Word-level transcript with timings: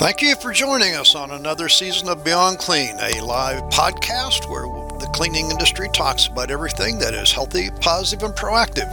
Thank 0.00 0.22
you 0.22 0.34
for 0.36 0.50
joining 0.50 0.94
us 0.94 1.14
on 1.14 1.30
another 1.30 1.68
season 1.68 2.08
of 2.08 2.24
Beyond 2.24 2.56
Clean, 2.56 2.96
a 2.98 3.20
live 3.20 3.60
podcast 3.64 4.48
where 4.48 4.62
the 4.98 5.10
cleaning 5.12 5.50
industry 5.50 5.90
talks 5.92 6.26
about 6.26 6.50
everything 6.50 6.98
that 7.00 7.12
is 7.12 7.30
healthy, 7.30 7.68
positive, 7.82 8.22
and 8.22 8.34
proactive. 8.34 8.88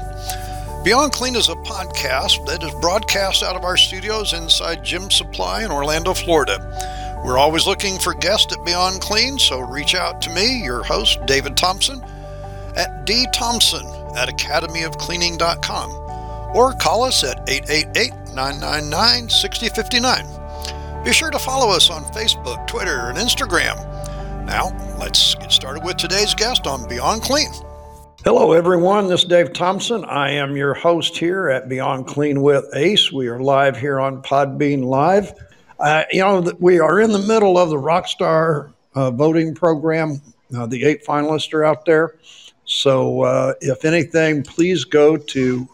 Beyond 0.83 1.13
Clean 1.13 1.33
is 1.33 1.47
a 1.47 1.55
podcast 1.55 2.45
that 2.47 2.61
is 2.61 2.73
broadcast 2.81 3.41
out 3.41 3.55
of 3.55 3.63
our 3.63 3.77
studios 3.77 4.33
inside 4.33 4.83
Gym 4.83 5.09
Supply 5.09 5.63
in 5.63 5.71
Orlando, 5.71 6.13
Florida. 6.13 6.59
We're 7.23 7.37
always 7.37 7.65
looking 7.65 7.97
for 7.99 8.13
guests 8.13 8.51
at 8.51 8.65
Beyond 8.65 8.99
Clean, 8.99 9.39
so 9.39 9.61
reach 9.61 9.95
out 9.95 10.21
to 10.23 10.29
me, 10.29 10.61
your 10.61 10.83
host, 10.83 11.25
David 11.25 11.55
Thompson, 11.55 12.03
at 12.75 13.07
dthompson 13.07 14.17
at 14.17 14.27
academyofcleaning.com 14.27 15.89
or 16.53 16.73
call 16.73 17.05
us 17.05 17.23
at 17.23 17.49
888 17.49 18.11
999 18.35 19.29
6059. 19.29 20.36
Be 21.07 21.13
sure 21.13 21.31
to 21.31 21.39
follow 21.39 21.69
us 21.69 21.89
on 21.89 22.03
Facebook, 22.11 22.67
Twitter, 22.67 23.07
and 23.07 23.17
Instagram. 23.17 23.77
Now, 24.45 24.75
let's 24.99 25.35
get 25.35 25.53
started 25.53 25.85
with 25.85 25.95
today's 25.95 26.33
guest 26.33 26.67
on 26.67 26.85
Beyond 26.89 27.21
Clean. 27.21 27.47
Hello, 28.25 28.51
everyone. 28.51 29.07
This 29.07 29.23
is 29.23 29.29
Dave 29.29 29.53
Thompson. 29.53 30.03
I 30.03 30.31
am 30.31 30.57
your 30.57 30.73
host 30.73 31.17
here 31.17 31.47
at 31.47 31.69
Beyond 31.69 32.07
Clean 32.07 32.41
with 32.41 32.65
Ace. 32.75 33.09
We 33.09 33.29
are 33.29 33.39
live 33.39 33.77
here 33.77 34.01
on 34.01 34.21
Podbean 34.21 34.83
Live. 34.83 35.31
Uh, 35.79 36.03
you 36.11 36.19
know, 36.19 36.51
we 36.59 36.81
are 36.81 36.99
in 36.99 37.13
the 37.13 37.19
middle 37.19 37.57
of 37.57 37.69
the 37.69 37.77
Rockstar 37.77 38.73
uh, 38.93 39.11
voting 39.11 39.55
program. 39.55 40.21
Uh, 40.53 40.65
the 40.65 40.83
eight 40.83 41.05
finalists 41.05 41.53
are 41.53 41.63
out 41.63 41.85
there. 41.85 42.15
So, 42.65 43.21
uh, 43.21 43.53
if 43.61 43.85
anything, 43.85 44.43
please 44.43 44.83
go 44.83 45.15
to 45.15 45.69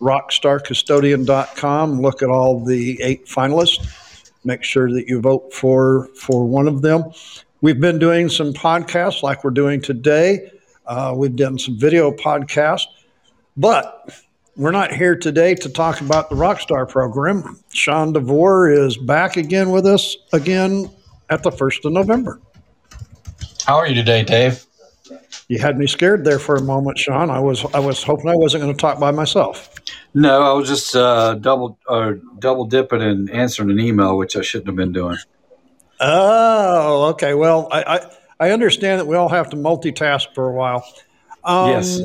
rockstarcustodian.com, 0.00 2.00
look 2.00 2.22
at 2.22 2.30
all 2.30 2.64
the 2.64 3.02
eight 3.02 3.26
finalists 3.26 4.00
make 4.44 4.62
sure 4.62 4.90
that 4.92 5.06
you 5.08 5.20
vote 5.20 5.52
for 5.52 6.08
for 6.14 6.44
one 6.46 6.68
of 6.68 6.82
them. 6.82 7.04
We've 7.60 7.80
been 7.80 7.98
doing 7.98 8.28
some 8.28 8.52
podcasts 8.52 9.22
like 9.22 9.42
we're 9.42 9.50
doing 9.50 9.80
today. 9.80 10.50
Uh, 10.86 11.14
we've 11.16 11.34
done 11.34 11.58
some 11.58 11.78
video 11.78 12.10
podcasts, 12.10 12.86
but 13.56 14.12
we're 14.56 14.70
not 14.70 14.92
here 14.92 15.16
today 15.16 15.54
to 15.54 15.68
talk 15.68 16.00
about 16.00 16.28
the 16.28 16.36
Rockstar 16.36 16.88
program. 16.88 17.58
Sean 17.72 18.12
DeVore 18.12 18.70
is 18.70 18.96
back 18.96 19.36
again 19.36 19.70
with 19.70 19.86
us 19.86 20.16
again 20.32 20.90
at 21.30 21.42
the 21.42 21.50
first 21.50 21.84
of 21.84 21.92
November. 21.92 22.40
How 23.64 23.76
are 23.76 23.88
you 23.88 23.94
today, 23.94 24.22
Dave? 24.22 24.64
You 25.48 25.58
had 25.58 25.78
me 25.78 25.86
scared 25.86 26.24
there 26.24 26.38
for 26.38 26.56
a 26.56 26.62
moment, 26.62 26.98
Sean. 26.98 27.30
I 27.30 27.40
was 27.40 27.64
I 27.74 27.78
was 27.78 28.02
hoping 28.02 28.28
I 28.28 28.36
wasn't 28.36 28.62
going 28.62 28.74
to 28.74 28.80
talk 28.80 28.98
by 29.00 29.10
myself. 29.10 29.74
No, 30.14 30.42
I 30.42 30.52
was 30.52 30.68
just 30.68 30.94
uh, 30.94 31.34
double 31.34 31.76
uh, 31.88 32.12
double 32.38 32.64
dipping 32.66 33.02
and 33.02 33.28
answering 33.30 33.70
an 33.70 33.80
email, 33.80 34.16
which 34.16 34.36
I 34.36 34.42
shouldn't 34.42 34.68
have 34.68 34.76
been 34.76 34.92
doing. 34.92 35.16
Oh, 36.00 37.06
okay. 37.10 37.34
Well, 37.34 37.68
I 37.72 37.82
I, 37.82 38.10
I 38.38 38.50
understand 38.50 39.00
that 39.00 39.06
we 39.06 39.16
all 39.16 39.28
have 39.28 39.50
to 39.50 39.56
multitask 39.56 40.32
for 40.34 40.48
a 40.48 40.52
while. 40.52 40.86
Um, 41.42 41.70
yes. 41.70 42.00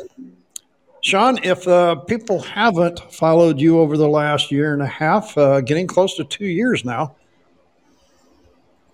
Sean, 1.02 1.38
if 1.42 1.66
uh, 1.66 1.94
people 1.94 2.40
haven't 2.42 3.00
followed 3.12 3.58
you 3.58 3.80
over 3.80 3.96
the 3.96 4.08
last 4.08 4.50
year 4.50 4.74
and 4.74 4.82
a 4.82 4.86
half, 4.86 5.36
uh, 5.38 5.60
getting 5.62 5.86
close 5.86 6.16
to 6.16 6.24
two 6.24 6.46
years 6.46 6.84
now, 6.84 7.14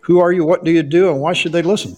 who 0.01 0.21
are 0.21 0.31
you? 0.31 0.45
What 0.45 0.63
do 0.63 0.71
you 0.71 0.85
do? 0.85 1.11
And 1.11 1.21
why 1.21 1.33
should 1.33 1.53
they 1.53 1.63
listen? 1.63 1.97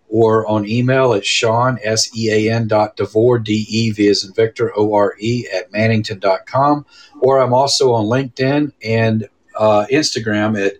or 0.09 0.47
on 0.47 0.67
email 0.67 1.13
at 1.13 1.25
Sean 1.25 1.79
S 1.81 2.13
E 2.13 2.29
A 2.29 2.53
N 2.53 2.67
dot 2.67 2.97
DeVore 2.97 3.39
D 3.39 3.65
E 3.69 3.91
V 3.91 4.09
as 4.09 4.25
in 4.25 4.33
Victor 4.33 4.77
O 4.77 4.93
R 4.93 5.15
E 5.19 5.47
at 5.53 5.71
Mannington.com. 5.71 6.85
Or 7.21 7.39
I'm 7.39 7.53
also 7.53 7.93
on 7.93 8.03
LinkedIn 8.05 8.73
and 8.83 9.29
uh, 9.57 9.85
Instagram 9.89 10.61
at 10.61 10.73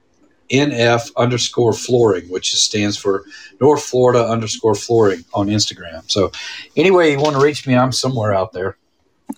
NF 0.50 1.12
underscore 1.16 1.74
flooring, 1.74 2.30
which 2.30 2.54
stands 2.56 2.98
for 2.98 3.26
North 3.60 3.84
Florida 3.84 4.26
underscore 4.26 4.76
flooring 4.76 5.26
on 5.34 5.48
Instagram. 5.48 6.10
So, 6.10 6.32
anyway, 6.76 7.12
you 7.12 7.20
want 7.20 7.36
to 7.36 7.42
reach 7.42 7.68
me, 7.68 7.76
I'm 7.76 7.92
somewhere 7.92 8.34
out 8.34 8.54
there. 8.54 8.78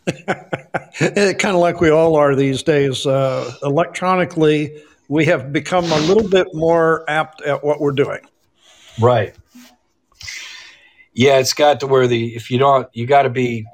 kind 0.98 1.46
of 1.46 1.56
like 1.56 1.82
we 1.82 1.90
all 1.90 2.16
are 2.16 2.36
these 2.36 2.64
days. 2.64 3.06
Uh, 3.06 3.52
electronically, 3.64 4.84
we 5.08 5.26
have 5.26 5.52
become 5.52 5.86
a 5.86 6.00
little 6.02 6.28
bit 6.28 6.48
more 6.54 7.04
apt 7.10 7.42
at 7.42 7.64
what 7.64 7.80
we're 7.80 7.92
doing. 7.92 8.20
Right. 9.02 9.36
Yeah, 11.14 11.40
it's 11.40 11.54
got 11.54 11.80
to 11.82 11.88
where 11.88 12.08
the 12.08 12.36
if 12.36 12.52
you 12.52 12.60
don't, 12.60 12.88
you 12.94 13.06
got 13.06 13.24
to 13.24 13.30
be 13.30 13.66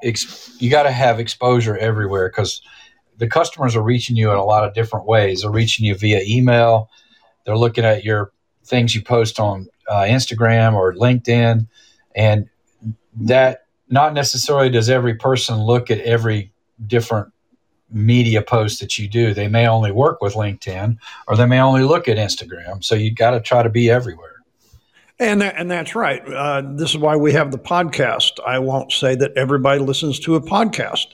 you 0.58 0.70
got 0.70 0.84
to 0.84 0.90
have 0.90 1.20
exposure 1.20 1.76
everywhere 1.76 2.28
because 2.28 2.62
the 3.18 3.28
customers 3.28 3.76
are 3.76 3.82
reaching 3.82 4.16
you 4.16 4.30
in 4.30 4.36
a 4.36 4.44
lot 4.44 4.64
of 4.64 4.74
different 4.74 5.06
ways. 5.06 5.42
They're 5.42 5.50
reaching 5.50 5.86
you 5.86 5.94
via 5.94 6.22
email 6.26 6.90
they're 7.46 7.56
looking 7.56 7.84
at 7.84 8.04
your 8.04 8.32
things 8.64 8.94
you 8.94 9.02
post 9.02 9.40
on 9.40 9.68
uh, 9.88 10.02
Instagram 10.02 10.74
or 10.74 10.92
LinkedIn, 10.92 11.66
and 12.14 12.48
that 13.20 13.66
not 13.88 14.12
necessarily 14.12 14.68
does 14.68 14.90
every 14.90 15.14
person 15.14 15.58
look 15.58 15.90
at 15.90 16.00
every 16.00 16.52
different 16.86 17.32
media 17.90 18.42
post 18.42 18.80
that 18.80 18.98
you 18.98 19.08
do. 19.08 19.32
They 19.32 19.48
may 19.48 19.68
only 19.68 19.92
work 19.92 20.20
with 20.20 20.34
LinkedIn 20.34 20.98
or 21.28 21.36
they 21.36 21.46
may 21.46 21.60
only 21.60 21.82
look 21.82 22.08
at 22.08 22.16
Instagram. 22.16 22.82
So 22.82 22.94
you 22.94 23.14
got 23.14 23.30
to 23.30 23.40
try 23.40 23.62
to 23.62 23.70
be 23.70 23.90
everywhere. 23.90 24.32
And 25.18 25.40
that, 25.40 25.56
and 25.56 25.70
that's 25.70 25.94
right. 25.94 26.22
Uh, 26.26 26.62
this 26.74 26.90
is 26.90 26.98
why 26.98 27.16
we 27.16 27.32
have 27.32 27.52
the 27.52 27.58
podcast. 27.58 28.32
I 28.44 28.58
won't 28.58 28.92
say 28.92 29.14
that 29.14 29.32
everybody 29.36 29.80
listens 29.80 30.18
to 30.20 30.34
a 30.34 30.40
podcast, 30.40 31.06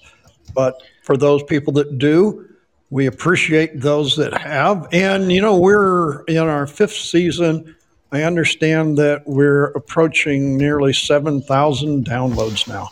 but 0.54 0.82
for 1.02 1.16
those 1.16 1.42
people 1.44 1.72
that 1.74 1.98
do, 1.98 2.48
we 2.92 3.06
appreciate 3.06 3.80
those 3.80 4.16
that 4.16 4.36
have. 4.36 4.86
And, 4.92 5.32
you 5.32 5.40
know, 5.40 5.56
we're 5.56 6.24
in 6.24 6.36
our 6.36 6.66
fifth 6.66 6.92
season. 6.92 7.74
I 8.12 8.24
understand 8.24 8.98
that 8.98 9.22
we're 9.24 9.68
approaching 9.68 10.58
nearly 10.58 10.92
7,000 10.92 12.04
downloads 12.04 12.68
now. 12.68 12.90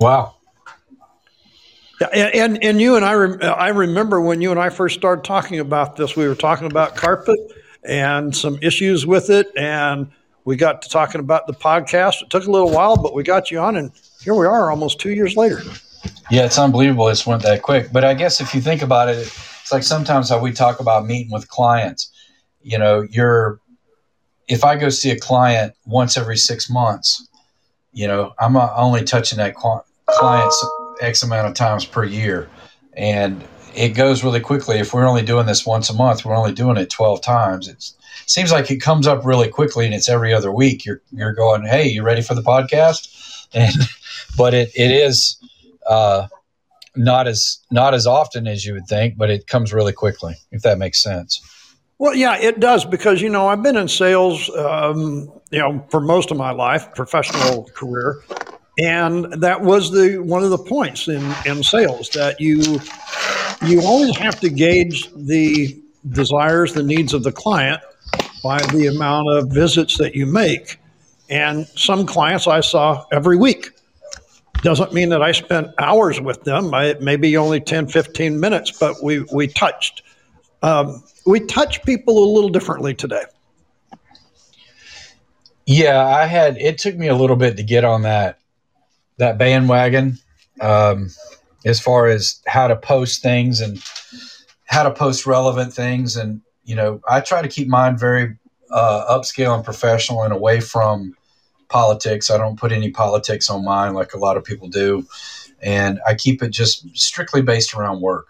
Wow. 0.00 0.34
Yeah, 2.00 2.08
and, 2.08 2.62
and 2.64 2.80
you 2.80 2.96
and 2.96 3.04
I, 3.04 3.14
rem- 3.14 3.38
I 3.40 3.68
remember 3.68 4.20
when 4.20 4.40
you 4.40 4.50
and 4.50 4.58
I 4.58 4.70
first 4.70 4.98
started 4.98 5.24
talking 5.24 5.60
about 5.60 5.94
this, 5.94 6.16
we 6.16 6.26
were 6.26 6.34
talking 6.34 6.66
about 6.66 6.96
carpet 6.96 7.38
and 7.84 8.34
some 8.34 8.58
issues 8.60 9.06
with 9.06 9.30
it. 9.30 9.46
And 9.56 10.10
we 10.44 10.56
got 10.56 10.82
to 10.82 10.88
talking 10.88 11.20
about 11.20 11.46
the 11.46 11.54
podcast. 11.54 12.22
It 12.22 12.30
took 12.30 12.44
a 12.44 12.50
little 12.50 12.72
while, 12.72 12.96
but 12.96 13.14
we 13.14 13.22
got 13.22 13.52
you 13.52 13.60
on, 13.60 13.76
and 13.76 13.92
here 14.20 14.34
we 14.34 14.46
are 14.46 14.68
almost 14.68 14.98
two 14.98 15.12
years 15.12 15.36
later. 15.36 15.60
Yeah, 16.30 16.44
it's 16.44 16.58
unbelievable. 16.58 17.08
It's 17.08 17.26
went 17.26 17.42
that 17.42 17.62
quick. 17.62 17.92
But 17.92 18.04
I 18.04 18.14
guess 18.14 18.40
if 18.40 18.54
you 18.54 18.60
think 18.60 18.82
about 18.82 19.08
it, 19.08 19.18
it's 19.18 19.72
like 19.72 19.82
sometimes 19.82 20.28
how 20.30 20.40
we 20.40 20.52
talk 20.52 20.80
about 20.80 21.06
meeting 21.06 21.32
with 21.32 21.48
clients. 21.48 22.12
You 22.62 22.78
know, 22.78 23.06
you're 23.10 23.60
if 24.48 24.64
I 24.64 24.76
go 24.76 24.88
see 24.88 25.10
a 25.10 25.18
client 25.18 25.74
once 25.84 26.16
every 26.16 26.36
six 26.36 26.70
months, 26.70 27.28
you 27.92 28.06
know, 28.06 28.32
I'm 28.38 28.56
only 28.56 29.04
touching 29.04 29.38
that 29.38 29.54
client 29.54 30.52
X 31.00 31.22
amount 31.22 31.48
of 31.48 31.54
times 31.54 31.84
per 31.84 32.04
year. 32.04 32.48
And 32.94 33.44
it 33.74 33.90
goes 33.90 34.24
really 34.24 34.40
quickly. 34.40 34.78
If 34.78 34.92
we're 34.92 35.06
only 35.06 35.22
doing 35.22 35.46
this 35.46 35.66
once 35.66 35.90
a 35.90 35.94
month, 35.94 36.24
we're 36.24 36.34
only 36.34 36.52
doing 36.52 36.76
it 36.76 36.90
12 36.90 37.22
times. 37.22 37.68
It 37.68 37.92
seems 38.26 38.50
like 38.50 38.70
it 38.70 38.78
comes 38.78 39.06
up 39.06 39.24
really 39.24 39.48
quickly 39.48 39.84
and 39.84 39.94
it's 39.94 40.08
every 40.08 40.32
other 40.32 40.50
week. 40.50 40.84
You're, 40.84 41.02
you're 41.12 41.34
going, 41.34 41.64
Hey, 41.64 41.88
you 41.88 42.02
ready 42.02 42.22
for 42.22 42.34
the 42.34 42.42
podcast? 42.42 43.14
And, 43.54 43.72
but 44.36 44.52
it, 44.52 44.70
it 44.76 44.90
is, 44.90 45.38
uh, 45.88 46.28
not 46.96 47.26
as 47.26 47.58
not 47.70 47.94
as 47.94 48.06
often 48.06 48.46
as 48.46 48.64
you 48.64 48.74
would 48.74 48.86
think, 48.86 49.16
but 49.16 49.30
it 49.30 49.46
comes 49.46 49.72
really 49.72 49.92
quickly. 49.92 50.34
If 50.50 50.62
that 50.62 50.78
makes 50.78 51.02
sense. 51.02 51.40
Well, 51.98 52.14
yeah, 52.14 52.36
it 52.36 52.60
does 52.60 52.84
because 52.84 53.20
you 53.20 53.28
know 53.28 53.48
I've 53.48 53.62
been 53.62 53.76
in 53.76 53.88
sales, 53.88 54.48
um, 54.50 55.32
you 55.50 55.58
know, 55.58 55.84
for 55.90 56.00
most 56.00 56.30
of 56.30 56.36
my 56.36 56.52
life, 56.52 56.94
professional 56.94 57.64
career, 57.74 58.20
and 58.78 59.32
that 59.42 59.62
was 59.62 59.90
the 59.90 60.18
one 60.18 60.44
of 60.44 60.50
the 60.50 60.58
points 60.58 61.08
in 61.08 61.34
in 61.44 61.62
sales 61.62 62.08
that 62.10 62.40
you 62.40 62.80
you 63.66 63.82
always 63.82 64.16
have 64.16 64.38
to 64.40 64.48
gauge 64.48 65.10
the 65.14 65.80
desires, 66.10 66.72
the 66.72 66.82
needs 66.82 67.12
of 67.14 67.24
the 67.24 67.32
client 67.32 67.80
by 68.42 68.58
the 68.66 68.86
amount 68.86 69.28
of 69.30 69.50
visits 69.50 69.98
that 69.98 70.14
you 70.14 70.26
make. 70.26 70.78
And 71.28 71.66
some 71.68 72.06
clients 72.06 72.46
I 72.46 72.60
saw 72.60 73.04
every 73.12 73.36
week. 73.36 73.70
Doesn't 74.62 74.92
mean 74.92 75.10
that 75.10 75.22
I 75.22 75.32
spent 75.32 75.68
hours 75.78 76.20
with 76.20 76.42
them. 76.44 76.74
I, 76.74 76.94
maybe 77.00 77.36
only 77.36 77.60
10, 77.60 77.88
15 77.88 78.40
minutes, 78.40 78.76
but 78.78 78.96
we, 79.02 79.20
we 79.32 79.46
touched. 79.46 80.02
Um, 80.62 81.02
we 81.26 81.40
touch 81.40 81.82
people 81.84 82.18
a 82.24 82.28
little 82.34 82.50
differently 82.50 82.94
today. 82.94 83.22
Yeah, 85.66 86.04
I 86.04 86.24
had. 86.24 86.56
It 86.56 86.78
took 86.78 86.96
me 86.96 87.08
a 87.08 87.14
little 87.14 87.36
bit 87.36 87.58
to 87.58 87.62
get 87.62 87.84
on 87.84 88.02
that 88.02 88.38
that 89.18 89.36
bandwagon, 89.36 90.18
um, 90.60 91.10
as 91.66 91.78
far 91.78 92.06
as 92.06 92.40
how 92.46 92.68
to 92.68 92.76
post 92.76 93.22
things 93.22 93.60
and 93.60 93.82
how 94.64 94.84
to 94.84 94.90
post 94.90 95.26
relevant 95.26 95.74
things. 95.74 96.16
And 96.16 96.40
you 96.64 96.74
know, 96.74 97.02
I 97.08 97.20
try 97.20 97.42
to 97.42 97.48
keep 97.48 97.68
mine 97.68 97.98
very 97.98 98.38
uh, 98.70 99.18
upscale 99.18 99.54
and 99.54 99.64
professional 99.64 100.22
and 100.22 100.32
away 100.32 100.60
from 100.60 101.14
politics. 101.68 102.30
I 102.30 102.38
don't 102.38 102.58
put 102.58 102.72
any 102.72 102.90
politics 102.90 103.50
on 103.50 103.64
mine 103.64 103.94
like 103.94 104.14
a 104.14 104.18
lot 104.18 104.36
of 104.36 104.44
people 104.44 104.68
do. 104.68 105.06
And 105.60 106.00
I 106.06 106.14
keep 106.14 106.42
it 106.42 106.50
just 106.50 106.96
strictly 106.96 107.42
based 107.42 107.74
around 107.74 108.00
work. 108.00 108.26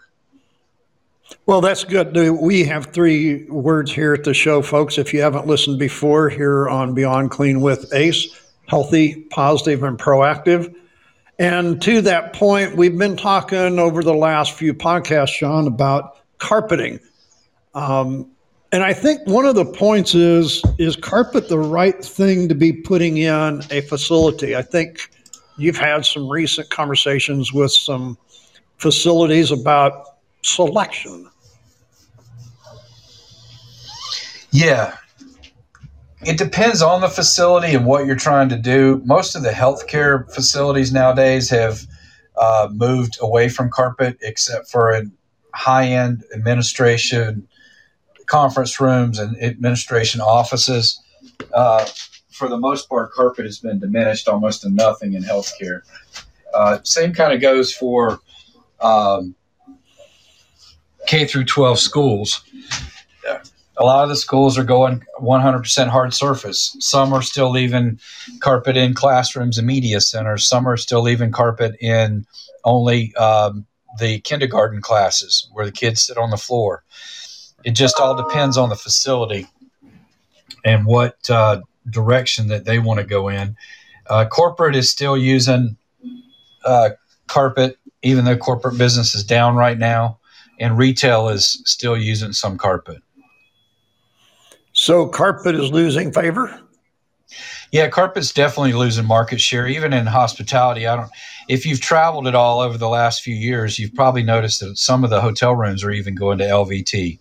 Well, 1.45 1.61
that's 1.61 1.83
good. 1.83 2.15
We 2.41 2.63
have 2.65 2.87
three 2.87 3.45
words 3.45 3.91
here 3.91 4.13
at 4.13 4.23
the 4.23 4.33
show, 4.33 4.61
folks. 4.61 4.97
If 4.97 5.13
you 5.13 5.21
haven't 5.21 5.45
listened 5.45 5.77
before, 5.77 6.29
here 6.29 6.67
on 6.67 6.93
Beyond 6.93 7.31
Clean 7.31 7.61
with 7.61 7.93
Ace 7.93 8.35
healthy, 8.69 9.15
positive, 9.31 9.83
and 9.83 9.97
proactive. 9.97 10.73
And 11.39 11.81
to 11.81 12.01
that 12.01 12.33
point, 12.33 12.77
we've 12.77 12.97
been 12.97 13.17
talking 13.17 13.79
over 13.79 14.03
the 14.03 14.13
last 14.13 14.53
few 14.53 14.73
podcasts, 14.73 15.29
Sean, 15.29 15.67
about 15.67 16.17
carpeting. 16.37 16.99
Um, 17.73 18.29
and 18.71 18.83
I 18.83 18.93
think 18.93 19.25
one 19.27 19.45
of 19.45 19.55
the 19.55 19.65
points 19.65 20.13
is 20.13 20.61
is 20.77 20.95
carpet 20.95 21.49
the 21.49 21.59
right 21.59 22.03
thing 22.03 22.47
to 22.49 22.55
be 22.55 22.71
putting 22.71 23.17
in 23.17 23.61
a 23.71 23.81
facility? 23.81 24.55
I 24.55 24.61
think 24.61 25.09
you've 25.57 25.77
had 25.77 26.05
some 26.05 26.29
recent 26.29 26.69
conversations 26.69 27.51
with 27.51 27.71
some 27.71 28.17
facilities 28.77 29.51
about 29.51 30.17
selection. 30.43 31.29
Yeah. 34.51 34.95
It 36.21 36.37
depends 36.37 36.81
on 36.81 37.01
the 37.01 37.07
facility 37.07 37.75
and 37.75 37.85
what 37.85 38.05
you're 38.05 38.15
trying 38.15 38.49
to 38.49 38.57
do. 38.57 39.01
Most 39.05 39.35
of 39.35 39.43
the 39.43 39.51
healthcare 39.51 40.31
facilities 40.33 40.91
nowadays 40.91 41.49
have 41.49 41.85
uh, 42.37 42.67
moved 42.71 43.17
away 43.21 43.49
from 43.49 43.69
carpet, 43.69 44.17
except 44.21 44.69
for 44.69 44.91
in 44.91 45.11
high 45.53 45.87
end 45.87 46.23
administration 46.33 47.47
conference 48.29 48.79
rooms 48.79 49.19
and 49.19 49.41
administration 49.43 50.21
offices. 50.21 51.01
Uh, 51.53 51.85
for 52.29 52.47
the 52.47 52.57
most 52.57 52.87
part, 52.87 53.11
carpet 53.11 53.45
has 53.45 53.59
been 53.59 53.79
diminished 53.79 54.29
almost 54.29 54.61
to 54.61 54.69
nothing 54.69 55.13
in 55.13 55.23
healthcare. 55.23 55.81
Uh, 56.53 56.77
same 56.83 57.13
kind 57.13 57.33
of 57.33 57.41
goes 57.41 57.73
for 57.73 58.19
um, 58.79 59.35
K 61.07 61.25
through 61.25 61.45
12 61.45 61.79
schools. 61.79 62.41
A 63.77 63.85
lot 63.85 64.03
of 64.03 64.09
the 64.09 64.15
schools 64.15 64.57
are 64.57 64.63
going 64.63 65.03
100% 65.21 65.87
hard 65.87 66.13
surface. 66.13 66.75
Some 66.79 67.13
are 67.13 67.21
still 67.21 67.49
leaving 67.49 67.99
carpet 68.41 68.75
in 68.75 68.93
classrooms 68.93 69.57
and 69.57 69.65
media 69.65 70.01
centers. 70.01 70.47
Some 70.47 70.67
are 70.67 70.75
still 70.75 71.01
leaving 71.01 71.31
carpet 71.31 71.75
in 71.79 72.25
only 72.65 73.15
um, 73.15 73.65
the 73.99 74.19
kindergarten 74.19 74.81
classes 74.81 75.49
where 75.53 75.65
the 75.65 75.71
kids 75.71 76.01
sit 76.05 76.17
on 76.17 76.29
the 76.29 76.37
floor 76.37 76.83
it 77.63 77.71
just 77.71 77.99
all 77.99 78.15
depends 78.15 78.57
on 78.57 78.69
the 78.69 78.75
facility 78.75 79.47
and 80.65 80.85
what 80.85 81.29
uh, 81.29 81.61
direction 81.89 82.47
that 82.47 82.65
they 82.65 82.79
want 82.79 82.99
to 82.99 83.05
go 83.05 83.29
in. 83.29 83.55
Uh, 84.09 84.25
corporate 84.25 84.75
is 84.75 84.89
still 84.89 85.17
using 85.17 85.77
uh, 86.65 86.89
carpet, 87.27 87.77
even 88.01 88.25
though 88.25 88.37
corporate 88.37 88.77
business 88.77 89.13
is 89.15 89.23
down 89.23 89.55
right 89.55 89.77
now, 89.77 90.17
and 90.59 90.77
retail 90.77 91.29
is 91.29 91.61
still 91.65 91.97
using 91.97 92.33
some 92.33 92.57
carpet. 92.57 93.01
So 94.73 95.07
carpet 95.07 95.55
is 95.55 95.71
losing 95.71 96.11
favor. 96.11 96.59
Yeah, 97.71 97.87
carpet's 97.89 98.33
definitely 98.33 98.73
losing 98.73 99.05
market 99.05 99.39
share, 99.39 99.67
even 99.67 99.93
in 99.93 100.07
hospitality. 100.07 100.87
I 100.87 100.95
don't. 100.95 101.11
If 101.47 101.65
you've 101.65 101.81
traveled 101.81 102.27
at 102.27 102.33
all 102.33 102.61
over 102.61 102.77
the 102.77 102.89
last 102.89 103.21
few 103.21 103.35
years, 103.35 103.77
you've 103.77 103.93
probably 103.93 104.23
noticed 104.23 104.59
that 104.61 104.77
some 104.77 105.03
of 105.03 105.11
the 105.11 105.21
hotel 105.21 105.55
rooms 105.55 105.83
are 105.83 105.91
even 105.91 106.15
going 106.15 106.39
to 106.39 106.45
LVT 106.45 107.19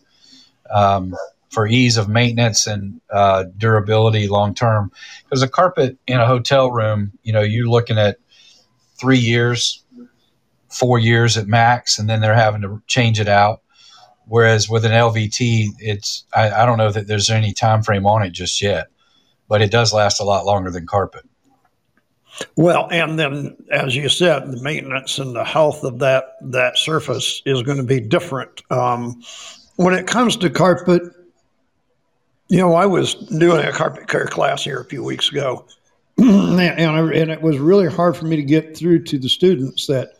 um, 0.72 1.14
for 1.50 1.66
ease 1.66 1.96
of 1.96 2.08
maintenance 2.08 2.66
and 2.66 3.00
uh, 3.10 3.44
durability 3.56 4.28
long 4.28 4.54
term. 4.54 4.92
Because 5.24 5.42
a 5.42 5.48
carpet 5.48 5.96
in 6.06 6.20
a 6.20 6.26
hotel 6.26 6.70
room, 6.70 7.12
you 7.22 7.32
know, 7.32 7.40
you're 7.40 7.68
looking 7.68 7.98
at 7.98 8.18
three 8.98 9.18
years, 9.18 9.82
four 10.68 10.98
years 10.98 11.36
at 11.36 11.46
max, 11.46 11.98
and 11.98 12.08
then 12.08 12.20
they're 12.20 12.34
having 12.34 12.62
to 12.62 12.82
change 12.86 13.20
it 13.20 13.28
out. 13.28 13.62
Whereas 14.26 14.68
with 14.68 14.84
an 14.84 14.92
LVT, 14.92 15.68
it's 15.78 16.24
I, 16.34 16.50
I 16.50 16.66
don't 16.66 16.76
know 16.76 16.92
that 16.92 17.06
there's 17.06 17.30
any 17.30 17.54
time 17.54 17.82
frame 17.82 18.06
on 18.06 18.22
it 18.22 18.30
just 18.30 18.60
yet, 18.60 18.88
but 19.48 19.62
it 19.62 19.70
does 19.70 19.92
last 19.94 20.20
a 20.20 20.24
lot 20.24 20.44
longer 20.44 20.70
than 20.70 20.86
carpet. 20.86 21.24
Well, 22.56 22.88
and 22.90 23.18
then, 23.18 23.56
as 23.70 23.96
you 23.96 24.08
said, 24.08 24.52
the 24.52 24.62
maintenance 24.62 25.18
and 25.18 25.34
the 25.34 25.44
health 25.44 25.82
of 25.82 25.98
that 26.00 26.36
that 26.42 26.78
surface 26.78 27.42
is 27.46 27.62
going 27.62 27.78
to 27.78 27.84
be 27.84 28.00
different. 28.00 28.62
Um, 28.70 29.22
when 29.78 29.94
it 29.94 30.08
comes 30.08 30.36
to 30.36 30.50
carpet, 30.50 31.02
you 32.48 32.58
know, 32.58 32.74
I 32.74 32.84
was 32.84 33.14
doing 33.14 33.64
a 33.64 33.70
carpet 33.70 34.08
care 34.08 34.26
class 34.26 34.64
here 34.64 34.80
a 34.80 34.84
few 34.84 35.04
weeks 35.04 35.30
ago, 35.30 35.66
and, 36.18 36.60
and 36.60 37.30
it 37.30 37.40
was 37.40 37.58
really 37.58 37.86
hard 37.86 38.16
for 38.16 38.24
me 38.24 38.34
to 38.34 38.42
get 38.42 38.76
through 38.76 39.04
to 39.04 39.18
the 39.20 39.28
students 39.28 39.86
that 39.86 40.14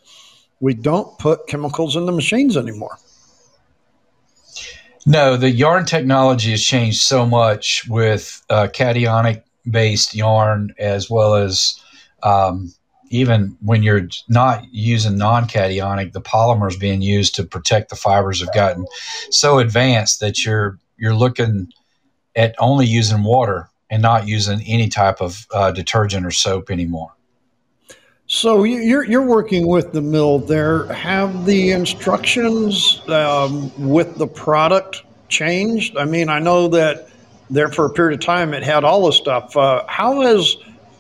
we 0.61 0.75
don't 0.75 1.19
put 1.19 1.49
chemicals 1.49 1.97
in 1.97 2.07
the 2.07 2.13
machines 2.13 2.57
anymore. 2.57 2.99
No, 5.07 5.37
the 5.37 5.51
yarn 5.51 5.87
technology 5.87 6.53
has 6.53 6.63
changed 6.63 7.03
so 7.03 7.27
much 7.27 7.85
with 7.89 8.41
uh, 8.51 8.69
cationic 8.73 9.43
based 9.69 10.15
yarn 10.15 10.73
as 10.79 11.11
well 11.11 11.35
as 11.35 11.83
um, 12.23 12.73
even 13.11 13.57
when 13.61 13.83
you're 13.83 14.09
not 14.29 14.65
using 14.73 15.17
non-cationic, 15.17 16.13
the 16.13 16.21
polymers 16.21 16.79
being 16.79 17.03
used 17.03 17.35
to 17.37 17.45
protect 17.45 17.91
the 17.91 17.97
fibers 17.97 18.41
have 18.41 18.53
gotten 18.53 18.87
so 19.31 19.59
advanced 19.59 20.21
that 20.21 20.45
you're 20.45 20.79
you're 20.97 21.15
looking 21.15 21.73
at 22.35 22.55
only 22.59 22.87
using 22.87 23.23
water 23.23 23.71
and 23.91 24.03
not 24.03 24.27
using 24.27 24.61
any 24.63 24.89
type 24.89 25.21
of 25.21 25.47
uh, 25.53 25.71
detergent 25.71 26.27
or 26.27 26.31
soap 26.31 26.71
anymore. 26.71 27.13
So 28.27 28.65
you're 28.65 29.05
you're 29.05 29.27
working 29.27 29.67
with 29.67 29.93
the 29.93 30.03
mill 30.03 30.39
there. 30.39 30.85
Have 30.93 31.47
the 31.47 31.71
instructions 31.71 33.01
um, 33.09 33.73
with 33.79 34.19
the 34.19 34.27
product 34.27 35.03
changed? 35.29 35.97
I 35.97 36.05
mean, 36.05 36.29
I 36.29 36.39
know 36.39 36.69
that 36.69 37.09
there 37.49 37.69
for 37.69 37.87
a 37.87 37.91
period 37.91 38.21
of 38.21 38.27
time 38.27 38.53
it 38.53 38.63
had 38.63 38.85
all 38.85 39.07
the 39.07 39.13
stuff. 39.13 39.57
Uh, 39.57 39.83
how 39.89 40.21
has 40.21 40.57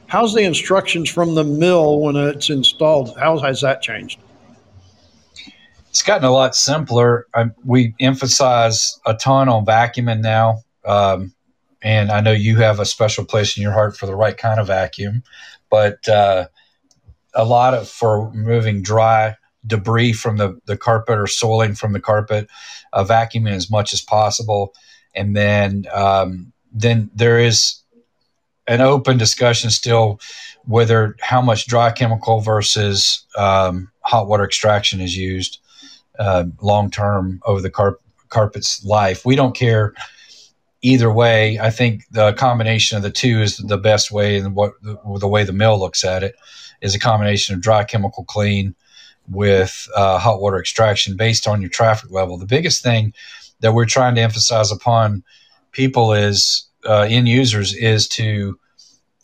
How's 0.09 0.35
the 0.35 0.43
instructions 0.43 1.11
from 1.11 1.35
the 1.35 1.45
mill 1.45 2.01
when 2.01 2.17
it's 2.17 2.49
installed? 2.49 3.15
How 3.19 3.39
has 3.41 3.61
that 3.61 3.83
changed? 3.83 4.19
It's 5.91 6.03
gotten 6.03 6.25
a 6.25 6.31
lot 6.31 6.57
simpler. 6.57 7.27
I, 7.35 7.51
we 7.65 7.95
emphasize 8.01 8.99
a 9.05 9.15
ton 9.15 9.51
on 9.51 9.67
vacuuming 9.67 10.23
now. 10.23 10.63
Um, 10.87 11.35
and 11.83 12.11
I 12.11 12.21
know 12.21 12.33
you 12.33 12.57
have 12.57 12.81
a 12.81 12.87
special 12.87 13.27
place 13.27 13.57
in 13.57 13.62
your 13.62 13.73
heart 13.73 13.99
for 13.99 14.07
the 14.07 14.17
right 14.17 14.37
kind 14.37 14.59
of 14.59 14.69
vacuum, 14.69 15.23
but 15.71 16.09
uh, 16.09 16.49
a 17.35 17.45
lot 17.45 17.75
of 17.75 17.87
for 17.87 18.31
removing 18.31 18.81
dry 18.81 19.37
debris 19.67 20.15
from 20.15 20.38
the, 20.38 20.59
the 20.65 20.77
carpet 20.77 21.19
or 21.19 21.27
soiling 21.27 21.75
from 21.75 21.93
the 21.93 22.00
carpet, 22.00 22.49
uh, 22.95 23.05
vacuuming 23.05 23.53
as 23.53 23.71
much 23.71 23.93
as 23.93 24.00
possible. 24.00 24.73
And 25.15 25.37
then 25.37 25.85
um, 25.93 26.53
then 26.73 27.11
there 27.15 27.38
is 27.38 27.83
an 28.69 28.81
open 28.81 29.17
discussion 29.17 29.71
still 29.71 30.21
whether 30.67 31.17
how 31.21 31.41
much 31.41 31.67
dry 31.67 31.91
chemical 31.91 32.41
versus 32.41 33.27
um, 33.37 33.91
hot 34.03 34.29
water 34.29 34.45
extraction 34.45 35.01
is 35.01 35.17
used 35.17 35.61
uh, 36.19 36.45
long 36.61 36.91
term 36.91 37.41
over 37.47 37.63
the 37.63 37.71
carp- 37.71 38.03
carpet's 38.29 38.85
life. 38.85 39.25
We 39.25 39.35
don't 39.35 39.57
care 39.57 39.95
either 40.83 41.11
way. 41.11 41.59
I 41.59 41.71
think 41.71 42.05
the 42.11 42.35
combination 42.35 42.97
of 42.97 43.03
the 43.03 43.11
two 43.11 43.41
is 43.41 43.57
the 43.57 43.79
best 43.79 44.13
way, 44.13 44.39
and 44.39 44.55
what 44.55 44.75
the, 44.83 44.99
the 45.19 45.29
way 45.29 45.43
the 45.45 45.53
mill 45.53 45.79
looks 45.79 46.05
at 46.05 46.23
it 46.23 46.35
is 46.83 46.95
a 46.95 46.99
combination 47.01 47.55
of 47.55 47.63
dry 47.63 47.85
chemical 47.85 48.25
clean 48.25 48.75
with 49.31 49.89
uh, 49.95 50.19
hot 50.19 50.41
water 50.41 50.59
extraction 50.59 51.17
based 51.17 51.49
on 51.49 51.61
your 51.61 51.71
traffic 51.71 52.11
level. 52.11 52.37
The 52.37 52.47
biggest 52.47 52.83
thing 52.83 53.15
that 53.61 53.73
we're 53.73 53.87
trying 53.87 54.15
to 54.15 54.21
emphasize 54.21 54.71
upon 54.71 55.25
people 55.73 56.13
is 56.13 56.68
uh, 56.88 57.07
end 57.09 57.28
users 57.28 57.75
is 57.75 58.09
to 58.09 58.59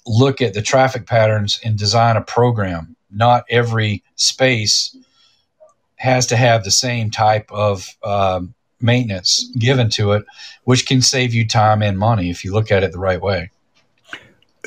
look 0.07 0.43
at 0.43 0.53
the 0.53 0.63
traffic 0.63 1.07
patterns 1.07 1.59
and 1.65 1.79
design 1.79 2.17
a 2.17 2.23
program. 2.23 2.95
Not 3.11 3.45
every 3.49 4.05
space 4.17 4.95
has 5.97 6.27
to 6.27 6.37
have 6.37 6.63
the 6.63 6.71
same 6.71 7.11
type 7.11 7.51
of 7.51 7.89
um, 8.05 8.55
maintenance 8.81 9.51
given 9.59 9.89
to 9.91 10.13
it, 10.13 10.25
which 10.65 10.87
can 10.87 11.01
save 11.01 11.33
you 11.33 11.47
time 11.49 11.83
and 11.83 11.99
money 11.99 12.29
if 12.29 12.45
you 12.45 12.53
look 12.53 12.71
at 12.71 12.83
it 12.83 12.93
the 12.93 12.99
right 12.99 13.21
way. 13.21 13.51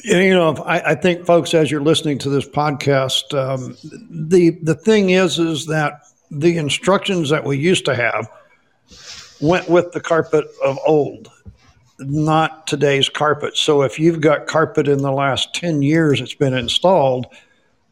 You 0.04 0.34
know, 0.34 0.56
I, 0.56 0.92
I 0.92 0.96
think, 0.96 1.26
folks, 1.26 1.54
as 1.54 1.70
you're 1.70 1.82
listening 1.82 2.18
to 2.20 2.30
this 2.30 2.48
podcast, 2.48 3.34
um, 3.38 3.78
the 4.10 4.52
the 4.62 4.76
thing 4.76 5.10
is, 5.10 5.40
is 5.40 5.66
that 5.68 6.02
the 6.32 6.58
instructions 6.58 7.30
that 7.30 7.44
we 7.44 7.58
used 7.58 7.86
to 7.86 7.96
have 7.96 8.30
went 9.42 9.70
with 9.70 9.92
the 9.92 10.00
carpet 10.00 10.46
of 10.64 10.78
old 10.86 11.30
not 12.00 12.68
today's 12.68 13.10
carpet. 13.10 13.58
So 13.58 13.82
if 13.82 14.00
you've 14.00 14.22
got 14.22 14.48
carpet 14.48 14.88
in 14.88 15.00
the 15.00 15.12
last 15.12 15.54
10 15.56 15.82
years 15.82 16.22
it's 16.22 16.36
been 16.36 16.54
installed, 16.54 17.28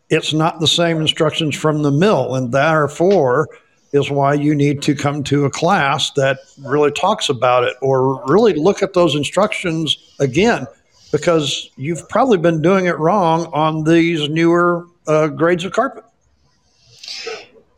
it's 0.09 0.33
not 0.33 0.59
the 0.59 0.67
same 0.67 1.01
instructions 1.01 1.55
from 1.55 1.81
the 1.81 1.91
mill. 1.91 2.35
And 2.35 2.51
therefore, 2.51 3.49
is 3.95 4.11
why 4.11 4.33
you 4.33 4.53
need 4.53 4.81
to 4.81 4.93
come 4.93 5.23
to 5.23 5.45
a 5.45 5.49
class 5.49 6.11
that 6.11 6.37
really 6.59 6.91
talks 6.91 7.29
about 7.29 7.63
it 7.63 7.75
or 7.81 8.21
really 8.27 8.53
look 8.53 8.83
at 8.83 8.93
those 8.93 9.15
instructions 9.15 10.13
again 10.19 10.67
because 11.11 11.69
you've 11.77 12.07
probably 12.09 12.37
been 12.37 12.61
doing 12.61 12.87
it 12.87 12.99
wrong 12.99 13.45
on 13.53 13.85
these 13.85 14.27
newer 14.27 14.85
uh, 15.07 15.27
grades 15.27 15.63
of 15.63 15.71
carpet. 15.71 16.03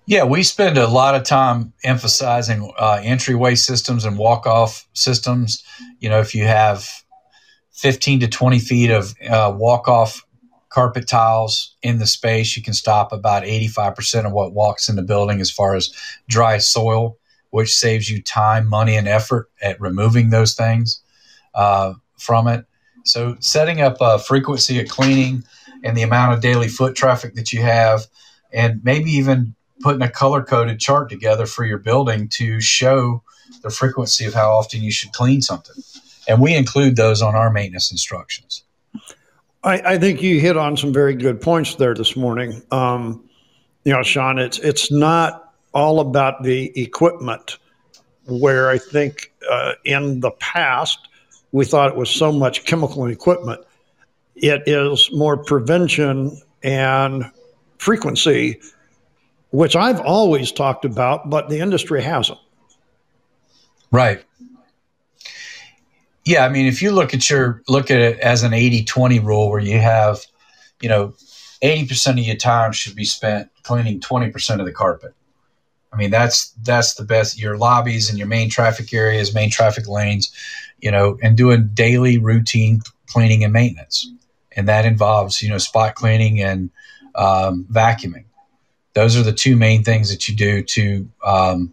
Yeah, 0.09 0.23
we 0.23 0.41
spend 0.43 0.77
a 0.77 0.87
lot 0.87 1.15
of 1.15 1.23
time 1.23 1.73
emphasizing 1.83 2.71
uh, 2.79 3.01
entryway 3.03 3.55
systems 3.55 4.05
and 4.05 4.17
walk 4.17 4.47
off 4.47 4.87
systems. 4.93 5.61
You 5.99 6.07
know, 6.07 6.21
if 6.21 6.33
you 6.33 6.45
have 6.45 6.89
15 7.73 8.21
to 8.21 8.29
20 8.29 8.59
feet 8.59 8.89
of 8.89 9.13
uh, 9.29 9.53
walk 9.53 9.89
off 9.89 10.25
carpet 10.69 11.09
tiles 11.09 11.75
in 11.81 11.99
the 11.99 12.07
space, 12.07 12.55
you 12.55 12.63
can 12.63 12.73
stop 12.73 13.11
about 13.11 13.43
85% 13.43 14.25
of 14.25 14.31
what 14.31 14.53
walks 14.53 14.87
in 14.87 14.95
the 14.95 15.01
building 15.01 15.41
as 15.41 15.51
far 15.51 15.75
as 15.75 15.91
dry 16.29 16.57
soil, 16.57 17.17
which 17.49 17.75
saves 17.75 18.09
you 18.09 18.23
time, 18.23 18.69
money, 18.69 18.95
and 18.95 19.09
effort 19.09 19.49
at 19.61 19.79
removing 19.81 20.29
those 20.29 20.55
things 20.55 21.01
uh, 21.53 21.91
from 22.17 22.47
it. 22.47 22.63
So, 23.03 23.35
setting 23.41 23.81
up 23.81 23.97
a 23.99 24.19
frequency 24.19 24.79
of 24.79 24.87
cleaning 24.87 25.43
and 25.83 25.97
the 25.97 26.03
amount 26.03 26.33
of 26.33 26.39
daily 26.39 26.69
foot 26.69 26.95
traffic 26.95 27.35
that 27.35 27.51
you 27.51 27.61
have, 27.61 28.05
and 28.53 28.79
maybe 28.85 29.11
even 29.11 29.53
putting 29.81 30.01
a 30.01 30.09
color 30.09 30.43
coded 30.43 30.79
chart 30.79 31.09
together 31.09 31.45
for 31.45 31.65
your 31.65 31.77
building 31.77 32.27
to 32.29 32.59
show 32.59 33.23
the 33.61 33.69
frequency 33.69 34.25
of 34.25 34.33
how 34.33 34.51
often 34.51 34.81
you 34.81 34.91
should 34.91 35.11
clean 35.13 35.41
something. 35.41 35.75
And 36.27 36.41
we 36.41 36.55
include 36.55 36.95
those 36.95 37.21
on 37.21 37.35
our 37.35 37.51
maintenance 37.51 37.91
instructions. 37.91 38.63
I, 39.63 39.93
I 39.93 39.97
think 39.97 40.21
you 40.21 40.39
hit 40.39 40.57
on 40.57 40.77
some 40.77 40.93
very 40.93 41.15
good 41.15 41.41
points 41.41 41.75
there 41.75 41.93
this 41.93 42.15
morning. 42.15 42.61
Um, 42.71 43.23
you 43.83 43.93
know, 43.93 44.03
Sean, 44.03 44.37
it's 44.37 44.59
it's 44.59 44.91
not 44.91 45.53
all 45.73 45.99
about 45.99 46.43
the 46.43 46.77
equipment, 46.79 47.57
where 48.25 48.69
I 48.69 48.77
think 48.77 49.31
uh, 49.49 49.73
in 49.85 50.19
the 50.19 50.31
past 50.31 51.07
we 51.51 51.65
thought 51.65 51.89
it 51.89 51.95
was 51.95 52.09
so 52.09 52.31
much 52.31 52.65
chemical 52.65 53.03
and 53.03 53.13
equipment. 53.13 53.61
It 54.35 54.63
is 54.67 55.09
more 55.13 55.37
prevention 55.37 56.39
and 56.63 57.31
frequency 57.77 58.59
which 59.51 59.75
I've 59.75 59.99
always 60.01 60.51
talked 60.51 60.85
about, 60.85 61.29
but 61.29 61.49
the 61.49 61.59
industry 61.59 62.01
hasn't. 62.01 62.39
Right. 63.91 64.23
Yeah, 66.25 66.45
I 66.45 66.49
mean, 66.49 66.65
if 66.65 66.81
you 66.81 66.91
look 66.91 67.13
at 67.13 67.29
your 67.29 67.63
look 67.69 67.89
at 67.89 67.99
it 67.99 68.19
as 68.19 68.43
an 68.43 68.51
80-20 68.51 69.23
rule 69.23 69.49
where 69.49 69.61
you 69.61 69.79
have, 69.79 70.19
you 70.81 70.89
know, 70.89 71.13
80% 71.63 72.11
of 72.11 72.19
your 72.19 72.35
time 72.35 72.73
should 72.73 72.95
be 72.95 73.05
spent 73.05 73.49
cleaning 73.63 73.99
20% 74.01 74.59
of 74.59 74.65
the 74.65 74.73
carpet. 74.73 75.13
I 75.93 75.95
mean, 75.95 76.11
that's 76.11 76.49
that's 76.63 76.95
the 76.95 77.05
best 77.05 77.39
your 77.39 77.57
lobbies 77.57 78.09
and 78.09 78.19
your 78.19 78.27
main 78.27 78.49
traffic 78.49 78.93
areas, 78.93 79.33
main 79.33 79.49
traffic 79.49 79.87
lanes, 79.87 80.31
you 80.79 80.91
know, 80.91 81.17
and 81.23 81.37
doing 81.37 81.69
daily 81.73 82.17
routine 82.17 82.81
cleaning 83.07 83.45
and 83.45 83.53
maintenance. 83.53 84.11
And 84.51 84.67
that 84.67 84.85
involves, 84.85 85.41
you 85.41 85.49
know, 85.49 85.57
spot 85.57 85.95
cleaning 85.95 86.41
and 86.41 86.69
um, 87.15 87.65
vacuuming 87.71 88.26
those 88.97 89.15
are 89.15 89.21
the 89.21 89.31
two 89.31 89.55
main 89.55 89.83
things 89.83 90.09
that 90.09 90.27
you 90.27 90.35
do 90.35 90.63
to 90.63 91.07
um, 91.23 91.71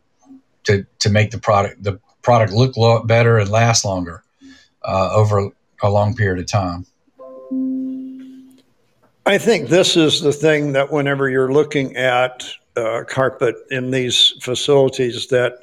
to 0.65 0.85
to 0.99 1.09
make 1.09 1.31
the 1.31 1.39
product 1.39 1.83
the 1.83 1.99
product 2.21 2.53
look 2.53 2.77
lo- 2.77 3.03
better 3.03 3.39
and 3.39 3.51
last 3.51 3.83
longer 3.83 4.23
uh, 4.83 5.09
over 5.15 5.51
a 5.83 5.89
long 5.89 6.15
period 6.15 6.39
of 6.39 6.47
time. 6.47 6.85
I 9.25 9.39
think 9.39 9.71
this 9.71 9.97
is 9.97 10.21
the 10.21 10.35
thing 10.35 10.73
that 10.73 10.93
whenever 10.93 11.31
you're 11.31 11.51
looking 11.51 11.97
at 11.97 12.47
uh, 12.77 13.05
carpet 13.09 13.57
in 13.71 13.91
these 13.91 14.35
facilities, 14.43 15.29
that 15.29 15.61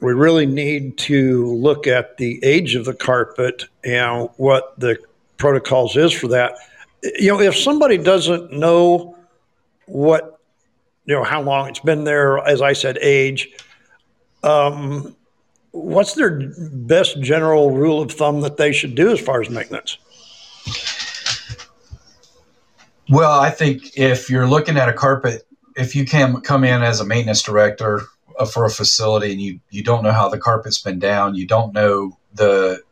we 0.00 0.14
really 0.14 0.46
need 0.46 0.96
to 0.98 1.54
look 1.54 1.86
at 1.86 2.16
the 2.16 2.42
age 2.42 2.74
of 2.76 2.86
the 2.86 2.94
carpet 2.94 3.64
and 3.84 4.30
what 4.38 4.72
the 4.80 4.96
protocols 5.36 5.98
is 5.98 6.12
for 6.12 6.28
that. 6.28 6.56
You 7.02 7.34
know, 7.34 7.40
if 7.40 7.58
somebody 7.58 7.98
doesn't 7.98 8.52
know 8.52 9.18
what 9.84 10.37
you 11.08 11.14
know 11.14 11.24
how 11.24 11.40
long 11.40 11.68
it's 11.68 11.80
been 11.80 12.04
there. 12.04 12.38
As 12.38 12.60
I 12.60 12.74
said, 12.74 12.98
age. 13.00 13.48
Um, 14.42 15.16
what's 15.70 16.12
their 16.14 16.52
best 16.70 17.20
general 17.22 17.70
rule 17.70 18.02
of 18.02 18.12
thumb 18.12 18.42
that 18.42 18.58
they 18.58 18.72
should 18.72 18.94
do 18.94 19.10
as 19.10 19.18
far 19.18 19.40
as 19.40 19.48
maintenance? 19.48 19.96
Well, 23.08 23.40
I 23.40 23.50
think 23.50 23.96
if 23.96 24.28
you're 24.28 24.46
looking 24.46 24.76
at 24.76 24.90
a 24.90 24.92
carpet, 24.92 25.46
if 25.76 25.96
you 25.96 26.04
can 26.04 26.42
come 26.42 26.62
in 26.62 26.82
as 26.82 27.00
a 27.00 27.06
maintenance 27.06 27.42
director 27.42 28.02
uh, 28.38 28.44
for 28.44 28.66
a 28.66 28.70
facility 28.70 29.32
and 29.32 29.40
you 29.40 29.60
you 29.70 29.82
don't 29.82 30.02
know 30.02 30.12
how 30.12 30.28
the 30.28 30.38
carpet's 30.38 30.82
been 30.82 30.98
down, 30.98 31.34
you 31.34 31.46
don't 31.46 31.72
know 31.72 32.18
the 32.34 32.82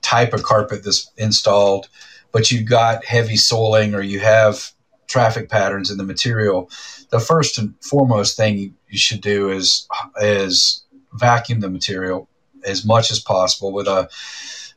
type 0.00 0.32
of 0.32 0.44
carpet 0.44 0.84
that's 0.84 1.10
installed, 1.16 1.88
but 2.30 2.52
you've 2.52 2.68
got 2.68 3.04
heavy 3.04 3.36
soiling 3.36 3.96
or 3.96 4.00
you 4.00 4.20
have 4.20 4.70
traffic 5.08 5.48
patterns 5.48 5.90
in 5.90 5.96
the 5.96 6.04
material, 6.04 6.70
the 7.14 7.20
first 7.20 7.58
and 7.58 7.72
foremost 7.80 8.36
thing 8.36 8.74
you 8.88 8.98
should 8.98 9.20
do 9.20 9.48
is 9.48 9.86
is 10.20 10.82
vacuum 11.12 11.60
the 11.60 11.70
material 11.70 12.28
as 12.66 12.84
much 12.84 13.12
as 13.12 13.20
possible 13.20 13.72
with 13.72 13.86
a 13.86 14.08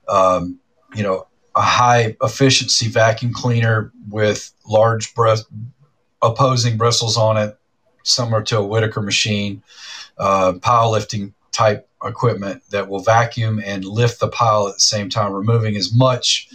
um, 0.07 0.59
you 0.93 1.01
know 1.01 1.25
a 1.55 1.61
high 1.63 2.15
efficiency 2.21 2.89
vacuum 2.89 3.33
cleaner 3.33 3.91
with 4.07 4.53
large 4.67 5.15
breath 5.15 5.45
opposing 6.21 6.77
bristles 6.77 7.17
on 7.17 7.37
it, 7.37 7.57
similar 8.03 8.43
to 8.43 8.59
a 8.59 8.65
Whittaker 8.65 9.01
machine, 9.01 9.63
uh, 10.19 10.53
pile 10.61 10.91
lifting 10.91 11.33
type 11.51 11.89
equipment 12.03 12.61
that 12.69 12.87
will 12.87 12.99
vacuum 12.99 13.59
and 13.65 13.83
lift 13.83 14.19
the 14.19 14.27
pile 14.27 14.67
at 14.67 14.75
the 14.75 14.79
same 14.79 15.09
time, 15.09 15.33
removing 15.33 15.75
as 15.75 15.91
much 15.91 16.49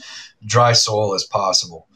dry 0.47 0.75
soil 0.75 1.13
as 1.13 1.25
possible. 1.25 1.89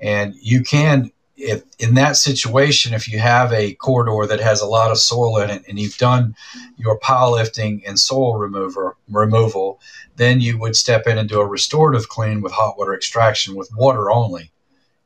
And 0.00 0.34
you 0.42 0.64
can 0.64 1.12
if 1.38 1.62
in 1.78 1.94
that 1.94 2.16
situation, 2.16 2.92
if 2.92 3.06
you 3.08 3.20
have 3.20 3.52
a 3.52 3.74
corridor 3.74 4.26
that 4.26 4.40
has 4.40 4.60
a 4.60 4.66
lot 4.66 4.90
of 4.90 4.98
soil 4.98 5.38
in 5.38 5.50
it 5.50 5.64
and 5.68 5.78
you've 5.78 5.96
done 5.96 6.34
your 6.76 6.98
pile 6.98 7.32
lifting 7.32 7.82
and 7.86 7.98
soil 7.98 8.36
remover 8.36 8.96
removal, 9.08 9.80
then 10.16 10.40
you 10.40 10.58
would 10.58 10.74
step 10.74 11.06
in 11.06 11.16
and 11.16 11.28
do 11.28 11.40
a 11.40 11.46
restorative 11.46 12.08
clean 12.08 12.40
with 12.40 12.52
hot 12.52 12.76
water 12.76 12.92
extraction 12.92 13.54
with 13.54 13.70
water 13.76 14.10
only 14.10 14.50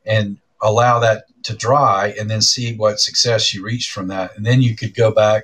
and 0.05 0.39
allow 0.61 0.97
that 0.99 1.25
to 1.43 1.55
dry 1.55 2.15
and 2.19 2.29
then 2.29 2.41
see 2.41 2.75
what 2.75 2.99
success 2.99 3.53
you 3.53 3.63
reached 3.63 3.91
from 3.91 4.07
that. 4.07 4.35
And 4.35 4.45
then 4.45 4.61
you 4.61 4.75
could 4.75 4.95
go 4.95 5.11
back 5.11 5.43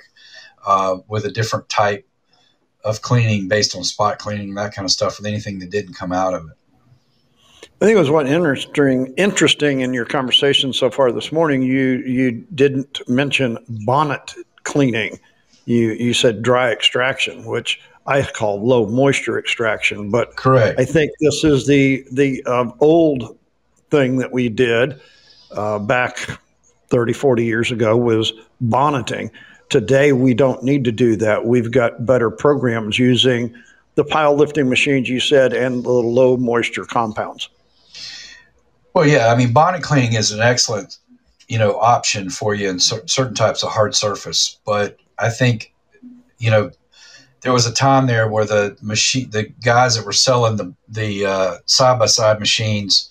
uh, 0.65 0.97
with 1.07 1.25
a 1.25 1.31
different 1.31 1.69
type 1.69 2.07
of 2.83 3.01
cleaning 3.01 3.47
based 3.47 3.75
on 3.75 3.83
spot 3.83 4.17
cleaning, 4.17 4.55
that 4.55 4.73
kind 4.73 4.85
of 4.85 4.91
stuff 4.91 5.17
with 5.17 5.27
anything 5.27 5.59
that 5.59 5.69
didn't 5.69 5.93
come 5.93 6.11
out 6.11 6.33
of 6.33 6.49
it. 6.49 6.57
I 7.81 7.85
think 7.85 7.95
it 7.95 7.99
was 7.99 8.11
what 8.11 8.27
interesting 8.27 9.13
interesting 9.15 9.79
in 9.79 9.93
your 9.93 10.03
conversation 10.03 10.73
so 10.73 10.91
far 10.91 11.13
this 11.13 11.31
morning. 11.31 11.61
You 11.61 12.03
you 12.05 12.31
didn't 12.53 12.99
mention 13.07 13.57
bonnet 13.85 14.35
cleaning. 14.63 15.17
You 15.63 15.91
you 15.91 16.13
said 16.13 16.41
dry 16.41 16.71
extraction, 16.71 17.45
which 17.45 17.79
I 18.05 18.21
call 18.23 18.61
low 18.61 18.85
moisture 18.85 19.39
extraction. 19.39 20.11
But 20.11 20.35
correct. 20.35 20.77
I 20.77 20.83
think 20.83 21.13
this 21.21 21.45
is 21.45 21.67
the 21.67 22.05
the 22.11 22.43
uh, 22.45 22.69
old 22.81 23.37
thing 23.89 24.17
that 24.17 24.33
we 24.33 24.49
did 24.49 24.99
uh, 25.51 25.79
back 25.79 26.17
30, 26.89 27.13
40 27.13 27.45
years 27.45 27.71
ago 27.71 27.95
was 27.95 28.33
bonneting. 28.61 29.31
Today 29.69 30.11
we 30.11 30.33
don't 30.33 30.63
need 30.63 30.83
to 30.83 30.91
do 30.91 31.15
that. 31.15 31.45
We've 31.45 31.71
got 31.71 32.05
better 32.05 32.29
programs 32.29 32.99
using 32.99 33.55
the 33.95 34.03
pile 34.03 34.35
lifting 34.35 34.67
machines 34.67 35.07
you 35.07 35.21
said 35.21 35.53
and 35.53 35.81
the 35.85 35.91
low 35.91 36.35
moisture 36.35 36.83
compounds. 36.83 37.47
Well, 38.93 39.07
yeah, 39.07 39.27
I 39.27 39.35
mean, 39.35 39.53
bonnet 39.53 39.83
cleaning 39.83 40.13
is 40.13 40.31
an 40.31 40.41
excellent, 40.41 40.97
you 41.47 41.57
know, 41.57 41.77
option 41.79 42.29
for 42.29 42.55
you 42.55 42.69
in 42.69 42.79
cer- 42.79 43.07
certain 43.07 43.35
types 43.35 43.63
of 43.63 43.71
hard 43.71 43.95
surface. 43.95 44.59
But 44.65 44.97
I 45.17 45.29
think, 45.29 45.73
you 46.37 46.49
know, 46.49 46.71
there 47.41 47.53
was 47.53 47.65
a 47.65 47.73
time 47.73 48.07
there 48.07 48.27
where 48.27 48.45
the 48.45 48.77
machine, 48.81 49.29
the 49.29 49.43
guys 49.63 49.95
that 49.95 50.05
were 50.05 50.13
selling 50.13 50.57
the 50.57 50.73
the 50.87 51.61
side 51.65 51.99
by 51.99 52.07
side 52.07 52.39
machines, 52.39 53.09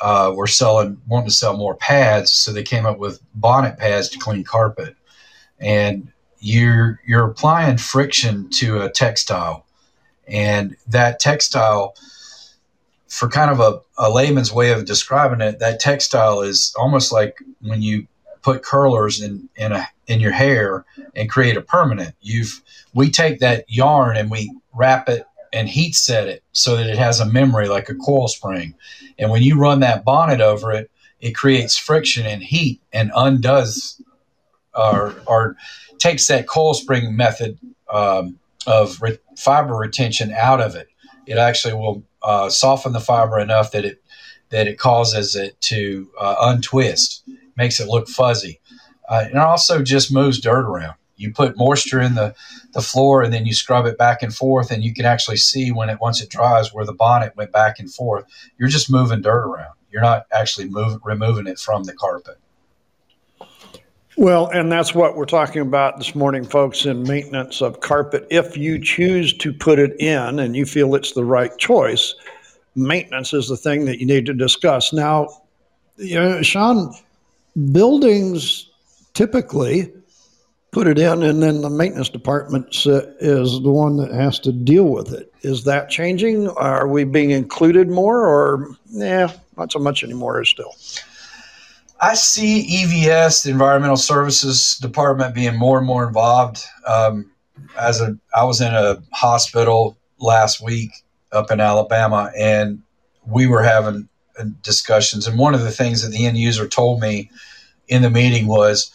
uh, 0.00 0.32
were 0.34 0.46
selling 0.46 1.00
wanting 1.06 1.28
to 1.28 1.34
sell 1.34 1.56
more 1.56 1.74
pads, 1.74 2.32
so 2.32 2.52
they 2.52 2.62
came 2.62 2.86
up 2.86 2.98
with 2.98 3.20
bonnet 3.34 3.78
pads 3.78 4.08
to 4.10 4.18
clean 4.18 4.44
carpet, 4.44 4.96
and 5.58 6.10
you're 6.38 7.00
you're 7.06 7.26
applying 7.26 7.76
friction 7.76 8.48
to 8.50 8.80
a 8.80 8.90
textile, 8.90 9.66
and 10.26 10.76
that 10.86 11.20
textile 11.20 11.94
for 13.08 13.28
kind 13.28 13.50
of 13.50 13.60
a, 13.60 13.80
a 13.98 14.10
layman's 14.10 14.52
way 14.52 14.70
of 14.70 14.84
describing 14.84 15.40
it, 15.40 15.58
that 15.58 15.80
textile 15.80 16.42
is 16.42 16.74
almost 16.78 17.12
like 17.12 17.38
when 17.60 17.82
you 17.82 18.06
put 18.42 18.62
curlers 18.62 19.20
in 19.20 19.48
in 19.56 19.72
a 19.72 19.88
in 20.06 20.20
your 20.20 20.32
hair 20.32 20.84
and 21.14 21.30
create 21.30 21.56
a 21.56 21.62
permanent. 21.62 22.14
You've 22.20 22.62
we 22.94 23.10
take 23.10 23.40
that 23.40 23.64
yarn 23.68 24.16
and 24.16 24.30
we 24.30 24.52
wrap 24.74 25.08
it 25.08 25.26
and 25.52 25.68
heat 25.68 25.94
set 25.94 26.28
it 26.28 26.42
so 26.52 26.76
that 26.76 26.86
it 26.86 26.98
has 26.98 27.20
a 27.20 27.26
memory 27.26 27.68
like 27.68 27.88
a 27.88 27.94
coil 27.94 28.28
spring. 28.28 28.74
And 29.18 29.30
when 29.30 29.42
you 29.42 29.58
run 29.58 29.80
that 29.80 30.04
bonnet 30.04 30.40
over 30.40 30.72
it, 30.72 30.90
it 31.20 31.34
creates 31.34 31.76
friction 31.76 32.26
and 32.26 32.42
heat 32.42 32.80
and 32.92 33.10
undoes 33.14 34.00
or, 34.74 35.14
or 35.26 35.56
takes 35.98 36.26
that 36.28 36.46
coil 36.46 36.74
spring 36.74 37.16
method 37.16 37.58
um, 37.92 38.38
of 38.66 39.00
re- 39.02 39.18
fiber 39.36 39.74
retention 39.74 40.32
out 40.32 40.60
of 40.60 40.76
it. 40.76 40.88
It 41.26 41.38
actually 41.38 41.74
will 41.74 42.02
uh, 42.22 42.48
soften 42.48 42.92
the 42.92 43.00
fiber 43.00 43.38
enough 43.38 43.70
that 43.72 43.84
it 43.84 44.02
that 44.50 44.66
it 44.66 44.78
causes 44.78 45.36
it 45.36 45.60
to 45.60 46.10
uh, 46.18 46.36
untwist, 46.40 47.22
makes 47.56 47.80
it 47.80 47.88
look 47.88 48.08
fuzzy, 48.08 48.60
uh, 49.08 49.24
and 49.28 49.38
also 49.38 49.82
just 49.82 50.12
moves 50.12 50.40
dirt 50.40 50.64
around. 50.64 50.94
You 51.16 51.32
put 51.32 51.58
moisture 51.58 52.00
in 52.00 52.14
the, 52.14 52.34
the 52.72 52.80
floor 52.80 53.22
and 53.22 53.32
then 53.32 53.44
you 53.44 53.52
scrub 53.52 53.86
it 53.86 53.98
back 53.98 54.22
and 54.22 54.34
forth, 54.34 54.70
and 54.70 54.82
you 54.84 54.94
can 54.94 55.04
actually 55.04 55.36
see 55.36 55.70
when 55.70 55.90
it 55.90 56.00
once 56.00 56.22
it 56.22 56.30
dries 56.30 56.72
where 56.72 56.86
the 56.86 56.94
bonnet 56.94 57.36
went 57.36 57.52
back 57.52 57.78
and 57.78 57.92
forth. 57.92 58.24
You're 58.56 58.68
just 58.68 58.90
moving 58.90 59.20
dirt 59.20 59.44
around. 59.44 59.74
You're 59.90 60.02
not 60.02 60.26
actually 60.32 60.68
moving 60.68 61.00
removing 61.04 61.46
it 61.46 61.58
from 61.58 61.84
the 61.84 61.92
carpet. 61.92 62.38
Well, 64.18 64.48
and 64.48 64.72
that's 64.72 64.96
what 64.96 65.14
we're 65.14 65.26
talking 65.26 65.62
about 65.62 65.98
this 65.98 66.16
morning, 66.16 66.44
folks, 66.44 66.84
in 66.84 67.04
maintenance 67.04 67.62
of 67.62 67.78
carpet. 67.78 68.26
If 68.30 68.56
you 68.56 68.82
choose 68.82 69.32
to 69.34 69.52
put 69.52 69.78
it 69.78 69.94
in 70.00 70.40
and 70.40 70.56
you 70.56 70.66
feel 70.66 70.96
it's 70.96 71.12
the 71.12 71.24
right 71.24 71.56
choice, 71.56 72.16
maintenance 72.74 73.32
is 73.32 73.46
the 73.46 73.56
thing 73.56 73.84
that 73.84 74.00
you 74.00 74.06
need 74.06 74.26
to 74.26 74.34
discuss. 74.34 74.92
Now, 74.92 75.28
you 75.98 76.16
know, 76.16 76.42
Sean, 76.42 76.92
buildings 77.70 78.68
typically 79.14 79.92
put 80.72 80.88
it 80.88 80.98
in, 80.98 81.22
and 81.22 81.40
then 81.40 81.60
the 81.60 81.70
maintenance 81.70 82.08
department 82.08 82.74
is 82.86 83.62
the 83.62 83.70
one 83.70 83.98
that 83.98 84.10
has 84.10 84.40
to 84.40 84.50
deal 84.50 84.86
with 84.86 85.12
it. 85.12 85.32
Is 85.42 85.62
that 85.62 85.90
changing? 85.90 86.48
Are 86.48 86.88
we 86.88 87.04
being 87.04 87.30
included 87.30 87.88
more, 87.88 88.26
or 88.26 88.66
yeah, 88.88 89.30
not 89.56 89.70
so 89.70 89.78
much 89.78 90.02
anymore? 90.02 90.44
Still, 90.44 90.74
I 92.00 92.14
see 92.14 92.84
EVS, 92.84 93.42
the 93.42 93.50
Environmental 93.50 93.96
Services 93.96 94.76
Department, 94.76 95.34
being 95.34 95.56
more 95.56 95.78
and 95.78 95.86
more 95.86 96.06
involved. 96.06 96.62
Um, 96.86 97.30
as 97.78 98.00
a, 98.00 98.16
I 98.34 98.44
was 98.44 98.60
in 98.60 98.72
a 98.72 99.02
hospital 99.12 99.98
last 100.18 100.62
week 100.62 100.90
up 101.32 101.50
in 101.50 101.60
Alabama, 101.60 102.30
and 102.36 102.82
we 103.26 103.46
were 103.48 103.62
having 103.62 104.08
uh, 104.38 104.44
discussions. 104.62 105.26
And 105.26 105.38
one 105.38 105.54
of 105.54 105.62
the 105.62 105.72
things 105.72 106.02
that 106.02 106.10
the 106.10 106.24
end 106.24 106.38
user 106.38 106.68
told 106.68 107.00
me 107.00 107.30
in 107.88 108.02
the 108.02 108.10
meeting 108.10 108.46
was, 108.46 108.92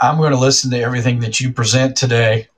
"I'm 0.00 0.16
going 0.16 0.32
to 0.32 0.38
listen 0.38 0.70
to 0.70 0.80
everything 0.80 1.20
that 1.20 1.40
you 1.40 1.52
present 1.52 1.96
today." 1.96 2.48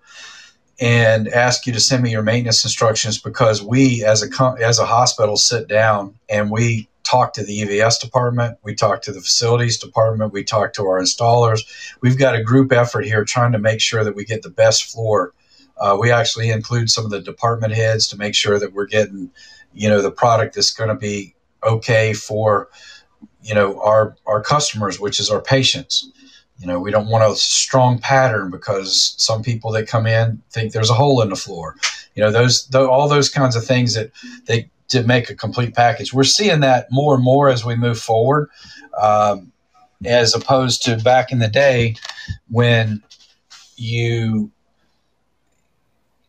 and 0.80 1.28
ask 1.28 1.68
you 1.68 1.72
to 1.72 1.78
send 1.78 2.02
me 2.02 2.10
your 2.10 2.22
maintenance 2.22 2.64
instructions 2.64 3.16
because 3.16 3.62
we 3.62 4.04
as 4.04 4.24
a 4.24 4.56
as 4.60 4.80
a 4.80 4.84
hospital 4.84 5.36
sit 5.36 5.68
down 5.68 6.12
and 6.28 6.50
we 6.50 6.88
talk 7.04 7.34
to 7.34 7.44
the 7.44 7.60
EVS 7.60 8.00
department, 8.00 8.58
we 8.62 8.74
talk 8.74 9.02
to 9.02 9.12
the 9.12 9.20
facilities 9.20 9.78
department, 9.78 10.32
we 10.32 10.42
talk 10.42 10.72
to 10.74 10.82
our 10.82 11.00
installers. 11.00 11.60
We've 12.00 12.18
got 12.18 12.34
a 12.34 12.42
group 12.42 12.72
effort 12.72 13.04
here 13.04 13.24
trying 13.24 13.52
to 13.52 13.58
make 13.58 13.80
sure 13.80 14.02
that 14.04 14.16
we 14.16 14.24
get 14.24 14.42
the 14.42 14.50
best 14.50 14.90
floor 14.90 15.32
uh, 15.76 15.96
we 15.98 16.10
actually 16.10 16.50
include 16.50 16.90
some 16.90 17.04
of 17.04 17.10
the 17.10 17.20
department 17.20 17.72
heads 17.72 18.06
to 18.08 18.16
make 18.16 18.34
sure 18.34 18.58
that 18.58 18.72
we're 18.72 18.86
getting, 18.86 19.30
you 19.72 19.88
know, 19.88 20.00
the 20.00 20.10
product 20.10 20.54
that's 20.54 20.72
going 20.72 20.88
to 20.88 20.94
be 20.94 21.34
okay 21.62 22.12
for, 22.12 22.68
you 23.42 23.54
know, 23.54 23.80
our 23.80 24.16
our 24.26 24.42
customers, 24.42 25.00
which 25.00 25.18
is 25.18 25.30
our 25.30 25.40
patients. 25.40 26.10
You 26.58 26.68
know, 26.68 26.78
we 26.78 26.92
don't 26.92 27.08
want 27.08 27.24
a 27.24 27.34
strong 27.34 27.98
pattern 27.98 28.50
because 28.50 29.14
some 29.18 29.42
people 29.42 29.72
that 29.72 29.88
come 29.88 30.06
in 30.06 30.40
think 30.50 30.72
there's 30.72 30.90
a 30.90 30.94
hole 30.94 31.20
in 31.20 31.30
the 31.30 31.36
floor. 31.36 31.74
You 32.14 32.22
know, 32.22 32.30
those, 32.30 32.72
all 32.72 33.08
those 33.08 33.28
kinds 33.28 33.56
of 33.56 33.66
things 33.66 33.94
that 33.94 34.12
they 34.46 34.70
to 34.88 35.02
make 35.02 35.30
a 35.30 35.34
complete 35.34 35.74
package. 35.74 36.12
We're 36.12 36.24
seeing 36.24 36.60
that 36.60 36.86
more 36.90 37.14
and 37.14 37.24
more 37.24 37.48
as 37.48 37.64
we 37.64 37.74
move 37.74 37.98
forward, 37.98 38.50
um, 39.00 39.52
as 40.04 40.34
opposed 40.34 40.82
to 40.84 40.96
back 40.98 41.32
in 41.32 41.38
the 41.38 41.48
day 41.48 41.96
when 42.48 43.02
you 43.76 44.50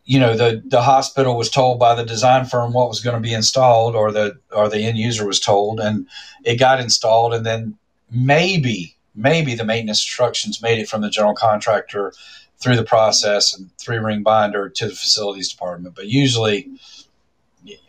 you 0.06 0.20
know 0.20 0.36
the 0.36 0.62
the 0.66 0.82
hospital 0.82 1.36
was 1.36 1.50
told 1.50 1.80
by 1.80 1.96
the 1.96 2.06
design 2.06 2.46
firm 2.46 2.74
what 2.74 2.88
was 2.88 3.02
going 3.02 3.16
to 3.16 3.22
be 3.22 3.34
installed 3.34 3.96
or 3.96 4.12
the 4.12 4.38
or 4.52 4.70
the 4.70 4.80
end 4.80 4.98
user 4.98 5.26
was 5.26 5.40
told 5.40 5.80
and 5.80 6.08
it 6.44 6.58
got 6.58 6.80
installed 6.80 7.34
and 7.34 7.46
then 7.46 7.76
maybe 8.12 8.96
maybe 9.16 9.56
the 9.56 9.66
maintenance 9.66 10.00
instructions 10.00 10.62
made 10.62 10.80
it 10.80 10.88
from 10.88 11.02
the 11.02 11.10
general 11.10 11.34
contractor 11.34 12.14
through 12.60 12.76
the 12.76 12.84
process 12.84 13.58
and 13.58 13.70
three 13.78 13.98
ring 13.98 14.22
binder 14.24 14.70
to 14.70 14.88
the 14.88 14.96
facilities 14.96 15.50
department 15.50 15.96
but 15.96 16.08
usually 16.08 16.70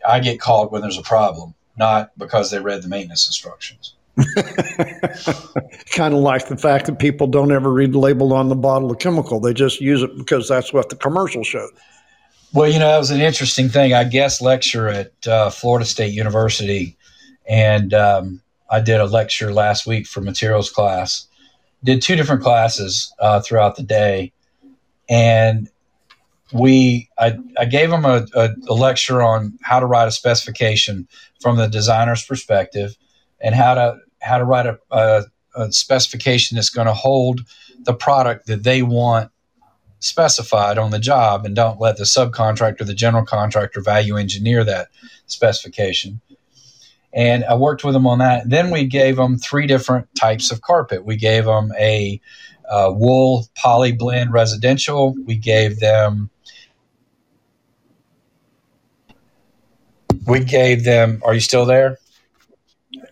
i 0.07 0.19
get 0.19 0.39
called 0.39 0.71
when 0.71 0.81
there's 0.81 0.97
a 0.97 1.03
problem 1.03 1.53
not 1.77 2.11
because 2.17 2.51
they 2.51 2.59
read 2.59 2.81
the 2.81 2.87
maintenance 2.87 3.27
instructions 3.27 3.93
kind 5.91 6.13
of 6.13 6.19
like 6.19 6.47
the 6.47 6.57
fact 6.57 6.87
that 6.87 6.97
people 6.97 7.27
don't 7.27 7.51
ever 7.51 7.71
read 7.71 7.91
the 7.91 7.99
label 7.99 8.33
on 8.33 8.49
the 8.49 8.55
bottle 8.55 8.89
of 8.89 8.97
chemical 8.99 9.39
they 9.39 9.53
just 9.53 9.79
use 9.79 10.01
it 10.01 10.17
because 10.17 10.47
that's 10.47 10.73
what 10.73 10.89
the 10.89 10.95
commercial 10.95 11.43
showed 11.43 11.69
well, 12.53 12.69
you 12.69 12.79
know, 12.79 12.87
that 12.87 12.97
was 12.97 13.11
an 13.11 13.21
interesting 13.21 13.69
thing. 13.69 13.93
I 13.93 14.03
guest 14.05 14.41
lecture 14.41 14.87
at 14.87 15.27
uh, 15.27 15.49
Florida 15.49 15.85
State 15.85 16.13
University, 16.13 16.97
and 17.47 17.93
um, 17.93 18.41
I 18.69 18.79
did 18.79 19.01
a 19.01 19.05
lecture 19.05 19.53
last 19.53 19.85
week 19.85 20.07
for 20.07 20.21
materials 20.21 20.69
class. 20.69 21.27
Did 21.83 22.01
two 22.01 22.15
different 22.15 22.41
classes 22.41 23.13
uh, 23.19 23.41
throughout 23.41 23.75
the 23.75 23.83
day, 23.83 24.31
and 25.09 25.69
we 26.53 27.09
I, 27.17 27.37
I 27.57 27.65
gave 27.65 27.89
them 27.89 28.05
a, 28.05 28.25
a, 28.33 28.49
a, 28.67 28.73
lecture 28.73 29.21
on 29.21 29.57
how 29.61 29.79
to 29.79 29.85
write 29.85 30.07
a 30.07 30.11
specification 30.11 31.07
from 31.41 31.57
the 31.57 31.67
designer's 31.67 32.23
perspective, 32.23 32.95
and 33.41 33.53
how 33.53 33.73
to 33.75 33.97
how 34.21 34.37
to 34.37 34.45
write 34.45 34.65
a, 34.65 34.79
a, 34.91 35.23
a 35.55 35.71
specification 35.71 36.55
that's 36.55 36.69
going 36.69 36.87
to 36.87 36.93
hold 36.93 37.41
the 37.83 37.93
product 37.93 38.47
that 38.47 38.63
they 38.63 38.81
want 38.81 39.31
specified 39.99 40.77
on 40.77 40.91
the 40.91 40.99
job 40.99 41.45
and 41.45 41.55
don't 41.55 41.81
let 41.81 41.97
the 41.97 42.03
subcontractor, 42.03 42.85
the 42.85 42.93
general 42.93 43.25
contractor 43.25 43.81
value 43.81 44.15
engineer 44.15 44.63
that 44.63 44.89
specification. 45.25 46.21
And 47.13 47.43
I 47.45 47.55
worked 47.55 47.83
with 47.83 47.93
them 47.93 48.05
on 48.05 48.19
that. 48.19 48.49
Then 48.49 48.69
we 48.69 48.85
gave 48.85 49.15
them 49.15 49.37
three 49.37 49.65
different 49.65 50.07
types 50.15 50.51
of 50.51 50.61
carpet. 50.61 51.05
We 51.05 51.15
gave 51.15 51.45
them 51.45 51.71
a 51.79 52.21
uh, 52.69 52.91
wool 52.93 53.47
poly 53.55 53.91
blend 53.91 54.33
residential. 54.33 55.15
We 55.25 55.35
gave 55.35 55.79
them 55.79 56.29
we 60.27 60.39
gave 60.39 60.83
them 60.83 61.21
are 61.25 61.33
you 61.33 61.39
still 61.39 61.65
there 61.65 61.97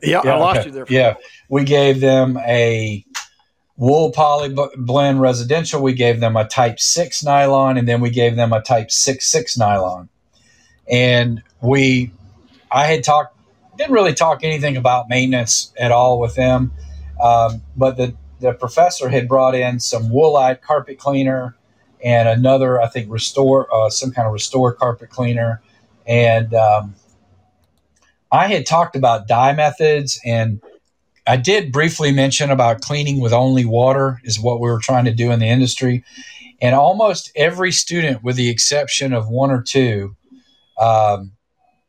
yeah, 0.02 0.22
yeah 0.24 0.36
i 0.36 0.38
lost 0.38 0.60
okay. 0.60 0.68
you 0.68 0.74
there 0.74 0.86
yeah 0.90 1.16
we 1.50 1.64
gave 1.64 2.00
them 2.00 2.38
a 2.38 3.06
wool 3.78 4.12
poly 4.12 4.56
blend 4.78 5.22
residential, 5.22 5.82
we 5.82 5.94
gave 5.94 6.20
them 6.20 6.36
a 6.36 6.48
type 6.48 6.80
6 6.80 7.24
nylon, 7.24 7.78
and 7.78 7.88
then 7.88 8.02
we 8.02 8.10
gave 8.10 8.36
them 8.36 8.54
a 8.54 8.62
type 8.62 8.92
6 8.92 9.26
6 9.26 9.58
nylon. 9.58 10.10
And 10.90 11.44
we, 11.62 12.12
I 12.72 12.86
had 12.86 13.04
talked, 13.04 13.38
didn't 13.78 13.94
really 13.94 14.14
talk 14.14 14.44
anything 14.44 14.78
about 14.78 15.10
maintenance 15.10 15.74
at 15.78 15.92
all 15.92 16.20
with 16.20 16.36
them, 16.36 16.72
um, 17.22 17.62
but 17.76 17.98
the, 17.98 18.16
the 18.40 18.54
professor 18.54 19.10
had 19.10 19.28
brought 19.28 19.56
in 19.56 19.80
some 19.80 20.10
woolite 20.10 20.62
carpet 20.62 20.98
cleaner 20.98 21.56
and 22.04 22.30
another, 22.30 22.82
I 22.82 22.88
think, 22.88 23.12
restore, 23.12 23.74
uh, 23.74 23.90
some 23.90 24.12
kind 24.12 24.28
of 24.28 24.34
restore 24.34 24.74
carpet 24.74 25.10
cleaner. 25.10 25.62
And 26.06 26.54
um, 26.54 26.94
I 28.36 28.48
had 28.48 28.66
talked 28.66 28.98
about 28.98 29.30
dye 29.30 29.54
methods 29.54 30.20
and 30.26 30.62
I 31.26 31.38
did 31.38 31.72
briefly 31.72 32.12
mention 32.12 32.52
about 32.52 32.82
cleaning 32.82 33.22
with 33.22 33.32
only 33.32 33.64
water 33.64 34.20
is 34.26 34.38
what 34.38 34.60
we 34.60 34.70
were 34.70 34.82
trying 34.82 35.06
to 35.06 35.14
do 35.14 35.32
in 35.32 35.40
the 35.40 35.48
industry. 35.48 36.04
And 36.62 36.76
almost 36.76 37.32
every 37.38 37.72
student, 37.72 38.24
with 38.24 38.36
the 38.36 38.50
exception 38.50 39.14
of 39.14 39.30
one 39.30 39.52
or 39.52 39.62
two, 39.62 40.18
um, 40.78 41.32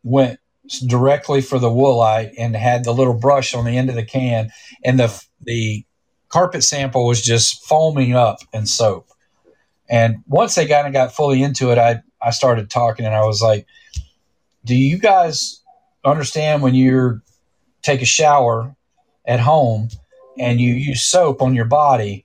went 0.04 0.38
directly 0.86 1.40
for 1.40 1.58
the 1.58 1.68
woolite 1.68 2.32
and 2.38 2.54
had 2.54 2.84
the 2.84 2.94
little 2.94 3.18
brush 3.18 3.52
on 3.52 3.64
the 3.64 3.76
end 3.76 3.88
of 3.88 3.96
the 3.96 4.04
can. 4.04 4.50
And 4.84 5.00
the, 5.00 5.24
the 5.42 5.84
carpet 6.28 6.62
sample 6.62 7.08
was 7.08 7.22
just 7.22 7.66
foaming 7.66 8.14
up 8.14 8.38
in 8.52 8.66
soap. 8.66 9.08
And 9.90 10.18
once 10.28 10.54
they 10.54 10.66
got 10.68 10.84
and 10.84 10.94
got 10.94 11.12
fully 11.12 11.42
into 11.42 11.72
it, 11.72 11.78
I, 11.78 12.02
I 12.22 12.30
started 12.30 12.70
talking 12.70 13.04
and 13.04 13.16
I 13.16 13.26
was 13.26 13.42
like, 13.42 13.66
do 14.64 14.76
you 14.76 14.98
guys 14.98 15.60
understand 16.06 16.62
when 16.62 16.74
you 16.74 17.20
take 17.82 18.02
a 18.02 18.06
shower 18.06 18.74
at 19.26 19.40
home 19.40 19.88
and 20.38 20.60
you 20.60 20.74
use 20.74 21.04
soap 21.04 21.42
on 21.42 21.54
your 21.54 21.64
body, 21.64 22.24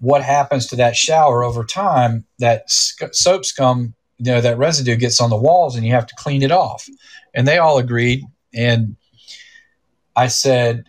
what 0.00 0.22
happens 0.22 0.66
to 0.68 0.76
that 0.76 0.96
shower 0.96 1.42
over 1.42 1.64
time? 1.64 2.24
That 2.38 2.70
sc- 2.70 3.12
soap 3.14 3.44
scum, 3.44 3.94
you 4.18 4.32
know, 4.32 4.40
that 4.40 4.58
residue 4.58 4.96
gets 4.96 5.20
on 5.20 5.30
the 5.30 5.36
walls 5.36 5.76
and 5.76 5.86
you 5.86 5.92
have 5.92 6.06
to 6.06 6.14
clean 6.18 6.42
it 6.42 6.52
off. 6.52 6.88
And 7.34 7.46
they 7.46 7.58
all 7.58 7.78
agreed. 7.78 8.24
And 8.54 8.96
I 10.16 10.28
said, 10.28 10.84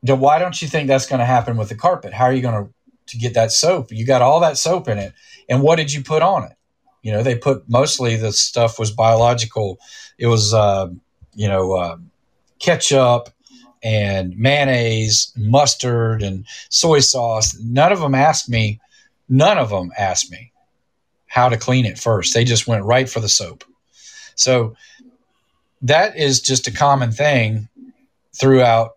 why 0.00 0.38
don't 0.38 0.60
you 0.62 0.68
think 0.68 0.88
that's 0.88 1.06
going 1.06 1.18
to 1.18 1.26
happen 1.26 1.56
with 1.56 1.68
the 1.68 1.74
carpet? 1.74 2.12
How 2.12 2.24
are 2.24 2.32
you 2.32 2.42
going 2.42 2.64
to 2.64 2.72
to 3.06 3.18
get 3.18 3.34
that 3.34 3.52
soap? 3.52 3.92
You 3.92 4.04
got 4.04 4.22
all 4.22 4.40
that 4.40 4.58
soap 4.58 4.88
in 4.88 4.98
it, 4.98 5.12
and 5.48 5.62
what 5.62 5.76
did 5.76 5.92
you 5.92 6.02
put 6.02 6.22
on 6.22 6.44
it? 6.44 6.56
You 7.02 7.12
know, 7.12 7.22
they 7.22 7.36
put 7.36 7.68
mostly 7.68 8.16
the 8.16 8.32
stuff 8.32 8.78
was 8.78 8.90
biological. 8.90 9.78
It 10.18 10.26
was, 10.26 10.52
uh, 10.52 10.88
you 11.36 11.46
know, 11.46 11.74
uh, 11.74 11.96
ketchup 12.58 13.28
and 13.82 14.36
mayonnaise, 14.36 15.32
mustard, 15.36 16.22
and 16.22 16.44
soy 16.70 16.98
sauce. 16.98 17.56
None 17.60 17.92
of 17.92 18.00
them 18.00 18.14
asked 18.14 18.48
me. 18.48 18.80
None 19.28 19.58
of 19.58 19.70
them 19.70 19.92
asked 19.96 20.30
me 20.30 20.52
how 21.26 21.48
to 21.48 21.56
clean 21.56 21.84
it 21.84 21.98
first. 21.98 22.34
They 22.34 22.44
just 22.44 22.66
went 22.66 22.84
right 22.84 23.08
for 23.08 23.20
the 23.20 23.28
soap. 23.28 23.62
So 24.34 24.74
that 25.82 26.16
is 26.16 26.40
just 26.40 26.66
a 26.66 26.72
common 26.72 27.12
thing 27.12 27.68
throughout 28.34 28.96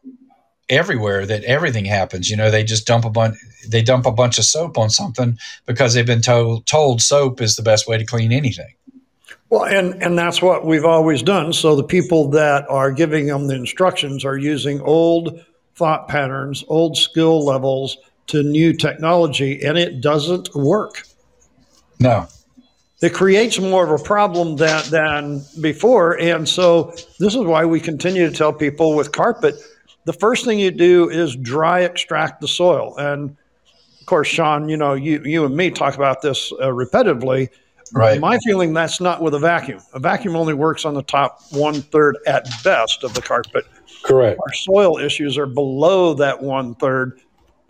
everywhere 0.69 1.25
that 1.25 1.43
everything 1.43 1.86
happens. 1.86 2.30
You 2.30 2.38
know, 2.38 2.49
they 2.49 2.63
just 2.63 2.88
dump 2.88 3.06
a 3.06 3.10
bunch 3.10 3.36
they 3.67 3.82
dump 3.82 4.06
a 4.06 4.12
bunch 4.12 4.38
of 4.38 4.45
soap 4.45 4.78
on 4.78 4.89
something 4.89 5.38
because 5.65 5.93
they've 5.93 6.06
been 6.06 6.21
told 6.21 6.65
told 6.65 7.02
soap 7.02 7.41
is 7.41 7.56
the 7.56 7.63
best 7.63 7.88
way 7.88 7.97
to 7.97 8.06
clean 8.06 8.32
anything. 8.32 8.73
Well, 9.50 9.66
and 9.66 10.02
and 10.02 10.18
that's 10.18 10.42
what 10.42 10.66
we've 10.66 10.86
always 10.86 11.24
done. 11.24 11.54
So 11.54 11.76
the 11.76 11.84
people 11.84 12.30
that 12.30 12.70
are 12.70 12.92
giving 12.92 13.28
them 13.28 13.48
the 13.48 13.56
instructions 13.56 14.24
are 14.24 14.38
using 14.38 14.80
old 14.82 15.44
thought 15.76 16.08
patterns, 16.08 16.64
old 16.68 16.98
skill 16.98 17.44
levels 17.44 17.98
to 18.28 18.44
new 18.44 18.74
technology, 18.74 19.64
and 19.64 19.78
it 19.78 20.02
doesn't 20.02 20.54
work. 20.54 21.04
No. 22.00 22.28
It 23.02 23.14
creates 23.14 23.60
more 23.60 23.84
of 23.84 24.02
a 24.02 24.04
problem 24.04 24.58
than, 24.58 24.84
than 24.90 25.42
before. 25.62 26.20
And 26.20 26.48
so 26.48 26.94
this 27.18 27.34
is 27.34 27.44
why 27.44 27.64
we 27.66 27.80
continue 27.80 28.30
to 28.30 28.36
tell 28.36 28.52
people 28.52 28.94
with 28.94 29.14
carpet, 29.14 29.56
the 30.04 30.14
first 30.14 30.44
thing 30.44 30.60
you 30.60 30.70
do 30.70 31.10
is 31.10 31.36
dry 31.36 31.82
extract 31.82 32.42
the 32.42 32.48
soil. 32.48 32.96
And 32.98 33.38
of 34.00 34.06
course, 34.06 34.28
Sean, 34.28 34.68
you 34.68 34.76
know, 34.76 34.94
you, 34.94 35.22
you 35.24 35.46
and 35.46 35.56
me 35.56 35.72
talk 35.72 35.96
about 35.96 36.22
this 36.22 36.52
uh, 36.52 36.68
repetitively 36.68 37.50
Right. 37.93 38.19
My 38.19 38.38
feeling 38.45 38.73
that's 38.73 39.02
not 39.02 39.21
with 39.21 39.34
a 39.34 39.39
vacuum. 39.39 39.82
A 39.93 39.99
vacuum 39.99 40.36
only 40.36 40.54
works 40.54 40.86
on 40.86 40.93
the 40.93 41.04
top 41.04 41.41
one 41.52 41.82
third 41.82 42.17
at 42.28 42.47
best 42.63 43.04
of 43.04 43.13
the 43.13 43.21
carpet. 43.21 43.65
Correct. 44.04 44.39
Our 44.39 44.54
soil 44.54 44.97
issues 44.97 45.38
are 45.38 45.45
below 45.45 46.13
that 46.15 46.41
one 46.41 46.75
third. 46.75 47.19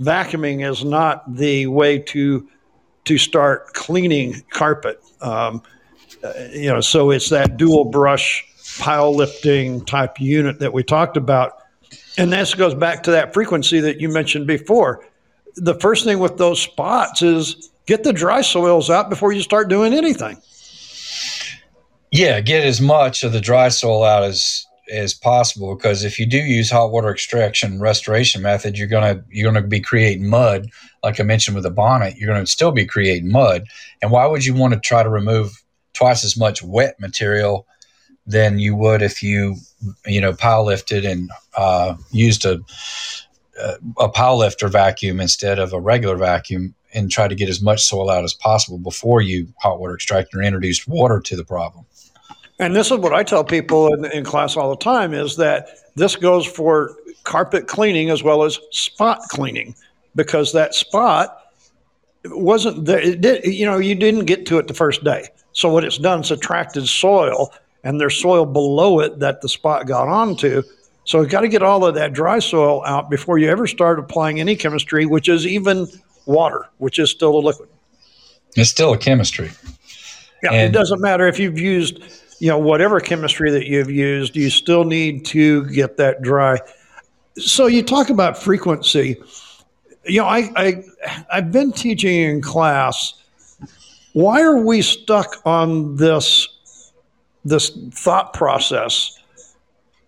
Vacuuming 0.02 0.70
is 0.70 0.84
not 0.84 1.36
the 1.36 1.68
way 1.68 2.00
to 2.00 2.48
to 3.06 3.18
start 3.18 3.74
cleaning 3.74 4.44
carpet. 4.50 5.02
Um, 5.22 5.64
uh, 6.24 6.34
you 6.52 6.70
know, 6.70 6.82
so 6.82 7.12
it's 7.12 7.30
that 7.30 7.58
dual 7.58 7.86
brush 7.86 8.46
pile 8.78 9.16
lifting 9.16 9.84
type 9.86 10.20
unit 10.20 10.60
that 10.60 10.74
we 10.74 10.84
talked 10.84 11.18
about, 11.18 11.54
and 12.18 12.32
this 12.32 12.54
goes 12.54 12.74
back 12.74 13.04
to 13.04 13.12
that 13.12 13.34
frequency 13.34 13.80
that 13.80 14.00
you 14.00 14.10
mentioned 14.10 14.48
before. 14.48 15.06
The 15.56 15.76
first 15.76 16.06
thing 16.06 16.20
with 16.20 16.38
those 16.38 16.62
spots 16.62 17.22
is 17.22 17.70
get 17.90 18.04
the 18.04 18.14
dry 18.14 18.42
soils 18.42 18.88
out 18.92 19.10
before 19.10 19.34
you 19.34 19.42
start 19.42 19.68
doing 19.68 19.94
anything. 19.94 20.40
Yeah, 22.12 22.40
get 22.40 22.64
as 22.64 22.80
much 22.80 23.24
of 23.24 23.34
the 23.34 23.42
dry 23.42 23.70
soil 23.70 24.04
out 24.04 24.24
as 24.24 24.66
as 24.92 25.14
possible 25.14 25.76
because 25.76 26.04
if 26.04 26.18
you 26.18 26.26
do 26.26 26.38
use 26.38 26.72
hot 26.72 26.92
water 26.92 27.12
extraction 27.12 27.80
restoration 27.80 28.44
method, 28.44 28.78
you're 28.78 28.88
gonna 28.88 29.24
you're 29.30 29.52
gonna 29.52 29.66
be 29.66 29.80
creating 29.80 30.30
mud. 30.30 30.68
Like 31.04 31.20
I 31.20 31.24
mentioned 31.24 31.56
with 31.56 31.64
the 31.64 31.72
bonnet, 31.72 32.16
you're 32.16 32.32
gonna 32.32 32.46
still 32.46 32.72
be 32.72 32.86
creating 32.86 33.32
mud. 33.32 33.66
And 34.04 34.12
why 34.12 34.28
would 34.28 34.46
you 34.46 34.54
want 34.54 34.76
to 34.76 34.80
try 34.80 35.02
to 35.02 35.10
remove 35.10 35.64
twice 35.94 36.24
as 36.24 36.38
much 36.38 36.62
wet 36.62 37.00
material 37.00 37.66
than 38.28 38.60
you 38.60 38.76
would 38.76 39.02
if 39.02 39.24
you 39.24 39.56
you 40.06 40.22
know 40.22 40.34
pile 40.34 40.64
lifted 40.64 41.06
and 41.06 41.32
uh, 41.58 41.96
used 42.12 42.46
a 42.46 42.60
a 43.98 44.10
pile 44.10 44.38
lifter 44.38 44.68
vacuum 44.68 45.20
instead 45.20 45.58
of 45.58 45.74
a 45.74 45.80
regular 45.80 46.18
vacuum? 46.18 46.76
And 46.94 47.12
try 47.12 47.28
to 47.28 47.36
get 47.36 47.50
as 47.50 47.62
much 47.62 47.82
soil 47.82 48.10
out 48.10 48.24
as 48.24 48.34
possible 48.34 48.78
before 48.78 49.22
you 49.22 49.48
hot 49.58 49.80
water 49.80 49.94
extract 49.94 50.34
or 50.34 50.42
introduce 50.42 50.88
water 50.88 51.20
to 51.20 51.36
the 51.36 51.44
problem. 51.44 51.86
And 52.60 52.76
this 52.76 52.92
is 52.92 52.98
what 52.98 53.14
I 53.14 53.24
tell 53.24 53.44
people 53.44 53.94
in, 53.94 54.06
in 54.06 54.24
class 54.24 54.58
all 54.58 54.70
the 54.70 54.84
time 54.84 55.14
is 55.14 55.38
that 55.38 55.70
this 55.96 56.16
goes 56.16 56.46
for 56.46 56.96
carpet 57.24 57.68
cleaning 57.68 58.10
as 58.10 58.22
well 58.22 58.44
as 58.44 58.60
spot 58.72 59.22
cleaning 59.30 59.76
because 60.16 60.52
that 60.54 60.74
spot 60.76 61.38
wasn't 62.26 62.86
there. 62.86 63.00
It 63.00 63.22
did, 63.22 63.46
you 63.46 63.66
know, 63.66 63.78
you 63.78 63.96
didn't 63.96 64.26
get 64.26 64.46
to 64.48 64.58
it 64.58 64.68
the 64.68 64.74
first 64.74 65.04
day. 65.04 65.28
So 65.54 65.72
what 65.72 65.84
it's 65.86 65.98
done 65.98 66.22
is 66.22 66.32
attracted 66.32 66.88
soil 66.88 67.54
and 67.84 68.00
there's 68.00 68.20
soil 68.20 68.46
below 68.46 69.00
it 69.00 69.20
that 69.20 69.42
the 69.42 69.50
spot 69.50 69.88
got 69.88 70.08
onto. 70.08 70.64
So 71.06 71.22
you've 71.22 71.30
got 71.30 71.42
to 71.42 71.48
get 71.48 71.64
all 71.64 71.86
of 71.86 71.96
that 71.96 72.14
dry 72.14 72.40
soil 72.40 72.84
out 72.86 73.10
before 73.10 73.38
you 73.38 73.50
ever 73.50 73.68
start 73.68 74.00
applying 74.00 74.40
any 74.40 74.56
chemistry, 74.56 75.06
which 75.06 75.30
is 75.30 75.48
even 75.48 75.88
water, 76.30 76.68
which 76.78 77.00
is 77.00 77.10
still 77.10 77.36
a 77.38 77.42
liquid. 77.42 77.68
It's 78.56 78.70
still 78.70 78.94
a 78.94 78.98
chemistry. 78.98 79.52
Yeah, 80.44 80.54
and 80.54 80.74
it 80.74 80.78
doesn't 80.78 81.02
matter 81.02 81.28
if 81.28 81.40
you've 81.40 81.60
used, 81.60 82.02
you 82.40 82.48
know, 82.48 82.58
whatever 82.58 83.00
chemistry 83.00 83.52
that 83.52 83.66
you've 83.66 83.92
used, 83.92 84.36
you 84.36 84.50
still 84.50 84.86
need 84.86 85.26
to 85.26 85.66
get 85.66 85.98
that 85.98 86.22
dry. 86.22 86.60
So 87.38 87.66
you 87.66 87.84
talk 87.84 88.10
about 88.10 88.38
frequency. 88.38 89.22
You 90.06 90.22
know, 90.22 90.28
I, 90.28 90.52
I 90.56 90.84
I've 91.32 91.52
been 91.52 91.72
teaching 91.72 92.22
in 92.22 92.42
class. 92.42 93.16
Why 94.14 94.42
are 94.42 94.58
we 94.58 94.82
stuck 94.82 95.36
on 95.46 95.98
this 95.98 96.48
this 97.44 97.72
thought 97.92 98.34
process 98.34 99.18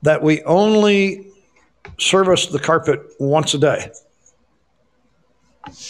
that 0.03 0.21
we 0.21 0.43
only 0.43 1.27
service 1.97 2.47
the 2.47 2.59
carpet 2.59 3.01
once 3.19 3.53
a 3.53 3.57
day? 3.57 3.91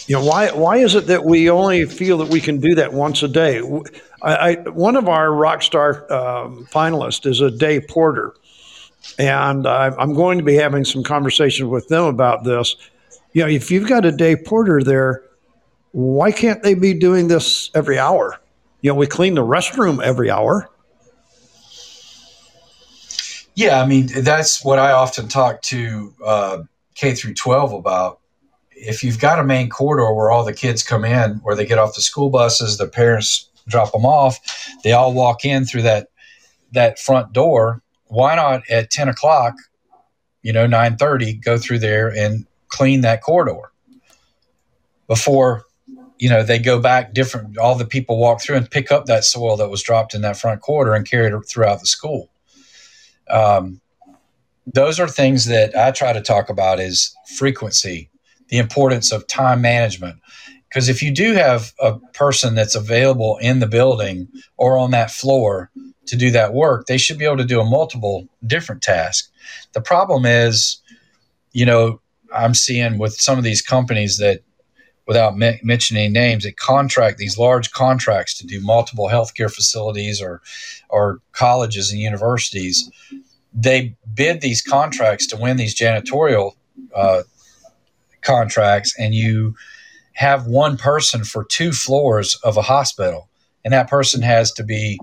You 0.06 0.16
know, 0.16 0.24
why, 0.24 0.50
why 0.50 0.76
is 0.78 0.94
it 0.94 1.06
that 1.06 1.24
we 1.24 1.48
only 1.48 1.86
feel 1.86 2.18
that 2.18 2.28
we 2.28 2.40
can 2.40 2.60
do 2.60 2.74
that 2.74 2.92
once 2.92 3.22
a 3.22 3.28
day? 3.28 3.60
I, 4.22 4.34
I 4.34 4.54
one 4.68 4.96
of 4.96 5.08
our 5.08 5.32
rock 5.32 5.62
star 5.62 6.12
um, 6.12 6.66
finalists 6.70 7.26
is 7.26 7.40
a 7.40 7.50
day 7.50 7.80
porter, 7.80 8.34
and 9.18 9.66
I, 9.66 9.88
I'm 9.98 10.14
going 10.14 10.38
to 10.38 10.44
be 10.44 10.54
having 10.54 10.84
some 10.84 11.02
conversations 11.02 11.68
with 11.68 11.88
them 11.88 12.04
about 12.04 12.44
this. 12.44 12.76
You 13.32 13.42
know, 13.42 13.48
if 13.48 13.70
you've 13.70 13.88
got 13.88 14.04
a 14.04 14.12
day 14.12 14.36
porter 14.36 14.82
there, 14.82 15.22
why 15.92 16.32
can't 16.32 16.62
they 16.62 16.74
be 16.74 16.92
doing 16.94 17.28
this 17.28 17.70
every 17.74 17.98
hour? 17.98 18.40
You 18.82 18.90
know, 18.90 18.96
we 18.96 19.06
clean 19.06 19.34
the 19.34 19.44
restroom 19.44 20.02
every 20.02 20.30
hour. 20.30 20.68
Yeah, 23.54 23.80
I 23.82 23.86
mean 23.86 24.08
that's 24.22 24.64
what 24.64 24.78
I 24.78 24.92
often 24.92 25.28
talk 25.28 25.62
to 25.62 26.14
uh, 26.24 26.62
K 26.94 27.14
through 27.14 27.34
12 27.34 27.72
about 27.72 28.20
if 28.82 29.04
you've 29.04 29.20
got 29.20 29.38
a 29.38 29.44
main 29.44 29.68
corridor 29.68 30.12
where 30.12 30.30
all 30.30 30.44
the 30.44 30.52
kids 30.52 30.82
come 30.82 31.04
in, 31.04 31.36
where 31.42 31.54
they 31.54 31.64
get 31.64 31.78
off 31.78 31.94
the 31.94 32.02
school 32.02 32.30
buses, 32.30 32.78
the 32.78 32.88
parents 32.88 33.48
drop 33.68 33.92
them 33.92 34.04
off, 34.04 34.38
they 34.82 34.92
all 34.92 35.12
walk 35.12 35.44
in 35.44 35.64
through 35.64 35.82
that 35.82 36.08
that 36.72 36.98
front 36.98 37.32
door. 37.32 37.82
Why 38.06 38.34
not 38.34 38.62
at 38.68 38.90
ten 38.90 39.08
o'clock, 39.08 39.54
you 40.42 40.52
know, 40.52 40.66
nine 40.66 40.96
thirty, 40.96 41.34
go 41.34 41.58
through 41.58 41.78
there 41.78 42.08
and 42.08 42.46
clean 42.68 43.02
that 43.02 43.22
corridor 43.22 43.70
before 45.06 45.64
you 46.18 46.28
know 46.28 46.42
they 46.42 46.58
go 46.58 46.80
back 46.80 47.12
different 47.12 47.58
all 47.58 47.74
the 47.74 47.84
people 47.84 48.18
walk 48.18 48.40
through 48.40 48.56
and 48.56 48.70
pick 48.70 48.90
up 48.90 49.06
that 49.06 49.24
soil 49.24 49.56
that 49.56 49.68
was 49.68 49.82
dropped 49.82 50.14
in 50.14 50.22
that 50.22 50.38
front 50.38 50.60
corridor 50.62 50.94
and 50.94 51.08
carry 51.08 51.26
it 51.26 51.42
throughout 51.42 51.80
the 51.80 51.86
school 51.86 52.30
um, 53.28 53.80
those 54.66 54.98
are 54.98 55.08
things 55.08 55.46
that 55.46 55.76
i 55.76 55.90
try 55.90 56.12
to 56.12 56.22
talk 56.22 56.48
about 56.48 56.80
is 56.80 57.14
frequency 57.36 58.08
the 58.52 58.58
importance 58.58 59.12
of 59.12 59.26
time 59.26 59.62
management. 59.62 60.16
Because 60.68 60.90
if 60.90 61.02
you 61.02 61.10
do 61.10 61.32
have 61.32 61.72
a 61.80 61.98
person 62.12 62.54
that's 62.54 62.74
available 62.74 63.38
in 63.40 63.60
the 63.60 63.66
building 63.66 64.28
or 64.58 64.76
on 64.76 64.90
that 64.90 65.10
floor 65.10 65.70
to 66.06 66.16
do 66.16 66.30
that 66.32 66.52
work, 66.52 66.84
they 66.86 66.98
should 66.98 67.18
be 67.18 67.24
able 67.24 67.38
to 67.38 67.46
do 67.46 67.62
a 67.62 67.64
multiple 67.64 68.28
different 68.46 68.82
tasks. 68.82 69.30
The 69.72 69.80
problem 69.80 70.26
is, 70.26 70.82
you 71.52 71.64
know, 71.64 72.00
I'm 72.34 72.52
seeing 72.52 72.98
with 72.98 73.14
some 73.14 73.38
of 73.38 73.44
these 73.44 73.62
companies 73.62 74.18
that, 74.18 74.42
without 75.06 75.36
me- 75.36 75.58
mentioning 75.62 76.12
names, 76.12 76.44
that 76.44 76.58
contract 76.58 77.16
these 77.16 77.38
large 77.38 77.72
contracts 77.72 78.36
to 78.38 78.46
do 78.46 78.60
multiple 78.60 79.08
healthcare 79.08 79.50
facilities 79.50 80.20
or, 80.20 80.42
or 80.90 81.20
colleges 81.32 81.90
and 81.90 82.00
universities. 82.00 82.90
They 83.54 83.96
bid 84.12 84.42
these 84.42 84.60
contracts 84.60 85.26
to 85.28 85.38
win 85.38 85.56
these 85.56 85.74
janitorial 85.74 86.52
uh, 86.94 87.22
contracts 88.22 88.94
and 88.98 89.14
you 89.14 89.54
have 90.14 90.46
one 90.46 90.76
person 90.76 91.24
for 91.24 91.44
two 91.44 91.72
floors 91.72 92.34
of 92.44 92.56
a 92.56 92.62
hospital, 92.62 93.28
and 93.64 93.72
that 93.72 93.88
person 93.88 94.22
has 94.22 94.52
to 94.52 94.64
be 94.64 94.98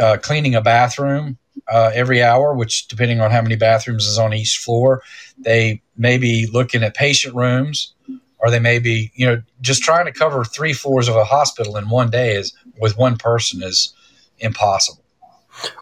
uh, 0.00 0.16
cleaning 0.22 0.54
a 0.54 0.62
bathroom 0.62 1.38
uh, 1.68 1.90
every 1.94 2.22
hour, 2.22 2.54
which 2.54 2.88
depending 2.88 3.20
on 3.20 3.30
how 3.30 3.42
many 3.42 3.56
bathrooms 3.56 4.06
is 4.06 4.18
on 4.18 4.32
each 4.32 4.58
floor, 4.58 5.02
they 5.38 5.82
may 5.96 6.18
be 6.18 6.48
looking 6.52 6.82
at 6.82 6.94
patient 6.94 7.34
rooms, 7.34 7.92
or 8.38 8.50
they 8.50 8.60
may 8.60 8.78
be, 8.78 9.10
you 9.14 9.26
know, 9.26 9.42
just 9.60 9.82
trying 9.82 10.06
to 10.06 10.12
cover 10.12 10.44
three 10.44 10.72
floors 10.72 11.08
of 11.08 11.16
a 11.16 11.24
hospital 11.24 11.76
in 11.76 11.88
one 11.88 12.10
day 12.10 12.36
is 12.36 12.52
with 12.80 12.96
one 12.96 13.16
person 13.16 13.62
is 13.62 13.92
impossible. 14.38 15.02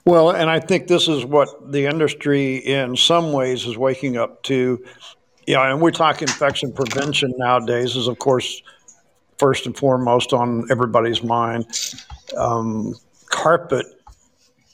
Well, 0.07 0.31
and 0.31 0.49
I 0.49 0.59
think 0.59 0.87
this 0.87 1.07
is 1.07 1.25
what 1.25 1.71
the 1.71 1.87
industry 1.87 2.57
in 2.57 2.97
some 2.97 3.33
ways 3.33 3.67
is 3.67 3.77
waking 3.77 4.17
up 4.17 4.43
to 4.45 4.83
yeah, 5.47 5.71
and 5.71 5.81
we're 5.81 5.93
talking 5.93 6.29
infection 6.29 6.73
prevention 6.73 7.33
nowadays 7.37 7.97
is, 7.97 8.09
of 8.09 8.19
course, 8.19 8.63
first 9.39 9.67
and 9.67 9.77
foremost 9.77 10.33
on 10.33 10.67
everybody's 10.71 11.23
mind. 11.23 11.67
Um, 12.37 12.95
carpet. 13.27 13.87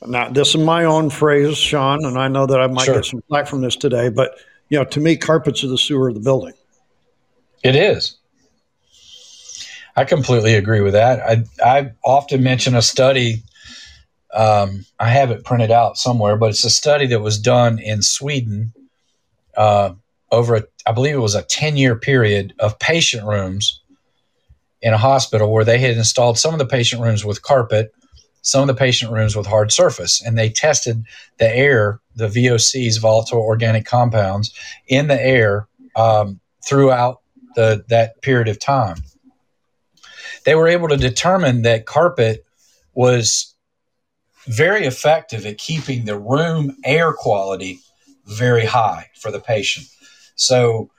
Now, 0.06 0.30
this 0.30 0.54
is 0.54 0.56
my 0.56 0.84
own 0.84 1.10
phrase, 1.10 1.56
Sean, 1.56 2.04
and 2.04 2.18
I 2.18 2.28
know 2.28 2.46
that 2.46 2.60
I 2.60 2.66
might 2.66 2.86
sure. 2.86 2.94
get 2.94 3.04
some 3.04 3.22
flack 3.28 3.46
from 3.46 3.60
this 3.60 3.76
today, 3.76 4.08
but 4.08 4.38
you 4.68 4.78
know, 4.78 4.84
to 4.86 5.00
me, 5.00 5.16
carpets 5.16 5.62
are 5.62 5.68
the 5.68 5.78
sewer 5.78 6.08
of 6.08 6.14
the 6.14 6.20
building. 6.20 6.54
It 7.62 7.76
is. 7.76 8.16
I 9.94 10.04
completely 10.04 10.54
agree 10.54 10.80
with 10.80 10.94
that. 10.94 11.20
I 11.20 11.44
I 11.62 11.92
often 12.02 12.42
mention 12.42 12.74
a 12.74 12.82
study. 12.82 13.42
Um, 14.32 14.86
I 14.98 15.10
have 15.10 15.30
it 15.30 15.44
printed 15.44 15.70
out 15.70 15.98
somewhere, 15.98 16.36
but 16.36 16.50
it's 16.50 16.64
a 16.64 16.70
study 16.70 17.06
that 17.08 17.20
was 17.20 17.38
done 17.38 17.78
in 17.78 18.00
Sweden 18.00 18.72
uh, 19.56 19.92
over, 20.32 20.56
a, 20.56 20.62
I 20.86 20.92
believe 20.92 21.14
it 21.14 21.18
was 21.18 21.36
a 21.36 21.42
ten 21.42 21.76
year 21.76 21.94
period 21.94 22.54
of 22.58 22.78
patient 22.78 23.26
rooms 23.26 23.80
in 24.80 24.92
a 24.92 24.98
hospital 24.98 25.52
where 25.52 25.64
they 25.64 25.78
had 25.78 25.96
installed 25.96 26.38
some 26.38 26.52
of 26.52 26.58
the 26.58 26.66
patient 26.66 27.00
rooms 27.02 27.24
with 27.24 27.42
carpet, 27.42 27.92
some 28.40 28.62
of 28.62 28.66
the 28.66 28.74
patient 28.74 29.12
rooms 29.12 29.36
with 29.36 29.46
hard 29.46 29.70
surface, 29.70 30.20
and 30.20 30.36
they 30.36 30.48
tested 30.48 31.04
the 31.38 31.48
air, 31.48 32.00
the 32.16 32.26
VOCs, 32.26 33.00
volatile 33.00 33.40
organic 33.40 33.84
compounds, 33.84 34.52
in 34.88 35.06
the 35.06 35.24
air 35.24 35.68
um, 35.94 36.40
throughout 36.66 37.20
the 37.54 37.84
that 37.88 38.20
period 38.22 38.48
of 38.48 38.58
time 38.58 38.96
they 40.44 40.54
were 40.54 40.68
able 40.68 40.88
to 40.88 40.96
determine 40.96 41.62
that 41.62 41.86
carpet 41.86 42.44
was 42.94 43.54
very 44.46 44.86
effective 44.86 45.46
at 45.46 45.58
keeping 45.58 46.04
the 46.04 46.18
room 46.18 46.76
air 46.84 47.12
quality 47.12 47.80
very 48.26 48.64
high 48.64 49.08
for 49.14 49.30
the 49.30 49.40
patient. 49.40 49.86
So, 50.42 50.90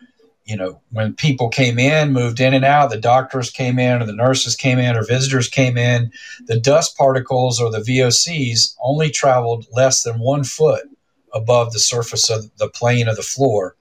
you 0.46 0.58
know, 0.58 0.82
when 0.92 1.14
people 1.14 1.50
came 1.50 1.80
in, 1.80 2.14
moved 2.14 2.40
in 2.40 2.54
and 2.54 2.66
out, 2.66 2.90
the 2.90 3.00
doctors 3.00 3.50
came 3.50 3.80
in, 3.80 4.02
or 4.02 4.06
the 4.06 4.14
nurses 4.14 4.56
came 4.56 4.80
in, 4.80 4.96
or 4.96 5.06
visitors 5.06 5.48
came 5.48 5.78
in, 5.78 6.12
the 6.48 6.60
dust 6.60 6.98
particles 6.98 7.62
or 7.62 7.72
the 7.72 7.80
VOCs 7.80 8.76
only 8.82 9.10
traveled 9.10 9.66
less 9.72 10.04
than 10.04 10.20
one 10.20 10.44
foot 10.44 10.84
above 11.34 11.74
the 11.74 11.80
surface 11.80 12.30
of 12.30 12.52
the 12.58 12.70
plane 12.70 13.08
of 13.08 13.16
the 13.16 13.24
floor 13.24 13.76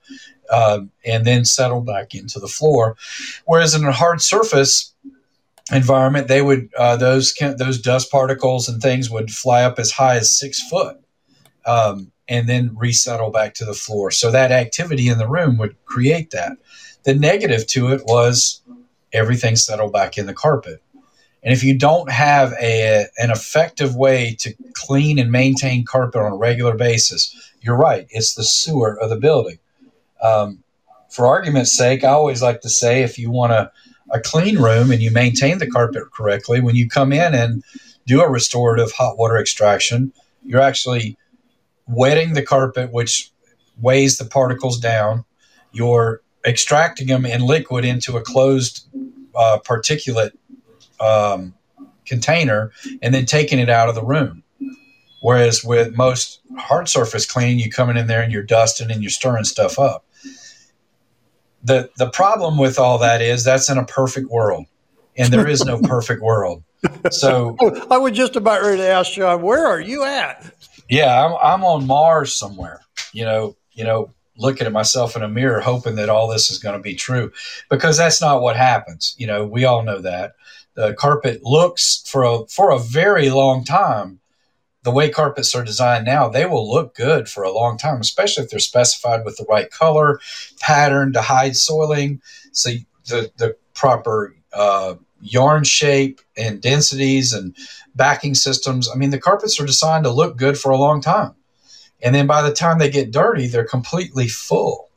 um, 0.53 0.91
and 1.05 1.27
then 1.27 1.45
settled 1.45 1.87
back 1.87 2.15
into 2.15 2.39
the 2.39 2.49
floor. 2.49 2.97
Whereas 3.45 3.75
in 3.75 3.85
a 3.85 3.93
hard 3.93 4.21
surface, 4.21 4.93
environment, 5.73 6.29
they 6.29 6.43
would 6.43 6.69
uh, 6.77 6.97
those 6.97 7.35
those 7.57 7.81
dust 7.81 8.11
particles 8.11 8.69
and 8.69 8.81
things 8.81 9.11
would 9.11 9.31
fly 9.31 9.63
up 9.63 9.79
as 9.79 9.91
high 9.91 10.17
as 10.17 10.37
six 10.37 10.61
foot, 10.69 10.99
um, 11.67 12.12
and 12.29 12.49
then 12.49 12.77
resettle 12.77 13.31
back 13.31 13.55
to 13.55 13.65
the 13.65 13.75
floor. 13.75 14.11
So 14.11 14.31
that 14.31 14.53
activity 14.53 15.09
in 15.09 15.19
the 15.19 15.29
room 15.29 15.59
would 15.59 15.77
create 15.85 16.31
that. 16.31 16.57
The 17.05 17.15
negative 17.15 17.67
to 17.69 17.89
it 17.93 18.03
was 18.05 18.63
everything 19.13 19.57
settled 19.57 19.93
back 19.93 20.17
in 20.17 20.27
the 20.27 20.35
carpet. 20.35 20.83
And 21.43 21.53
if 21.53 21.65
you 21.65 21.77
don't 21.77 22.11
have 22.11 22.53
a, 22.61 23.07
an 23.19 23.31
effective 23.31 23.97
way 23.97 24.37
to 24.41 24.55
clean 24.75 25.19
and 25.19 25.33
maintain 25.33 25.85
carpet 25.85 26.23
on 26.23 26.33
a 26.33 26.37
regular 26.37 26.77
basis, 26.77 27.53
you're 27.61 27.77
right. 27.77 28.07
It's 28.11 28.35
the 28.35 28.45
sewer 28.45 28.99
of 29.01 29.11
the 29.11 29.17
building. 29.17 29.59
Um, 30.23 30.63
for 31.11 31.27
argument's 31.27 31.77
sake, 31.77 32.05
I 32.05 32.11
always 32.11 32.41
like 32.41 32.61
to 32.61 32.69
say 32.69 33.03
if 33.03 33.19
you 33.19 33.31
want 33.31 33.53
to 33.53 33.71
a 34.13 34.21
clean 34.21 34.59
room 34.59 34.91
and 34.91 35.01
you 35.01 35.11
maintain 35.11 35.59
the 35.59 35.71
carpet 35.71 36.11
correctly, 36.13 36.61
when 36.61 36.77
you 36.77 36.89
come 36.89 37.13
in 37.13 37.35
and 37.35 37.65
do 38.07 38.21
a 38.21 38.31
restorative 38.31 38.93
hot 38.93 39.19
water 39.19 39.39
extraction, 39.39 40.13
you're 40.45 40.61
actually 40.61 41.17
wetting 41.87 42.35
the 42.35 42.43
carpet, 42.43 42.93
which 42.93 43.31
weighs 43.81 44.19
the 44.19 44.25
particles 44.25 44.79
down. 44.79 45.25
You're 45.73 46.21
extracting 46.47 47.07
them 47.07 47.25
in 47.25 47.43
liquid 47.43 47.85
into 47.85 48.17
a 48.17 48.23
closed 48.23 48.89
uh, 49.35 49.59
particulate 49.65 50.33
um, 51.01 51.55
container 52.07 52.73
and 53.01 53.15
then 53.15 53.27
taking 53.27 53.59
it 53.59 53.71
out 53.71 53.89
of 53.89 53.95
the 53.95 54.05
room. 54.05 54.43
Whereas 55.21 55.65
with 55.65 55.97
most 55.97 56.41
hard 56.59 56.89
surface 56.89 57.27
cleaning, 57.27 57.59
you 57.59 57.71
coming 57.71 57.97
in 57.97 58.09
there 58.09 58.23
and 58.23 58.33
you're 58.33 58.43
dusting 58.43 58.91
and 58.91 59.03
you're 59.03 59.11
stirring 59.11 59.45
stuff 59.45 59.79
up 59.79 60.05
the 61.63 61.91
the 61.97 62.11
problem 62.11 62.59
with 62.59 62.79
all 62.79 62.99
that 62.99 63.23
is 63.23 63.45
that's 63.45 63.71
in 63.71 63.79
a 63.79 63.85
perfect 63.85 64.31
world, 64.31 64.67
and 65.17 65.33
there 65.33 65.47
is 65.47 65.65
no 65.65 65.81
perfect 65.83 66.23
world. 66.23 66.63
So 67.11 67.57
I 67.91 67.99
was 67.99 68.13
just 68.13 68.37
about 68.37 68.63
ready 68.63 68.79
to 68.79 68.89
ask 68.89 69.13
John, 69.13 69.43
where 69.43 69.67
are 69.67 69.81
you 69.81 70.05
at? 70.05 70.53
Yeah, 70.93 71.25
I'm 71.25 71.39
I'm 71.43 71.65
on 71.65 71.87
Mars 71.87 72.35
somewhere. 72.35 72.83
You 73.15 73.25
know, 73.25 73.57
you 73.73 73.83
know, 73.83 74.13
looking 74.37 74.67
at 74.67 74.75
myself 74.75 75.17
in 75.17 75.23
a 75.23 75.29
mirror, 75.29 75.61
hoping 75.61 75.95
that 75.97 76.11
all 76.11 76.29
this 76.29 76.51
is 76.51 76.59
going 76.59 76.77
to 76.77 76.83
be 76.83 76.95
true, 76.95 77.33
because 77.71 77.97
that's 77.97 78.21
not 78.21 78.43
what 78.43 78.57
happens. 78.57 79.15
You 79.17 79.27
know, 79.27 79.47
we 79.47 79.65
all 79.65 79.83
know 79.83 80.03
that 80.03 80.35
the 80.75 80.93
carpet 80.93 81.43
looks 81.45 82.03
for 82.07 82.25
a 82.25 82.47
for 82.47 82.71
a 82.71 82.79
very 82.79 83.31
long 83.31 83.65
time 83.65 84.21
the 84.83 84.91
way 84.91 85.09
carpets 85.09 85.55
are 85.55 85.65
designed 85.65 86.05
now, 86.05 86.29
they 86.29 86.45
will 86.45 86.69
look 86.69 86.95
good 86.95 87.29
for 87.29 87.45
a 87.45 87.53
long 87.53 87.79
time, 87.79 88.01
especially 88.01 88.45
if 88.45 88.51
they're 88.51 88.59
specified 88.59 89.25
with 89.25 89.37
the 89.37 89.47
right 89.49 89.71
color, 89.71 90.21
pattern 90.61 91.13
to 91.13 91.23
hide 91.23 91.57
soiling. 91.57 92.21
So 92.53 92.71
the, 93.07 93.31
the 93.37 93.57
proper 93.75 94.35
uh, 94.53 94.97
yarn 95.23 95.65
shape 95.65 96.21
and 96.37 96.61
densities 96.61 97.33
and 97.33 97.57
backing 97.95 98.35
systems. 98.35 98.91
I 98.93 98.97
mean, 98.97 99.11
the 99.11 99.21
carpets 99.21 99.61
are 99.61 99.67
designed 99.67 100.05
to 100.05 100.11
look 100.11 100.37
good 100.37 100.59
for 100.59 100.71
a 100.71 100.77
long 100.77 101.01
time. 101.01 101.35
And 102.03 102.15
then 102.15 102.27
by 102.27 102.43
the 102.43 102.53
time 102.53 102.79
they 102.79 102.91
get 102.91 103.13
dirty, 103.13 103.47
they're 103.47 103.65
completely 103.65 104.29
full. 104.29 104.91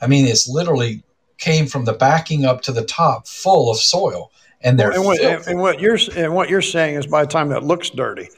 I 0.00 0.06
mean, 0.06 0.26
it's 0.26 0.48
literally 0.48 1.02
came 1.38 1.66
from 1.66 1.86
the 1.86 1.94
backing 1.94 2.44
up 2.44 2.60
to 2.62 2.72
the 2.72 2.84
top 2.84 3.26
full 3.26 3.70
of 3.70 3.78
soil. 3.78 4.30
And 4.60 4.78
they're 4.78 4.90
and 4.90 5.04
what, 5.04 5.20
and 5.20 5.58
what 5.58 5.80
you're 5.80 5.98
and 6.14 6.34
what 6.34 6.50
you're 6.50 6.60
saying 6.60 6.96
is 6.96 7.06
by 7.06 7.24
the 7.24 7.30
time 7.30 7.50
it 7.50 7.62
looks 7.62 7.88
dirty, 7.88 8.28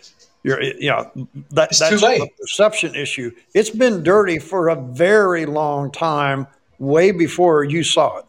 you're, 0.44 0.62
you 0.62 0.88
know, 0.88 1.10
that, 1.50 1.70
it's 1.70 1.80
that's 1.80 2.00
a 2.00 2.28
perception 2.38 2.94
issue. 2.94 3.32
It's 3.54 3.70
been 3.70 4.04
dirty 4.04 4.38
for 4.38 4.68
a 4.68 4.76
very 4.76 5.46
long 5.46 5.90
time, 5.90 6.46
way 6.78 7.10
before 7.10 7.64
you 7.64 7.82
saw 7.82 8.18
it. 8.18 8.26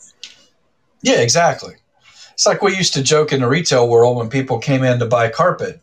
Yeah, 1.03 1.19
exactly. 1.19 1.75
It's 2.33 2.45
like 2.45 2.61
we 2.61 2.75
used 2.75 2.93
to 2.95 3.03
joke 3.03 3.31
in 3.31 3.41
the 3.41 3.47
retail 3.47 3.87
world 3.87 4.17
when 4.17 4.29
people 4.29 4.59
came 4.59 4.83
in 4.83 4.99
to 4.99 5.05
buy 5.05 5.29
carpet, 5.29 5.81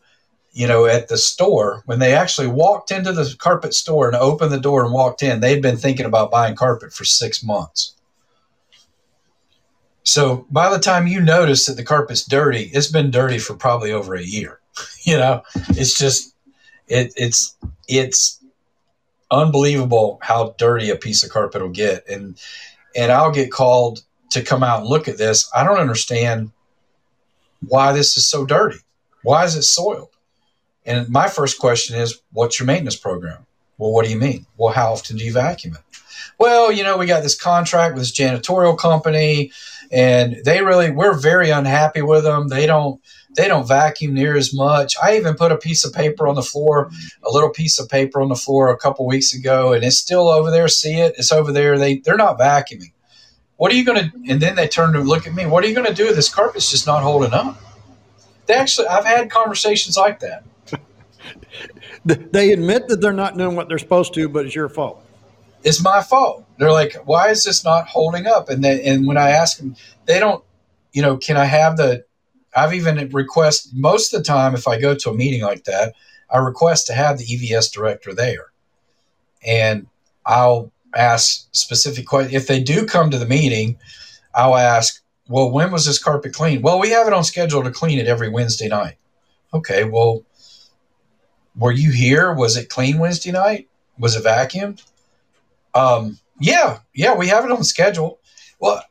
you 0.51 0.67
know, 0.67 0.85
at 0.85 1.07
the 1.07 1.17
store, 1.17 1.81
when 1.85 1.99
they 1.99 2.13
actually 2.13 2.47
walked 2.47 2.91
into 2.91 3.13
the 3.13 3.33
carpet 3.39 3.73
store 3.73 4.07
and 4.07 4.15
opened 4.15 4.51
the 4.51 4.59
door 4.59 4.83
and 4.83 4.93
walked 4.93 5.23
in, 5.23 5.39
they'd 5.39 5.61
been 5.61 5.77
thinking 5.77 6.05
about 6.05 6.31
buying 6.31 6.55
carpet 6.55 6.91
for 6.93 7.05
six 7.05 7.41
months. 7.43 7.95
So 10.03 10.45
by 10.49 10.69
the 10.69 10.79
time 10.79 11.07
you 11.07 11.21
notice 11.21 11.67
that 11.67 11.77
the 11.77 11.83
carpet's 11.83 12.25
dirty, 12.25 12.69
it's 12.73 12.91
been 12.91 13.11
dirty 13.11 13.37
for 13.37 13.55
probably 13.55 13.91
over 13.91 14.15
a 14.15 14.23
year. 14.23 14.59
you 15.03 15.17
know, 15.17 15.43
it's 15.69 15.97
just 15.97 16.35
it 16.87 17.13
it's 17.15 17.55
it's 17.87 18.43
unbelievable 19.29 20.19
how 20.21 20.55
dirty 20.57 20.89
a 20.89 20.95
piece 20.95 21.23
of 21.23 21.29
carpet 21.29 21.61
will 21.61 21.69
get, 21.69 22.07
and 22.09 22.37
and 22.95 23.11
I'll 23.11 23.31
get 23.31 23.51
called 23.51 24.01
to 24.31 24.41
come 24.41 24.63
out 24.63 24.81
and 24.81 24.89
look 24.89 25.07
at 25.07 25.17
this. 25.17 25.49
I 25.55 25.63
don't 25.63 25.79
understand 25.79 26.51
why 27.67 27.91
this 27.93 28.17
is 28.17 28.27
so 28.27 28.45
dirty. 28.45 28.79
Why 29.23 29.45
is 29.45 29.55
it 29.55 29.63
soiled? 29.63 30.09
And 30.85 31.07
my 31.09 31.27
first 31.27 31.59
question 31.59 31.95
is, 31.95 32.19
what's 32.31 32.59
your 32.59 32.65
maintenance 32.65 32.95
program? 32.95 33.45
Well, 33.77 33.91
what 33.91 34.05
do 34.05 34.11
you 34.11 34.19
mean? 34.19 34.45
Well, 34.57 34.73
how 34.73 34.93
often 34.93 35.17
do 35.17 35.23
you 35.23 35.33
vacuum 35.33 35.75
it? 35.75 35.99
Well, 36.39 36.71
you 36.71 36.83
know, 36.83 36.97
we 36.97 37.05
got 37.05 37.23
this 37.23 37.39
contract 37.39 37.93
with 37.93 38.03
this 38.03 38.11
janitorial 38.11 38.77
company, 38.77 39.51
and 39.91 40.37
they 40.43 40.63
really, 40.63 40.89
we're 40.91 41.17
very 41.17 41.51
unhappy 41.51 42.01
with 42.01 42.23
them. 42.23 42.47
They 42.47 42.65
don't, 42.65 42.99
they 43.35 43.47
don't 43.47 43.67
vacuum 43.67 44.13
near 44.13 44.35
as 44.35 44.53
much. 44.53 44.95
I 45.01 45.17
even 45.17 45.35
put 45.35 45.51
a 45.51 45.57
piece 45.57 45.85
of 45.85 45.93
paper 45.93 46.27
on 46.27 46.35
the 46.35 46.41
floor, 46.41 46.89
a 47.23 47.31
little 47.31 47.49
piece 47.49 47.79
of 47.79 47.89
paper 47.89 48.21
on 48.21 48.29
the 48.29 48.35
floor 48.35 48.71
a 48.71 48.77
couple 48.77 49.05
weeks 49.05 49.33
ago, 49.33 49.73
and 49.73 49.83
it's 49.83 49.97
still 49.97 50.29
over 50.29 50.51
there. 50.51 50.67
See 50.67 50.95
it? 50.99 51.15
It's 51.17 51.31
over 51.31 51.51
there. 51.51 51.77
They 51.77 51.99
they're 51.99 52.17
not 52.17 52.39
vacuuming. 52.39 52.91
What 53.61 53.71
are 53.71 53.75
you 53.75 53.85
going 53.85 54.09
to? 54.09 54.11
And 54.27 54.41
then 54.41 54.55
they 54.55 54.67
turn 54.67 54.91
to 54.93 55.01
look 55.01 55.27
at 55.27 55.35
me. 55.35 55.45
What 55.45 55.63
are 55.63 55.67
you 55.67 55.75
going 55.75 55.85
to 55.85 55.93
do? 55.93 56.15
This 56.15 56.33
carpet's 56.33 56.71
just 56.71 56.87
not 56.87 57.03
holding 57.03 57.31
up. 57.31 57.61
They 58.47 58.55
actually, 58.55 58.87
I've 58.87 59.05
had 59.05 59.29
conversations 59.29 59.95
like 59.95 60.19
that. 60.21 60.43
they 62.31 62.53
admit 62.53 62.87
that 62.87 63.01
they're 63.01 63.13
not 63.13 63.37
doing 63.37 63.55
what 63.55 63.69
they're 63.69 63.77
supposed 63.77 64.15
to, 64.15 64.27
but 64.27 64.47
it's 64.47 64.55
your 64.55 64.67
fault. 64.67 65.05
It's 65.63 65.79
my 65.79 66.01
fault. 66.01 66.43
They're 66.57 66.71
like, 66.71 66.95
why 67.05 67.29
is 67.29 67.43
this 67.43 67.63
not 67.63 67.87
holding 67.87 68.25
up? 68.25 68.49
And 68.49 68.63
they, 68.63 68.81
and 68.83 69.05
when 69.05 69.17
I 69.17 69.29
ask 69.29 69.59
them, 69.59 69.75
they 70.07 70.19
don't. 70.19 70.43
You 70.91 71.03
know, 71.03 71.17
can 71.17 71.37
I 71.37 71.45
have 71.45 71.77
the 71.77 72.03
I've 72.55 72.73
even 72.73 73.09
request 73.09 73.75
most 73.75 74.11
of 74.11 74.21
the 74.21 74.23
time 74.23 74.55
if 74.55 74.67
I 74.67 74.79
go 74.79 74.95
to 74.95 75.11
a 75.11 75.13
meeting 75.13 75.43
like 75.43 75.65
that, 75.65 75.93
I 76.31 76.39
request 76.39 76.87
to 76.87 76.93
have 76.93 77.19
the 77.19 77.25
EVS 77.25 77.71
director 77.71 78.11
there, 78.15 78.47
and 79.45 79.85
I'll 80.25 80.71
ask 80.95 81.47
specific 81.51 82.05
questions. 82.05 82.35
If 82.35 82.47
they 82.47 82.61
do 82.61 82.85
come 82.85 83.11
to 83.11 83.17
the 83.17 83.25
meeting, 83.25 83.77
I'll 84.33 84.55
ask, 84.55 85.01
"Well, 85.27 85.51
when 85.51 85.71
was 85.71 85.85
this 85.85 85.99
carpet 85.99 86.33
cleaned?" 86.33 86.63
Well, 86.63 86.79
we 86.79 86.89
have 86.91 87.07
it 87.07 87.13
on 87.13 87.23
schedule 87.23 87.63
to 87.63 87.71
clean 87.71 87.99
it 87.99 88.07
every 88.07 88.29
Wednesday 88.29 88.67
night. 88.67 88.97
Okay, 89.53 89.83
well, 89.83 90.23
were 91.55 91.71
you 91.71 91.91
here? 91.91 92.33
Was 92.33 92.57
it 92.57 92.69
clean 92.69 92.99
Wednesday 92.99 93.31
night? 93.31 93.67
Was 93.97 94.15
it 94.15 94.23
vacuumed? 94.23 94.83
Um, 95.73 96.19
yeah, 96.39 96.79
yeah, 96.93 97.15
we 97.15 97.27
have 97.27 97.45
it 97.45 97.51
on 97.51 97.63
schedule. 97.63 98.19
Well, 98.59 98.83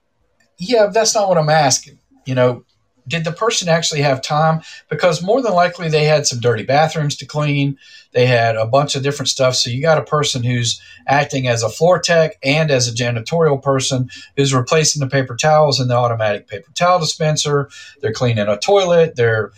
yeah, 0.58 0.86
that's 0.92 1.14
not 1.14 1.28
what 1.28 1.38
I'm 1.38 1.48
asking. 1.48 1.98
You 2.26 2.34
know, 2.34 2.64
did 3.06 3.24
the 3.24 3.32
person 3.32 3.68
actually 3.68 4.02
have 4.02 4.22
time? 4.22 4.62
Because 4.88 5.22
more 5.22 5.42
than 5.42 5.52
likely 5.52 5.88
they 5.88 6.04
had 6.04 6.26
some 6.26 6.40
dirty 6.40 6.62
bathrooms 6.62 7.16
to 7.16 7.26
clean. 7.26 7.78
They 8.12 8.26
had 8.26 8.56
a 8.56 8.66
bunch 8.66 8.96
of 8.96 9.02
different 9.02 9.28
stuff. 9.28 9.54
So 9.56 9.70
you 9.70 9.82
got 9.82 9.98
a 9.98 10.04
person 10.04 10.42
who's 10.42 10.80
acting 11.06 11.48
as 11.48 11.62
a 11.62 11.68
floor 11.68 11.98
tech 11.98 12.36
and 12.42 12.70
as 12.70 12.88
a 12.88 12.94
janitorial 12.94 13.62
person 13.62 14.10
who's 14.36 14.54
replacing 14.54 15.00
the 15.00 15.08
paper 15.08 15.36
towels 15.36 15.80
in 15.80 15.88
the 15.88 15.96
automatic 15.96 16.48
paper 16.48 16.70
towel 16.74 16.98
dispenser. 16.98 17.70
They're 18.00 18.12
cleaning 18.12 18.48
a 18.48 18.58
toilet. 18.58 19.16
They're, 19.16 19.52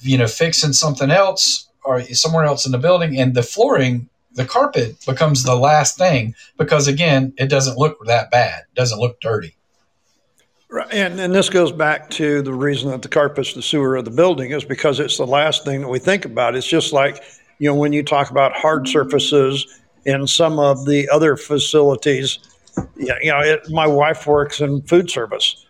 you 0.00 0.18
know, 0.18 0.26
fixing 0.26 0.72
something 0.72 1.10
else 1.10 1.68
or 1.84 2.02
somewhere 2.02 2.44
else 2.44 2.66
in 2.66 2.72
the 2.72 2.78
building. 2.78 3.18
And 3.18 3.34
the 3.34 3.42
flooring 3.42 4.08
the 4.32 4.44
carpet 4.44 4.96
becomes 5.06 5.42
the 5.42 5.56
last 5.56 5.98
thing 5.98 6.34
because 6.56 6.86
again 6.86 7.32
it 7.36 7.48
doesn't 7.48 7.78
look 7.78 7.98
that 8.06 8.30
bad 8.30 8.60
it 8.60 8.74
doesn't 8.74 9.00
look 9.00 9.20
dirty 9.20 9.56
Right. 10.70 10.92
And, 10.92 11.18
and 11.18 11.34
this 11.34 11.48
goes 11.48 11.72
back 11.72 12.10
to 12.10 12.42
the 12.42 12.54
reason 12.54 12.90
that 12.90 13.02
the 13.02 13.08
carpet's 13.08 13.54
the 13.54 13.62
sewer 13.62 13.96
of 13.96 14.04
the 14.04 14.10
building 14.10 14.52
is 14.52 14.64
because 14.64 15.00
it's 15.00 15.16
the 15.16 15.26
last 15.26 15.64
thing 15.64 15.80
that 15.80 15.88
we 15.88 15.98
think 15.98 16.24
about. 16.24 16.54
It's 16.54 16.66
just 16.66 16.92
like, 16.92 17.24
you 17.58 17.68
know, 17.68 17.74
when 17.74 17.92
you 17.92 18.04
talk 18.04 18.30
about 18.30 18.52
hard 18.52 18.86
surfaces 18.86 19.80
in 20.04 20.26
some 20.28 20.60
of 20.60 20.86
the 20.86 21.08
other 21.08 21.36
facilities, 21.36 22.38
you 22.96 23.30
know, 23.32 23.40
it, 23.40 23.68
my 23.70 23.86
wife 23.86 24.26
works 24.28 24.60
in 24.60 24.82
food 24.82 25.10
service. 25.10 25.66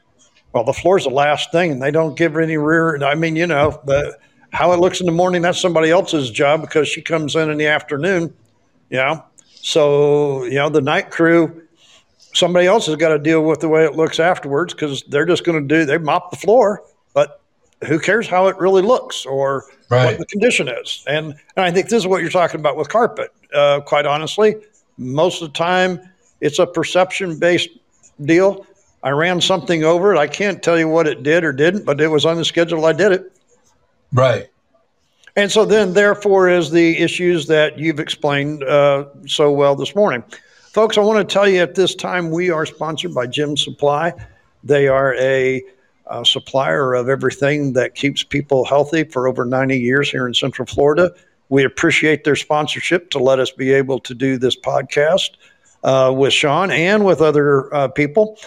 Well, 0.52 0.64
the 0.64 0.72
floor's 0.74 1.04
the 1.04 1.10
last 1.10 1.50
thing, 1.50 1.72
and 1.72 1.82
they 1.82 1.90
don't 1.90 2.16
give 2.16 2.34
her 2.34 2.40
any 2.40 2.58
rear. 2.58 3.02
I 3.02 3.14
mean, 3.14 3.36
you 3.36 3.46
know, 3.46 3.80
the 3.86 4.18
how 4.52 4.72
it 4.72 4.80
looks 4.80 5.00
in 5.00 5.06
the 5.06 5.12
morning, 5.12 5.42
that's 5.42 5.60
somebody 5.60 5.90
else's 5.90 6.30
job 6.30 6.60
because 6.60 6.88
she 6.88 7.00
comes 7.00 7.36
in 7.36 7.50
in 7.50 7.56
the 7.56 7.68
afternoon, 7.68 8.34
you 8.90 8.98
know. 8.98 9.24
So, 9.62 10.44
you 10.44 10.54
know, 10.54 10.68
the 10.68 10.80
night 10.80 11.10
crew, 11.10 11.62
somebody 12.32 12.66
else 12.66 12.86
has 12.86 12.96
got 12.96 13.08
to 13.08 13.18
deal 13.18 13.42
with 13.42 13.60
the 13.60 13.68
way 13.68 13.84
it 13.84 13.96
looks 13.96 14.20
afterwards 14.20 14.74
because 14.74 15.02
they're 15.08 15.26
just 15.26 15.44
going 15.44 15.60
to 15.60 15.74
do 15.74 15.84
they 15.84 15.98
mop 15.98 16.30
the 16.30 16.36
floor, 16.36 16.82
but 17.14 17.40
who 17.86 17.98
cares 17.98 18.26
how 18.26 18.46
it 18.46 18.56
really 18.58 18.82
looks 18.82 19.24
or 19.24 19.64
right. 19.88 20.06
what 20.06 20.18
the 20.18 20.26
condition 20.26 20.68
is? 20.68 21.04
And, 21.06 21.34
and 21.56 21.64
I 21.64 21.70
think 21.70 21.88
this 21.88 22.02
is 22.02 22.06
what 22.06 22.20
you're 22.20 22.30
talking 22.30 22.60
about 22.60 22.76
with 22.76 22.88
carpet. 22.88 23.32
Uh, 23.54 23.80
quite 23.80 24.06
honestly, 24.06 24.56
most 24.98 25.42
of 25.42 25.52
the 25.52 25.58
time 25.58 26.00
it's 26.40 26.58
a 26.58 26.66
perception 26.66 27.38
based 27.38 27.70
deal. 28.24 28.66
I 29.02 29.10
ran 29.10 29.40
something 29.40 29.82
over 29.84 30.14
it. 30.14 30.18
I 30.18 30.26
can't 30.26 30.62
tell 30.62 30.78
you 30.78 30.88
what 30.88 31.06
it 31.06 31.22
did 31.22 31.42
or 31.42 31.52
didn't, 31.52 31.84
but 31.84 32.00
it 32.00 32.08
was 32.08 32.26
on 32.26 32.36
the 32.36 32.44
schedule. 32.44 32.84
I 32.84 32.92
did 32.92 33.12
it. 33.12 33.32
Right. 34.12 34.48
And 35.36 35.50
so 35.50 35.64
then, 35.64 35.94
therefore, 35.94 36.48
is 36.48 36.70
the 36.70 36.98
issues 36.98 37.46
that 37.46 37.78
you've 37.78 38.00
explained 38.00 38.62
uh, 38.64 39.06
so 39.26 39.50
well 39.52 39.76
this 39.76 39.94
morning. 39.94 40.22
Folks, 40.72 40.96
I 40.96 41.00
want 41.00 41.28
to 41.28 41.32
tell 41.32 41.48
you 41.48 41.58
at 41.58 41.74
this 41.74 41.96
time 41.96 42.30
we 42.30 42.48
are 42.48 42.64
sponsored 42.64 43.12
by 43.12 43.26
Gem 43.26 43.56
Supply. 43.56 44.12
They 44.62 44.86
are 44.86 45.16
a, 45.16 45.64
supplier 46.22 46.94
of 46.94 47.08
everything 47.08 47.72
that 47.72 47.96
keeps 47.96 48.22
people 48.22 48.64
healthy 48.64 49.02
for 49.02 49.26
over 49.26 49.44
90 49.44 49.78
years 49.78 50.08
here 50.08 50.28
in 50.28 50.34
Central 50.34 50.66
Florida. 50.66 51.10
We 51.48 51.64
appreciate 51.64 52.22
their 52.22 52.36
sponsorship 52.36 53.10
to 53.10 53.18
let 53.18 53.40
us 53.40 53.50
be 53.50 53.72
able 53.72 53.98
to 54.00 54.14
do 54.14 54.38
this 54.38 54.56
podcast 54.56 55.30
uh, 55.82 56.12
with 56.16 56.32
Sean 56.32 56.70
and 56.70 57.04
with 57.04 57.20
other 57.20 57.72
uh, 57.74 57.88
people. 57.88 58.38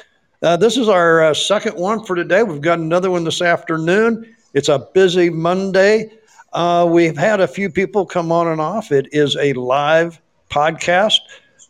Uh, 0.42 0.56
this 0.56 0.78
is 0.78 0.88
our 0.88 1.24
uh, 1.24 1.34
second 1.34 1.76
one 1.76 2.06
for 2.06 2.16
today. 2.16 2.44
We've 2.44 2.62
got 2.62 2.80
another 2.80 3.12
one 3.12 3.26
this 3.26 3.42
afternoon. 3.42 4.34
It's 4.54 4.70
a 4.70 4.80
busy 4.94 5.30
Monday. 5.30 6.10
Uh, 6.54 6.88
we've 6.90 7.18
had 7.18 7.42
a 7.42 7.48
few 7.48 7.70
people 7.70 8.06
come 8.06 8.32
on 8.32 8.48
and 8.48 8.62
off. 8.62 8.94
It 8.94 9.10
is 9.12 9.36
a 9.36 9.52
live 9.54 10.22
podcast. 10.50 11.20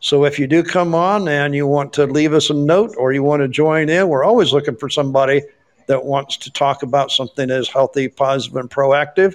So 0.04 0.26
if 0.26 0.38
you 0.38 0.48
do 0.48 0.64
come 0.64 0.94
on 0.94 1.30
and 1.30 1.56
you 1.56 1.66
want 1.66 1.94
to 1.94 2.06
leave 2.06 2.34
us 2.34 2.50
a 2.50 2.54
note 2.54 2.94
or 2.98 3.14
you 3.14 3.24
want 3.24 3.42
to 3.42 3.48
join 3.48 3.88
in, 3.88 4.10
we're 4.10 4.26
always 4.26 4.52
looking 4.52 4.76
for 4.76 4.90
somebody 4.90 5.42
that 5.88 6.04
wants 6.04 6.36
to 6.36 6.52
talk 6.52 6.84
about 6.84 7.10
something 7.10 7.48
that 7.48 7.58
is 7.58 7.70
healthy, 7.70 8.10
positive, 8.10 8.58
and 8.58 8.70
proactive. 8.70 9.34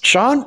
Sean, 0.00 0.38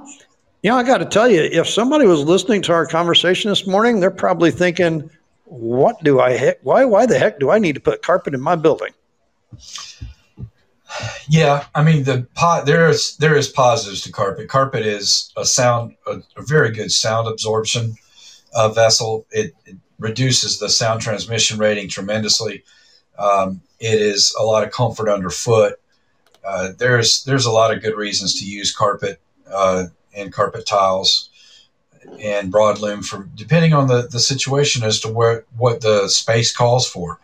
you 0.64 0.70
know, 0.70 0.78
I 0.78 0.84
got 0.84 1.00
to 1.00 1.06
tell 1.06 1.30
you, 1.30 1.42
if 1.42 1.68
somebody 1.68 2.08
was 2.08 2.22
listening 2.22 2.62
to 2.62 2.72
our 2.72 2.88
conversation 2.88 3.50
this 3.50 3.68
morning, 3.68 4.00
they're 4.00 4.10
probably 4.10 4.52
thinking, 4.52 5.10
"What 5.44 6.02
do 6.02 6.22
I 6.22 6.32
heck? 6.32 6.60
Why? 6.64 6.86
Why 6.86 7.06
the 7.06 7.20
heck 7.20 7.38
do 7.38 7.52
I 7.52 7.60
need 7.60 7.76
to 7.76 7.82
put 7.82 8.04
carpet 8.04 8.34
in 8.34 8.40
my 8.40 8.56
building?" 8.56 8.94
Yeah, 11.28 11.66
I 11.76 11.84
mean 11.84 12.06
the 12.06 12.26
pot. 12.36 12.66
There 12.66 12.88
is 12.88 13.18
there 13.18 13.36
is 13.36 13.50
positives 13.50 14.00
to 14.04 14.14
carpet. 14.14 14.48
Carpet 14.48 14.86
is 14.86 15.34
a 15.36 15.46
sound, 15.46 15.98
a, 16.08 16.22
a 16.38 16.42
very 16.42 16.72
good 16.72 16.94
sound 16.94 17.28
absorption 17.28 17.98
uh, 18.56 18.70
vessel. 18.70 19.28
It, 19.32 19.54
it, 19.66 19.78
reduces 19.98 20.60
the 20.60 20.70
sound 20.70 21.02
transmission 21.02 21.58
rating 21.58 21.88
tremendously. 21.88 22.64
Um, 23.18 23.62
it 23.80 24.02
is 24.02 24.36
a 24.40 24.44
lot 24.44 24.64
of 24.64 24.72
comfort 24.72 25.10
underfoot. 25.10 25.80
Uh, 26.46 26.74
there's 26.78 27.24
there's 27.24 27.46
a 27.46 27.52
lot 27.52 27.74
of 27.74 27.82
good 27.82 27.96
reasons 27.96 28.40
to 28.40 28.46
use 28.46 28.76
carpet 28.76 29.22
uh, 29.52 29.86
and 30.16 30.34
carpet 30.34 30.66
tiles 30.66 31.30
and 32.20 32.52
broadloom 32.52 33.04
for 33.04 33.28
depending 33.36 33.74
on 33.74 33.88
the, 33.88 34.08
the 34.12 34.20
situation 34.20 34.84
as 34.84 35.00
to 35.00 35.08
where 35.08 35.46
what 35.58 35.82
the 35.82 36.08
space 36.08 36.56
calls 36.56 36.88
for. 36.88 37.20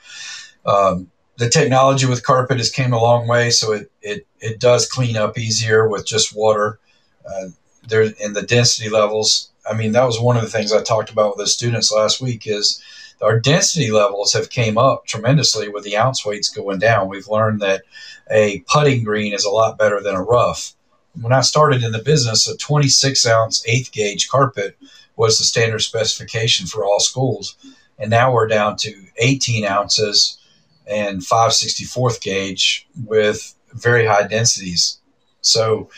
Um, 0.66 1.12
the 1.38 1.50
technology 1.50 2.06
with 2.06 2.24
carpet 2.24 2.58
has 2.58 2.70
came 2.70 2.94
a 2.94 3.02
long 3.02 3.28
way, 3.28 3.50
so 3.50 3.74
it 3.74 3.92
it, 4.02 4.26
it 4.40 4.60
does 4.60 4.88
clean 4.88 5.18
up 5.18 5.38
easier 5.38 5.88
with 5.88 6.06
just 6.06 6.36
water. 6.36 6.80
Uh, 7.26 7.50
there 7.88 8.04
in 8.04 8.34
the 8.34 8.44
density 8.44 8.90
levels 8.90 9.51
I 9.70 9.74
mean, 9.76 9.92
that 9.92 10.06
was 10.06 10.20
one 10.20 10.38
of 10.38 10.44
the 10.44 10.50
things 10.50 10.74
I 10.74 10.82
talked 10.82 11.12
about 11.12 11.38
with 11.38 11.46
the 11.46 11.50
students 11.50 11.92
last 11.92 12.22
week 12.22 12.48
is 12.48 12.82
our 13.22 13.40
density 13.40 13.92
levels 13.92 14.34
have 14.34 14.50
came 14.50 14.78
up 14.78 15.06
tremendously 15.06 15.70
with 15.70 15.84
the 15.84 15.98
ounce 15.98 16.26
weights 16.26 16.50
going 16.50 16.80
down. 16.80 17.08
We've 17.08 17.28
learned 17.28 17.62
that 17.62 17.84
a 18.30 18.64
putting 18.68 19.04
green 19.04 19.34
is 19.34 19.46
a 19.46 19.52
lot 19.52 19.78
better 19.78 20.02
than 20.02 20.16
a 20.16 20.24
rough. 20.24 20.74
When 21.20 21.34
I 21.34 21.42
started 21.42 21.84
in 21.84 21.92
the 21.92 22.02
business, 22.02 22.48
a 22.48 22.58
26 22.58 23.28
ounce 23.28 23.64
eighth 23.68 23.92
gauge 23.92 24.30
carpet 24.30 24.78
was 25.16 25.38
the 25.38 25.44
standard 25.44 25.80
specification 25.80 26.66
for 26.66 26.84
all 26.84 27.00
schools. 27.00 27.56
And 28.00 28.10
now 28.10 28.34
we're 28.34 28.48
down 28.48 28.78
to 28.78 28.94
18 29.18 29.66
ounces 29.66 30.40
and 30.88 31.22
564th 31.22 32.22
gauge 32.22 32.88
with 33.06 33.54
very 33.74 34.06
high 34.06 34.26
densities. 34.28 35.00
So 35.42 35.90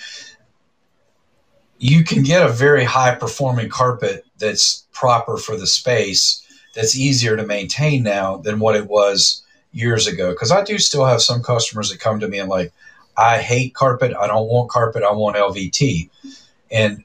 you 1.83 2.01
can 2.05 2.23
get 2.23 2.45
a 2.45 2.49
very 2.49 2.85
high 2.85 3.13
performing 3.13 3.67
carpet 3.67 4.25
that's 4.37 4.87
proper 4.93 5.35
for 5.35 5.57
the 5.57 5.67
space 5.67 6.41
that's 6.73 6.97
easier 6.97 7.35
to 7.35 7.45
maintain 7.45 8.03
now 8.03 8.37
than 8.37 8.59
what 8.59 8.77
it 8.77 8.87
was 8.87 9.43
years 9.73 10.07
ago. 10.07 10.31
Because 10.31 10.49
i 10.49 10.63
do 10.63 10.79
still 10.79 11.03
have 11.03 11.21
some 11.21 11.43
customers 11.43 11.89
that 11.89 11.99
come 11.99 12.21
to 12.21 12.27
me 12.29 12.39
and 12.39 12.49
like 12.49 12.71
i 13.17 13.37
hate 13.37 13.73
carpet. 13.73 14.13
I 14.17 14.27
don't 14.27 14.47
want 14.47 14.69
carpet. 14.69 15.03
I 15.03 15.11
want 15.11 15.35
lvt 15.35 16.09
and 16.71 17.03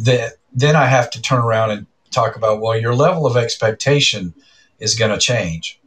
the, 0.00 0.32
then 0.52 0.74
i 0.74 0.86
have 0.86 1.10
to 1.10 1.22
turn 1.22 1.38
around 1.38 1.70
and 1.70 1.86
talk 2.10 2.34
about 2.34 2.60
well 2.60 2.76
your 2.76 2.96
level 2.96 3.24
of 3.24 3.36
expectation 3.36 4.34
is 4.80 4.96
going 4.96 5.12
to 5.12 5.18
change. 5.18 5.78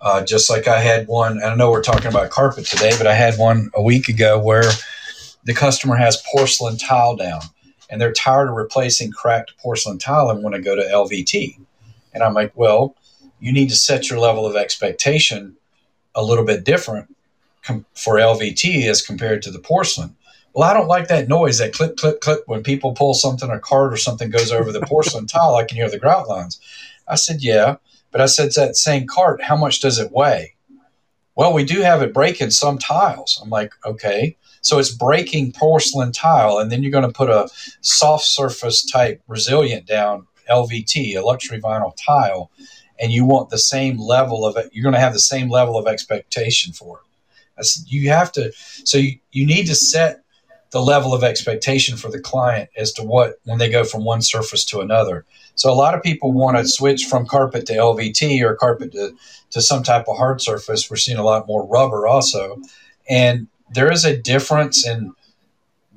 Uh, 0.00 0.24
just 0.24 0.48
like 0.48 0.68
i 0.68 0.80
had 0.80 1.08
one 1.08 1.42
i 1.42 1.52
know 1.56 1.72
we're 1.72 1.82
talking 1.82 2.06
about 2.06 2.30
carpet 2.30 2.64
today 2.64 2.92
but 2.96 3.08
i 3.08 3.14
had 3.14 3.36
one 3.38 3.72
a 3.74 3.82
week 3.82 4.08
ago 4.08 4.38
where 4.38 4.70
the 5.44 5.54
customer 5.54 5.96
has 5.96 6.22
porcelain 6.32 6.76
tile 6.76 7.16
down 7.16 7.40
and 7.92 8.00
they're 8.00 8.12
tired 8.12 8.48
of 8.48 8.56
replacing 8.56 9.12
cracked 9.12 9.52
porcelain 9.58 9.98
tile 9.98 10.30
and 10.30 10.42
want 10.42 10.54
to 10.54 10.62
go 10.62 10.74
to 10.74 10.82
LVT. 10.82 11.58
And 12.14 12.22
I'm 12.22 12.32
like, 12.32 12.50
well, 12.56 12.96
you 13.38 13.52
need 13.52 13.68
to 13.68 13.76
set 13.76 14.08
your 14.08 14.18
level 14.18 14.46
of 14.46 14.56
expectation 14.56 15.56
a 16.14 16.24
little 16.24 16.46
bit 16.46 16.64
different 16.64 17.14
com- 17.62 17.84
for 17.94 18.14
LVT 18.14 18.86
as 18.86 19.02
compared 19.02 19.42
to 19.42 19.50
the 19.50 19.58
porcelain. 19.58 20.16
Well, 20.54 20.68
I 20.68 20.72
don't 20.72 20.88
like 20.88 21.08
that 21.08 21.28
noise, 21.28 21.58
that 21.58 21.74
clip, 21.74 21.98
clip, 21.98 22.22
clip 22.22 22.40
when 22.46 22.62
people 22.62 22.94
pull 22.94 23.12
something, 23.12 23.50
a 23.50 23.60
cart 23.60 23.92
or 23.92 23.98
something 23.98 24.30
goes 24.30 24.52
over 24.52 24.72
the 24.72 24.80
porcelain 24.80 25.26
tile. 25.26 25.56
I 25.56 25.64
can 25.64 25.76
hear 25.76 25.90
the 25.90 25.98
grout 25.98 26.28
lines. 26.28 26.60
I 27.08 27.16
said, 27.16 27.42
yeah, 27.42 27.76
but 28.10 28.22
I 28.22 28.26
said, 28.26 28.52
that 28.54 28.76
same 28.76 29.06
cart, 29.06 29.42
how 29.42 29.56
much 29.56 29.80
does 29.80 29.98
it 29.98 30.12
weigh? 30.12 30.54
Well, 31.34 31.52
we 31.52 31.64
do 31.64 31.82
have 31.82 32.00
it 32.00 32.14
break 32.14 32.40
in 32.40 32.50
some 32.50 32.78
tiles. 32.78 33.38
I'm 33.42 33.50
like, 33.50 33.74
okay. 33.84 34.36
So 34.62 34.78
it's 34.78 34.90
breaking 34.90 35.52
porcelain 35.52 36.12
tile, 36.12 36.58
and 36.58 36.72
then 36.72 36.82
you're 36.82 36.92
going 36.92 37.06
to 37.06 37.12
put 37.12 37.28
a 37.28 37.48
soft 37.82 38.24
surface 38.24 38.84
type 38.84 39.20
resilient 39.28 39.86
down 39.86 40.26
LVT, 40.50 41.16
a 41.16 41.20
luxury 41.20 41.60
vinyl 41.60 41.92
tile, 42.04 42.50
and 42.98 43.12
you 43.12 43.24
want 43.24 43.50
the 43.50 43.58
same 43.58 43.98
level 43.98 44.46
of 44.46 44.56
it. 44.56 44.70
You're 44.72 44.84
going 44.84 44.94
to 44.94 45.00
have 45.00 45.12
the 45.12 45.18
same 45.18 45.50
level 45.50 45.76
of 45.76 45.86
expectation 45.86 46.72
for 46.72 47.00
it. 47.00 47.66
You 47.86 48.08
have 48.08 48.32
to, 48.32 48.52
so 48.84 48.98
you, 48.98 49.18
you 49.30 49.46
need 49.46 49.66
to 49.66 49.74
set 49.74 50.22
the 50.70 50.80
level 50.80 51.12
of 51.12 51.22
expectation 51.22 51.96
for 51.96 52.10
the 52.10 52.18
client 52.18 52.70
as 52.76 52.92
to 52.92 53.02
what 53.02 53.34
when 53.44 53.58
they 53.58 53.68
go 53.68 53.84
from 53.84 54.04
one 54.04 54.22
surface 54.22 54.64
to 54.66 54.80
another. 54.80 55.26
So 55.54 55.70
a 55.70 55.74
lot 55.74 55.94
of 55.94 56.02
people 56.02 56.32
want 56.32 56.56
to 56.56 56.66
switch 56.66 57.04
from 57.04 57.26
carpet 57.26 57.66
to 57.66 57.74
LVT 57.74 58.42
or 58.42 58.54
carpet 58.56 58.92
to, 58.92 59.14
to 59.50 59.60
some 59.60 59.82
type 59.82 60.06
of 60.08 60.16
hard 60.16 60.40
surface. 60.40 60.90
We're 60.90 60.96
seeing 60.96 61.18
a 61.18 61.24
lot 61.24 61.46
more 61.46 61.66
rubber 61.66 62.06
also. 62.06 62.62
And 63.08 63.48
there 63.74 63.90
is 63.90 64.04
a 64.04 64.16
difference 64.16 64.86
in 64.86 65.14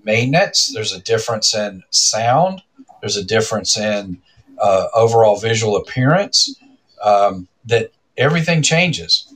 maintenance. 0.03 0.71
There's 0.73 0.93
a 0.93 1.01
difference 1.01 1.53
in 1.53 1.83
sound. 1.89 2.61
There's 3.01 3.17
a 3.17 3.23
difference 3.23 3.77
in 3.77 4.21
uh, 4.59 4.87
overall 4.93 5.39
visual 5.39 5.75
appearance. 5.75 6.55
Um, 7.03 7.47
that 7.65 7.91
everything 8.17 8.61
changes, 8.61 9.31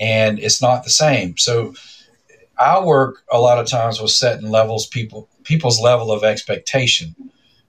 and 0.00 0.38
it's 0.38 0.62
not 0.62 0.84
the 0.84 0.90
same. 0.90 1.36
So 1.36 1.74
I 2.58 2.82
work 2.82 3.22
a 3.30 3.40
lot 3.40 3.58
of 3.58 3.66
times 3.66 4.00
with 4.00 4.10
setting 4.10 4.50
levels 4.50 4.86
people 4.86 5.28
people's 5.44 5.80
level 5.80 6.12
of 6.12 6.24
expectation. 6.24 7.14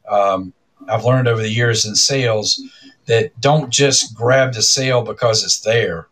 Um, 0.09 0.53
I've 0.87 1.05
learned 1.05 1.27
over 1.27 1.41
the 1.41 1.49
years 1.49 1.85
in 1.85 1.95
sales 1.95 2.61
that 3.05 3.39
don't 3.39 3.69
just 3.69 4.15
grab 4.15 4.53
the 4.53 4.61
sale 4.61 5.01
because 5.01 5.43
it's 5.43 5.61
there. 5.61 6.07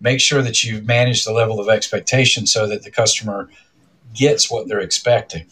Make 0.00 0.20
sure 0.20 0.42
that 0.42 0.62
you've 0.62 0.84
managed 0.84 1.26
the 1.26 1.32
level 1.32 1.58
of 1.58 1.68
expectation 1.68 2.46
so 2.46 2.66
that 2.66 2.82
the 2.82 2.90
customer 2.90 3.48
gets 4.14 4.50
what 4.50 4.68
they're 4.68 4.80
expecting. 4.80 5.46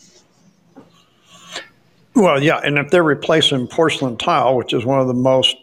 Well, 2.15 2.43
yeah, 2.43 2.61
and 2.63 2.79
if 2.79 2.91
they're 2.91 3.03
replacing 3.03 3.67
porcelain 3.67 4.17
tile, 4.17 4.57
which 4.57 4.73
is 4.73 4.85
one 4.85 5.01
of 5.01 5.09
the 5.09 5.15
most 5.15 5.57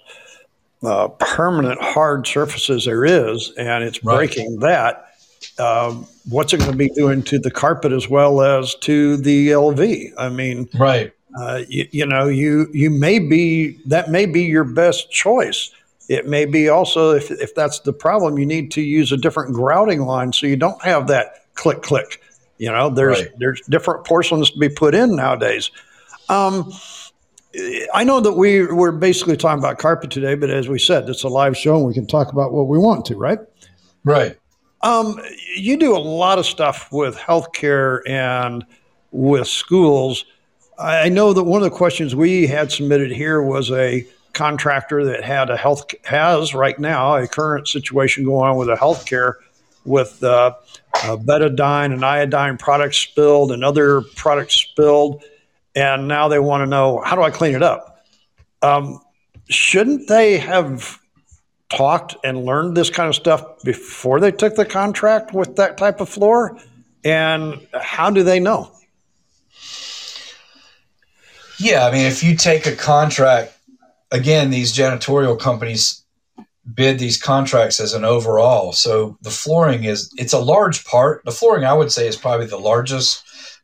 uh, 0.84 1.08
permanent 1.08 1.82
hard 1.82 2.28
surfaces 2.28 2.86
there 2.86 3.06
is, 3.06 3.54
and 3.58 3.84
it's 3.84 4.04
right. 4.04 4.18
breaking 4.18 4.60
that, 4.60 5.12
um, 5.60 6.06
what's 6.30 6.54
it 6.54 6.58
going 6.58 6.72
to 6.72 6.78
be 6.78 6.90
doing 6.90 7.24
to 7.24 7.40
the 7.40 7.52
carpet 7.52 7.92
as 7.92 8.10
well 8.10 8.42
as 8.42 8.76
to 8.76 9.18
the 9.18 9.50
LV? 9.50 10.12
I 10.18 10.30
mean, 10.30 10.68
right. 10.76 11.14
Uh, 11.40 11.62
you, 11.70 11.88
you, 11.92 12.06
know, 12.06 12.28
you 12.28 12.68
you 12.74 12.90
may 12.90 13.18
be 13.18 13.80
that 13.86 14.10
may 14.12 14.26
be 14.26 14.44
your 14.44 14.66
best 14.66 15.10
choice. 15.12 15.72
It 16.12 16.28
may 16.28 16.44
be 16.44 16.68
also 16.68 17.12
if 17.12 17.32
if 17.32 17.56
that's 17.56 17.80
the 17.80 17.94
problem, 17.94 18.38
you 18.38 18.46
need 18.46 18.70
to 18.72 18.82
use 18.82 19.14
a 19.14 19.18
different 19.18 19.54
grouting 19.54 20.02
line 20.02 20.34
so 20.34 20.46
you 20.46 20.58
don't 20.58 20.82
have 20.84 21.08
that 21.08 21.46
click 21.56 21.82
click. 21.82 22.22
You 22.58 22.70
know, 22.70 22.90
there's 22.90 23.22
right. 23.22 23.32
there's 23.40 23.62
different 23.70 24.06
porcelains 24.06 24.52
to 24.52 24.60
be 24.60 24.68
put 24.68 24.94
in 24.94 25.16
nowadays. 25.16 25.72
Um, 26.28 26.70
I 27.94 28.04
know 28.04 28.20
that 28.20 28.34
we 28.34 28.66
we're 28.66 28.92
basically 28.92 29.38
talking 29.38 29.60
about 29.60 29.78
carpet 29.78 30.12
today, 30.12 30.36
but 30.36 30.50
as 30.50 30.68
we 30.68 30.80
said, 30.80 31.08
it's 31.08 31.24
a 31.24 31.30
live 31.30 31.56
show 31.56 31.78
and 31.78 31.86
we 31.86 31.94
can 31.94 32.08
talk 32.08 32.34
about 32.34 32.52
what 32.52 32.68
we 32.68 32.78
want 32.78 33.06
to, 33.06 33.16
right? 33.16 33.40
Right. 34.04 34.38
Um, 34.82 35.18
you 35.56 35.78
do 35.78 35.96
a 35.96 36.00
lot 36.00 36.40
of 36.40 36.46
stuff 36.46 36.90
with 36.92 37.16
healthcare 37.16 38.02
and 38.06 38.66
with 39.12 39.48
schools. 39.48 40.26
I 40.78 41.08
know 41.08 41.32
that 41.32 41.44
one 41.44 41.64
of 41.64 41.72
the 41.72 41.78
questions 41.78 42.16
we 42.16 42.48
had 42.48 42.70
submitted 42.70 43.12
here 43.12 43.42
was 43.42 43.72
a 43.72 44.06
contractor 44.34 45.06
that 45.06 45.24
had 45.24 45.50
a 45.50 45.58
health 45.58 45.86
has 46.04 46.54
right 46.54 46.78
now 46.80 47.16
a 47.16 47.28
current 47.28 47.68
situation 47.68 48.24
going 48.24 48.50
on 48.50 48.58
with 48.58 48.70
a 48.70 48.76
healthcare 48.76 49.36
with 49.84 50.24
uh, 50.24 50.54
uh, 51.04 51.18
betadine 51.18 51.94
and 51.94 52.06
iodine 52.06 52.58
products 52.58 52.98
spilled 52.98 53.52
and 53.52 53.64
other 53.64 54.02
products 54.16 54.56
spilled 54.56 55.24
and 55.76 56.08
now 56.08 56.28
they 56.28 56.40
want 56.40 56.62
to 56.62 56.66
know 56.66 57.02
how 57.04 57.16
do 57.16 57.22
I 57.22 57.32
clean 57.32 57.56
it 57.56 57.64
up? 57.64 58.06
Um, 58.62 59.02
shouldn't 59.50 60.08
they 60.08 60.38
have 60.38 61.00
talked 61.70 62.16
and 62.24 62.46
learned 62.46 62.76
this 62.76 62.90
kind 62.90 63.08
of 63.08 63.16
stuff 63.16 63.64
before 63.64 64.20
they 64.20 64.32
took 64.32 64.56
the 64.56 64.66
contract 64.66 65.34
with 65.34 65.56
that 65.56 65.78
type 65.78 66.02
of 66.02 66.10
floor? 66.10 66.58
And 67.04 67.66
how 67.74 68.12
do 68.12 68.24
they 68.24 68.40
know? 68.40 68.72
Yeah, 71.58 71.86
I 71.86 71.92
mean, 71.92 72.06
if 72.06 72.24
you 72.24 72.36
take 72.36 72.66
a 72.66 72.76
contract, 72.76 73.58
again, 74.12 74.50
these 74.50 74.76
janitorial 74.76 75.40
companies 75.40 76.04
bid 76.74 77.00
these 77.00 77.22
contracts 77.22 77.80
as 77.80 77.94
an 77.94 78.04
overall. 78.04 78.72
So 78.74 79.18
the 79.22 79.32
flooring 79.32 79.84
is 79.84 80.12
it's 80.18 80.34
a 80.34 80.40
large 80.40 80.86
part. 80.86 81.24
The 81.26 81.32
flooring, 81.32 81.66
I 81.66 81.74
would 81.74 81.92
say, 81.92 82.08
is 82.08 82.16
probably 82.16 82.46
the 82.46 82.58
largest 82.58 83.24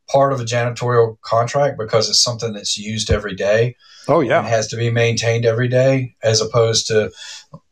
part 0.09 0.31
of 0.33 0.39
a 0.39 0.45
janitorial 0.45 1.19
contract 1.21 1.77
because 1.77 2.09
it's 2.09 2.23
something 2.23 2.53
that's 2.53 2.77
used 2.77 3.11
every 3.11 3.35
day. 3.35 3.75
Oh 4.07 4.21
yeah, 4.21 4.39
it 4.39 4.49
has 4.49 4.67
to 4.69 4.77
be 4.77 4.89
maintained 4.89 5.45
every 5.45 5.67
day, 5.67 6.15
as 6.23 6.41
opposed 6.41 6.87
to 6.87 7.11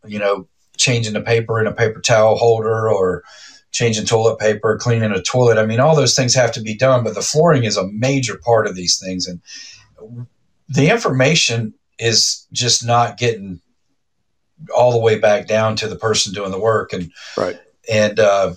you 0.05 0.19
know 0.19 0.47
changing 0.77 1.13
the 1.13 1.21
paper 1.21 1.59
in 1.59 1.67
a 1.67 1.71
paper 1.71 2.01
towel 2.01 2.35
holder 2.35 2.89
or 2.89 3.23
changing 3.71 4.05
toilet 4.05 4.39
paper, 4.39 4.77
cleaning 4.77 5.11
a 5.11 5.21
toilet. 5.21 5.57
I 5.57 5.65
mean, 5.65 5.79
all 5.79 5.95
those 5.95 6.15
things 6.15 6.33
have 6.35 6.51
to 6.53 6.61
be 6.61 6.75
done, 6.75 7.03
but 7.03 7.13
the 7.13 7.21
flooring 7.21 7.63
is 7.63 7.77
a 7.77 7.87
major 7.87 8.37
part 8.37 8.67
of 8.67 8.75
these 8.75 8.99
things, 8.99 9.27
and 9.27 9.41
the 10.67 10.89
information 10.89 11.73
is 11.99 12.47
just 12.51 12.85
not 12.85 13.17
getting 13.17 13.61
all 14.75 14.91
the 14.91 14.99
way 14.99 15.19
back 15.19 15.47
down 15.47 15.75
to 15.75 15.87
the 15.87 15.95
person 15.95 16.33
doing 16.33 16.51
the 16.51 16.59
work 16.59 16.93
and 16.93 17.11
right 17.37 17.59
and 17.89 18.19
uh, 18.19 18.53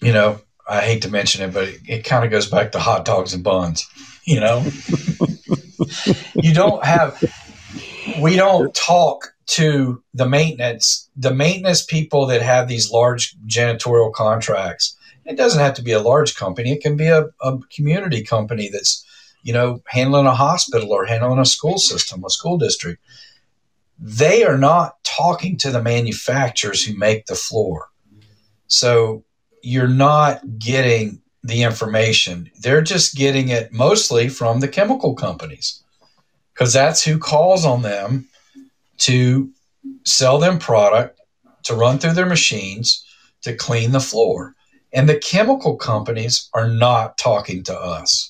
you 0.00 0.12
know 0.12 0.40
I 0.70 0.82
hate 0.82 1.02
to 1.02 1.10
mention 1.10 1.42
it, 1.42 1.52
but 1.52 1.64
it, 1.64 1.80
it 1.88 2.04
kind 2.04 2.24
of 2.24 2.30
goes 2.30 2.48
back 2.48 2.70
to 2.72 2.78
hot 2.78 3.04
dogs 3.04 3.34
and 3.34 3.42
buns. 3.42 3.88
You 4.24 4.38
know, 4.38 4.64
you 6.36 6.54
don't 6.54 6.84
have, 6.84 7.20
we 8.20 8.36
don't 8.36 8.72
talk 8.72 9.34
to 9.48 10.00
the 10.14 10.28
maintenance, 10.28 11.10
the 11.16 11.34
maintenance 11.34 11.82
people 11.84 12.26
that 12.26 12.40
have 12.40 12.68
these 12.68 12.92
large 12.92 13.36
janitorial 13.46 14.12
contracts. 14.12 14.96
It 15.24 15.36
doesn't 15.36 15.60
have 15.60 15.74
to 15.74 15.82
be 15.82 15.90
a 15.90 16.00
large 16.00 16.36
company. 16.36 16.70
It 16.70 16.82
can 16.82 16.96
be 16.96 17.08
a, 17.08 17.24
a 17.42 17.58
community 17.74 18.22
company 18.22 18.68
that's, 18.72 19.04
you 19.42 19.52
know, 19.52 19.82
handling 19.86 20.26
a 20.26 20.34
hospital 20.34 20.92
or 20.92 21.04
handling 21.04 21.38
a 21.38 21.44
school 21.44 21.78
system, 21.78 22.24
a 22.24 22.30
school 22.30 22.58
district. 22.58 23.02
They 23.98 24.44
are 24.44 24.58
not 24.58 25.02
talking 25.04 25.56
to 25.58 25.70
the 25.70 25.82
manufacturers 25.82 26.84
who 26.84 26.96
make 26.96 27.26
the 27.26 27.34
floor. 27.34 27.88
So 28.68 29.24
you're 29.62 29.88
not 29.88 30.58
getting 30.58 31.20
the 31.42 31.62
information. 31.62 32.50
They're 32.60 32.82
just 32.82 33.14
getting 33.14 33.48
it 33.48 33.72
mostly 33.72 34.28
from 34.28 34.60
the 34.60 34.68
chemical 34.68 35.14
companies 35.14 35.82
because 36.52 36.72
that's 36.72 37.02
who 37.02 37.18
calls 37.18 37.64
on 37.64 37.82
them 37.82 38.28
to 38.98 39.50
sell 40.04 40.38
them 40.38 40.58
product, 40.58 41.18
to 41.64 41.74
run 41.74 41.98
through 41.98 42.12
their 42.12 42.26
machines, 42.26 43.04
to 43.42 43.54
clean 43.54 43.92
the 43.92 44.00
floor. 44.00 44.54
And 44.92 45.08
the 45.08 45.18
chemical 45.18 45.76
companies 45.76 46.48
are 46.52 46.68
not 46.68 47.16
talking 47.16 47.62
to 47.64 47.78
us. 47.78 48.29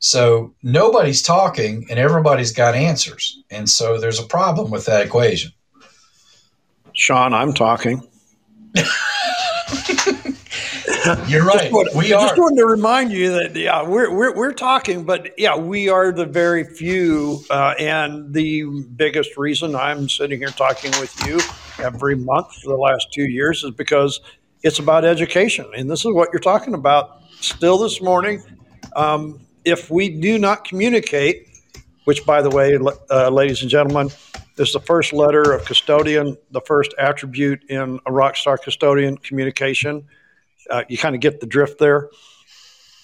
So 0.00 0.54
nobody's 0.62 1.20
talking 1.22 1.86
and 1.90 1.98
everybody's 1.98 2.52
got 2.52 2.74
answers. 2.74 3.42
And 3.50 3.68
so 3.68 3.98
there's 3.98 4.18
a 4.18 4.24
problem 4.24 4.70
with 4.70 4.86
that 4.86 5.04
equation. 5.06 5.52
Sean, 6.94 7.34
I'm 7.34 7.52
talking. 7.52 8.02
You're 11.28 11.44
right. 11.44 11.70
Wanted, 11.72 11.94
we 11.94 12.12
are. 12.12 12.28
Just 12.28 12.38
wanted 12.38 12.56
to 12.56 12.66
remind 12.66 13.12
you 13.12 13.30
that 13.30 13.54
yeah, 13.54 13.82
we're 13.82 14.14
we're 14.14 14.34
we're 14.34 14.52
talking, 14.52 15.04
but 15.04 15.38
yeah, 15.38 15.56
we 15.56 15.88
are 15.88 16.12
the 16.12 16.26
very 16.26 16.64
few, 16.64 17.42
uh, 17.50 17.74
and 17.78 18.32
the 18.34 18.64
biggest 18.96 19.36
reason 19.36 19.74
I'm 19.74 20.08
sitting 20.08 20.38
here 20.38 20.48
talking 20.48 20.90
with 21.00 21.26
you 21.26 21.40
every 21.82 22.16
month 22.16 22.54
for 22.56 22.68
the 22.68 22.76
last 22.76 23.12
two 23.12 23.24
years 23.24 23.64
is 23.64 23.70
because 23.72 24.20
it's 24.62 24.78
about 24.78 25.04
education, 25.04 25.66
and 25.76 25.90
this 25.90 26.00
is 26.00 26.12
what 26.12 26.28
you're 26.32 26.40
talking 26.40 26.74
about. 26.74 27.22
Still 27.40 27.78
this 27.78 28.02
morning, 28.02 28.42
um, 28.94 29.40
if 29.64 29.90
we 29.90 30.08
do 30.08 30.38
not 30.38 30.64
communicate, 30.64 31.48
which 32.04 32.24
by 32.24 32.42
the 32.42 32.50
way, 32.50 32.78
uh, 33.10 33.28
ladies 33.30 33.62
and 33.62 33.70
gentlemen, 33.70 34.10
is 34.58 34.72
the 34.72 34.80
first 34.80 35.12
letter 35.12 35.52
of 35.52 35.64
custodian, 35.64 36.36
the 36.50 36.60
first 36.60 36.94
attribute 36.98 37.62
in 37.70 37.98
a 38.06 38.10
rockstar 38.10 38.60
custodian 38.60 39.16
communication 39.16 40.06
uh, 40.70 40.84
you 40.88 40.96
kind 40.98 41.14
of 41.14 41.20
get 41.20 41.40
the 41.40 41.46
drift 41.46 41.78
there. 41.78 42.10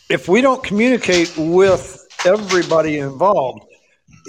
If 0.08 0.28
we 0.28 0.40
don't 0.40 0.62
communicate 0.62 1.32
with 1.36 2.06
everybody 2.24 2.98
involved, 2.98 3.64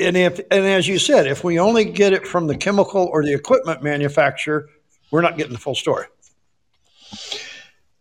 and 0.02 0.18
if 0.18 0.40
and 0.52 0.66
as 0.66 0.88
you 0.88 1.00
said, 1.00 1.28
if 1.28 1.44
we 1.44 1.60
only 1.60 1.86
get 1.86 2.14
it 2.14 2.28
from 2.28 2.48
the 2.48 2.58
chemical 2.58 3.10
or 3.12 3.24
the 3.24 3.34
equipment 3.34 3.84
manufacturer, 3.84 4.70
we're 5.12 5.22
not 5.22 5.38
getting 5.38 5.54
the 5.54 5.60
full 5.60 5.76
story. 5.76 6.06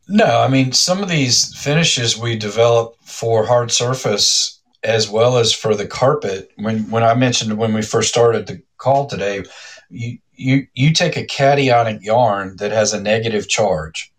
No, 0.09 0.41
I 0.41 0.49
mean 0.49 0.73
some 0.73 1.03
of 1.03 1.09
these 1.09 1.55
finishes 1.57 2.17
we 2.17 2.37
develop 2.37 2.97
for 3.03 3.45
hard 3.45 3.71
surface 3.73 4.61
as 4.85 5.09
well 5.09 5.39
as 5.39 5.53
for 5.53 5.75
the 5.75 5.87
carpet. 5.87 6.51
When 6.57 6.89
when 6.91 7.03
I 7.03 7.15
mentioned 7.15 7.59
when 7.59 7.75
we 7.75 7.83
first 7.83 8.09
started 8.09 8.47
the 8.47 8.63
call 8.79 9.07
today, 9.07 9.45
you 9.91 10.19
you 10.35 10.67
you 10.75 10.93
take 10.93 11.17
a 11.17 11.27
cationic 11.27 12.03
yarn 12.03 12.57
that 12.59 12.73
has 12.73 12.93
a 12.93 13.01
negative 13.01 13.49
charge 13.49 14.13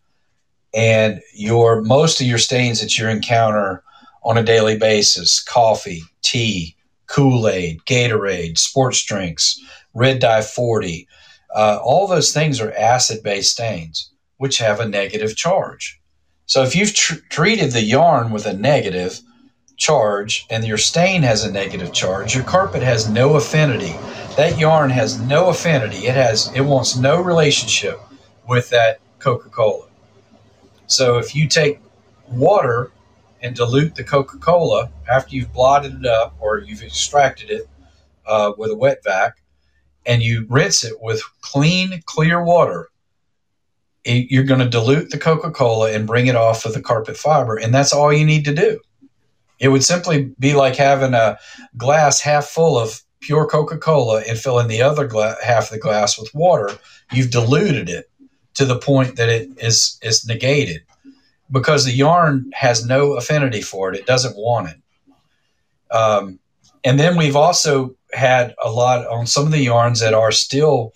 and 0.74 1.22
your 1.34 1.82
most 1.82 2.20
of 2.20 2.28
your 2.28 2.38
stains 2.38 2.82
that 2.82 2.98
you 2.98 3.08
encounter 3.08 3.84
on 4.24 4.38
a 4.38 4.44
daily 4.44 4.78
basis 4.78 5.42
coffee 5.44 6.04
tea 6.22 6.76
kool-aid 7.08 7.80
gatorade 7.86 8.58
sports 8.58 9.04
drinks 9.04 9.60
red 9.94 10.20
dye 10.20 10.42
40 10.42 11.08
uh, 11.56 11.80
all 11.82 12.08
those 12.08 12.34
things 12.34 12.60
are 12.60 12.74
acid-based 12.74 13.52
stains 13.52 14.12
which 14.38 14.60
have 14.60 14.80
a 14.80 14.88
negative 14.88 15.36
charge. 15.36 16.00
So 16.46 16.64
if 16.64 16.76
you've 16.76 16.94
tr- 16.94 17.16
treated 17.30 17.72
the 17.72 17.84
yarn 17.84 18.32
with 18.32 18.46
a 18.46 18.54
negative 18.54 19.20
charge 19.78 20.48
and 20.50 20.66
your 20.66 20.78
stain 20.78 21.22
has 21.22 21.44
a 21.44 21.52
negative 21.52 21.94
charge 21.94 22.34
your 22.34 22.44
carpet 22.44 22.82
has 22.82 23.08
no 23.10 23.36
affinity. 23.36 23.94
That 24.36 24.58
yarn 24.58 24.90
has 24.90 25.20
no 25.22 25.50
affinity. 25.50 26.08
It 26.08 26.16
has 26.16 26.52
it 26.56 26.62
wants 26.62 26.96
no 26.96 27.22
relationship 27.22 28.00
with 28.48 28.70
that 28.70 29.00
coca-cola. 29.20 29.88
So 30.88 31.18
if 31.18 31.36
you 31.36 31.48
take 31.48 31.80
water 32.30 32.92
and 33.42 33.56
dilute 33.56 33.96
the 33.96 34.04
Coca 34.04 34.38
Cola 34.38 34.90
after 35.10 35.36
you've 35.36 35.54
blotted 35.54 36.00
it 36.00 36.06
up 36.06 36.36
or 36.40 36.60
you've 36.60 36.82
extracted 36.82 37.52
it 37.52 37.70
uh, 38.26 38.54
with 38.58 38.72
a 38.72 38.76
wet 38.76 39.04
vac, 39.04 39.38
and 40.06 40.24
you 40.24 40.46
rinse 40.50 40.84
it 40.84 41.02
with 41.02 41.22
clean, 41.42 42.02
clear 42.06 42.44
water, 42.44 42.90
you're 44.08 44.44
going 44.44 44.60
to 44.60 44.70
dilute 44.70 45.10
the 45.10 45.18
Coca 45.18 45.52
Cola 45.52 45.92
and 45.92 46.08
bring 46.08 46.28
it 46.28 46.36
off 46.36 46.66
of 46.66 46.74
the 46.74 46.82
carpet 46.82 47.18
fiber, 47.18 47.58
and 47.58 47.74
that's 47.74 47.94
all 47.94 48.14
you 48.14 48.26
need 48.26 48.46
to 48.46 48.54
do. 48.54 48.80
It 49.60 49.70
would 49.70 49.84
simply 49.84 50.34
be 50.40 50.54
like 50.54 50.76
having 50.76 51.14
a 51.14 51.38
glass 51.76 52.22
half 52.22 52.46
full 52.46 52.78
of 52.78 53.02
pure 53.22 53.48
Coca 53.48 53.78
Cola 53.78 54.22
and 54.22 54.38
filling 54.38 54.68
the 54.68 54.82
other 54.82 55.08
gla- 55.08 55.36
half 55.44 55.66
of 55.66 55.72
the 55.72 55.80
glass 55.80 56.18
with 56.18 56.34
water. 56.34 56.72
You've 57.12 57.32
diluted 57.32 57.90
it 57.90 58.10
to 58.54 58.66
the 58.66 58.78
point 58.78 59.16
that 59.16 59.30
it 59.30 59.50
is 59.58 60.00
is 60.02 60.26
negated 60.26 60.84
because 61.52 61.86
the 61.86 61.92
yarn 61.92 62.52
has 62.54 62.86
no 62.86 63.14
affinity 63.14 63.62
for 63.62 63.92
it. 63.92 64.00
It 64.00 64.06
doesn't 64.06 64.36
want 64.36 64.70
it. 64.70 65.96
Um, 65.96 66.40
and 66.84 67.00
then 67.00 67.18
we've 67.18 67.36
also 67.36 67.96
had 68.14 68.56
a 68.64 68.72
lot 68.72 69.06
on 69.08 69.28
some 69.28 69.46
of 69.46 69.52
the 69.52 69.60
yarns 69.60 70.00
that 70.00 70.14
are 70.14 70.32
still 70.32 70.94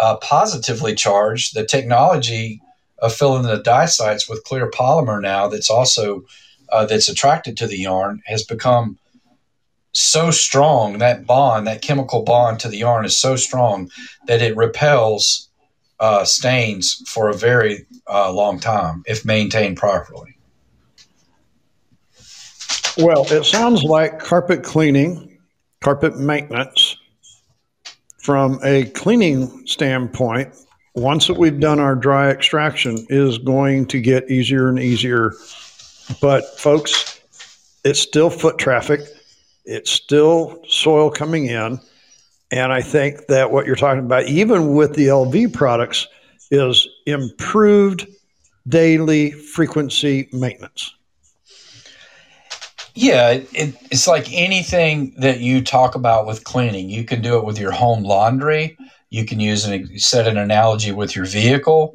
uh, 0.00 0.16
positively 0.16 0.94
charged. 0.94 1.54
The 1.54 1.64
technology 1.64 2.60
of 2.98 3.14
filling 3.14 3.42
the 3.42 3.58
dye 3.58 3.86
sites 3.86 4.28
with 4.28 4.44
clear 4.44 4.70
polymer 4.70 5.20
now 5.20 5.48
that's 5.48 5.70
also 5.70 6.24
uh, 6.70 6.86
that's 6.86 7.08
attracted 7.08 7.56
to 7.58 7.66
the 7.66 7.78
yarn 7.78 8.22
has 8.26 8.44
become 8.44 8.98
so 9.92 10.30
strong 10.30 10.98
that 10.98 11.26
bond 11.26 11.66
that 11.66 11.82
chemical 11.82 12.22
bond 12.22 12.60
to 12.60 12.68
the 12.68 12.78
yarn 12.78 13.04
is 13.04 13.18
so 13.18 13.34
strong 13.36 13.90
that 14.26 14.40
it 14.40 14.56
repels 14.56 15.48
uh, 15.98 16.24
stains 16.24 17.02
for 17.06 17.28
a 17.28 17.34
very 17.34 17.86
uh, 18.08 18.32
long 18.32 18.60
time 18.60 19.02
if 19.06 19.24
maintained 19.24 19.76
properly. 19.76 20.36
Well, 22.96 23.26
it 23.30 23.44
sounds 23.44 23.82
like 23.82 24.18
carpet 24.18 24.62
cleaning, 24.62 25.38
carpet 25.80 26.18
maintenance, 26.18 26.89
from 28.30 28.60
a 28.62 28.84
cleaning 28.90 29.66
standpoint, 29.66 30.54
once 30.94 31.26
that 31.26 31.34
we've 31.34 31.58
done 31.58 31.80
our 31.80 31.96
dry 31.96 32.30
extraction, 32.30 33.04
is 33.08 33.38
going 33.38 33.86
to 33.86 34.00
get 34.00 34.30
easier 34.30 34.68
and 34.68 34.78
easier. 34.78 35.32
But, 36.20 36.44
folks, 36.56 37.20
it's 37.84 37.98
still 37.98 38.30
foot 38.30 38.56
traffic, 38.56 39.00
it's 39.64 39.90
still 39.90 40.62
soil 40.68 41.10
coming 41.10 41.46
in 41.46 41.80
and 42.52 42.72
I 42.72 42.82
think 42.82 43.26
that 43.26 43.50
what 43.50 43.66
you're 43.66 43.74
talking 43.76 44.04
about, 44.04 44.26
even 44.26 44.74
with 44.74 44.94
the 44.94 45.06
LV 45.06 45.52
products, 45.52 46.06
is 46.50 46.88
improved 47.06 48.06
daily 48.68 49.32
frequency 49.32 50.28
maintenance. 50.32 50.94
Yeah, 53.00 53.30
it, 53.30 53.74
it's 53.90 54.06
like 54.06 54.30
anything 54.30 55.14
that 55.16 55.40
you 55.40 55.62
talk 55.62 55.94
about 55.94 56.26
with 56.26 56.44
cleaning. 56.44 56.90
You 56.90 57.02
can 57.02 57.22
do 57.22 57.38
it 57.38 57.46
with 57.46 57.58
your 57.58 57.70
home 57.70 58.02
laundry. 58.02 58.76
You 59.08 59.24
can 59.24 59.40
use 59.40 59.64
an 59.64 59.98
set 59.98 60.28
an 60.28 60.36
analogy 60.36 60.92
with 60.92 61.16
your 61.16 61.24
vehicle. 61.24 61.94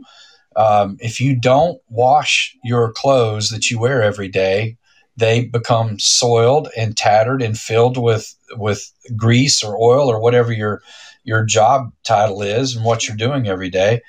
Um, 0.55 0.97
if 0.99 1.21
you 1.21 1.39
don't 1.39 1.79
wash 1.89 2.57
your 2.63 2.91
clothes 2.91 3.49
that 3.49 3.69
you 3.69 3.77
wear 3.77 4.01
every 4.01 4.27
day, 4.29 4.77
they 5.15 5.45
become 5.45 5.99
soiled 5.99 6.69
and 6.75 6.97
tattered 6.97 7.43
and 7.43 7.55
filled 7.55 7.97
with 7.97 8.35
with 8.53 8.91
grease 9.15 9.63
or 9.63 9.77
oil 9.77 10.09
or 10.09 10.19
whatever 10.19 10.51
your 10.51 10.81
your 11.23 11.45
job 11.45 11.91
title 12.03 12.41
is 12.41 12.75
and 12.75 12.83
what 12.83 13.07
you're 13.07 13.15
doing 13.15 13.47
every 13.47 13.69
day. 13.69 14.01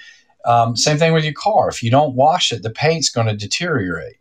Um, 0.46 0.74
same 0.76 0.96
thing 0.96 1.12
with 1.12 1.24
your 1.24 1.34
car. 1.34 1.68
If 1.68 1.82
you 1.82 1.90
don't 1.90 2.14
wash 2.14 2.52
it, 2.52 2.62
the 2.62 2.70
paint's 2.70 3.10
going 3.10 3.26
to 3.26 3.36
deteriorate. 3.36 4.16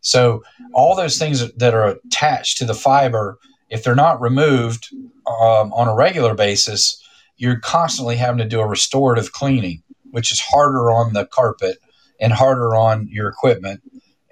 So 0.00 0.42
all 0.72 0.96
those 0.96 1.18
things 1.18 1.52
that 1.52 1.74
are 1.74 1.88
attached 1.88 2.58
to 2.58 2.64
the 2.64 2.74
fiber, 2.74 3.38
if 3.68 3.84
they're 3.84 3.94
not 3.94 4.20
removed 4.20 4.88
um, 5.26 5.72
on 5.72 5.88
a 5.88 5.94
regular 5.94 6.34
basis, 6.34 7.02
you're 7.36 7.58
constantly 7.60 8.16
having 8.16 8.38
to 8.38 8.44
do 8.44 8.60
a 8.60 8.66
restorative 8.66 9.32
cleaning, 9.32 9.82
which 10.10 10.32
is 10.32 10.40
harder 10.40 10.90
on 10.90 11.12
the 11.12 11.26
carpet 11.26 11.78
and 12.20 12.32
harder 12.32 12.76
on 12.76 13.08
your 13.10 13.28
equipment, 13.28 13.82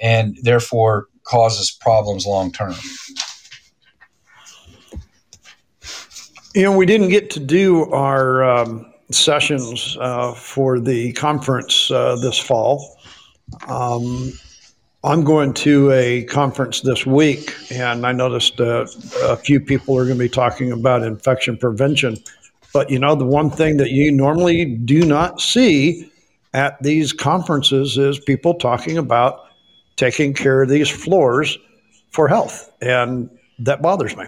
and 0.01 0.37
therefore 0.43 1.07
causes 1.25 1.71
problems 1.71 2.27
long 2.27 2.53
term. 2.53 2.75
You 6.55 6.63
know, 6.63 6.77
we 6.77 6.87
didn't 6.87 7.09
get 7.09 7.31
to 7.31 7.41
do 7.41 7.91
our 7.93 8.43
um, 8.43 8.93
sessions 9.11 9.97
uh, 10.01 10.35
for 10.35 10.81
the 10.81 11.13
conference 11.13 11.91
uh, 11.91 12.17
this 12.17 12.39
fall. 12.39 12.99
Um, 13.69 14.33
I'm 15.05 15.23
going 15.23 15.55
to 15.55 15.93
a 15.93 16.25
conference 16.25 16.81
this 16.81 17.07
week, 17.07 17.55
and 17.71 18.05
I 18.05 18.13
noticed 18.13 18.61
uh, 18.61 18.87
a 19.23 19.37
few 19.37 19.61
people 19.61 19.97
are 19.97 20.05
going 20.05 20.19
to 20.19 20.25
be 20.25 20.29
talking 20.29 20.73
about 20.73 21.05
infection 21.05 21.57
prevention. 21.57 22.17
But 22.73 22.91
you 22.91 22.99
know, 22.99 23.15
the 23.15 23.25
one 23.25 23.49
thing 23.49 23.77
that 23.77 23.91
you 23.91 24.11
normally 24.11 24.65
do 24.65 25.05
not 25.05 25.41
see 25.41 26.11
at 26.53 26.83
these 26.83 27.13
conferences 27.13 27.97
is 27.97 28.19
people 28.19 28.55
talking 28.55 28.99
about 28.99 29.45
taking 29.97 30.35
care 30.35 30.63
of 30.63 30.69
these 30.69 30.89
floors 30.89 31.57
for 32.11 32.27
health. 32.27 32.73
And 32.81 33.31
that 33.61 33.83
bothers 33.83 34.17
me. 34.17 34.25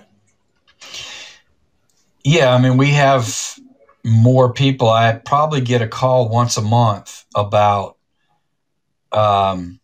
Yeah, 2.22 2.54
I 2.54 2.60
mean, 2.60 2.76
we 2.76 2.90
have 2.90 3.58
more 4.04 4.52
people. 4.52 4.88
I 4.88 5.12
probably 5.14 5.60
get 5.60 5.82
a 5.82 5.88
call 5.88 6.28
once 6.28 6.56
a 6.56 6.62
month 6.62 7.24
about, 7.34 7.96
um, 9.12 9.79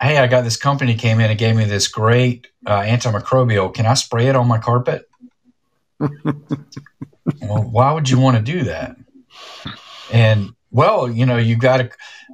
hey, 0.00 0.18
I 0.18 0.26
got 0.26 0.44
this 0.44 0.56
company 0.56 0.94
came 0.94 1.20
in 1.20 1.30
and 1.30 1.38
gave 1.38 1.56
me 1.56 1.64
this 1.64 1.88
great 1.88 2.48
uh, 2.66 2.80
antimicrobial. 2.80 3.74
Can 3.74 3.86
I 3.86 3.94
spray 3.94 4.28
it 4.28 4.36
on 4.36 4.46
my 4.46 4.58
carpet? 4.58 5.08
well, 5.98 7.62
why 7.70 7.92
would 7.92 8.08
you 8.08 8.18
want 8.18 8.36
to 8.36 8.42
do 8.42 8.62
that? 8.64 8.96
And 10.12 10.50
well, 10.70 11.10
you 11.10 11.26
know, 11.26 11.36
you've 11.36 11.58
got 11.58 11.80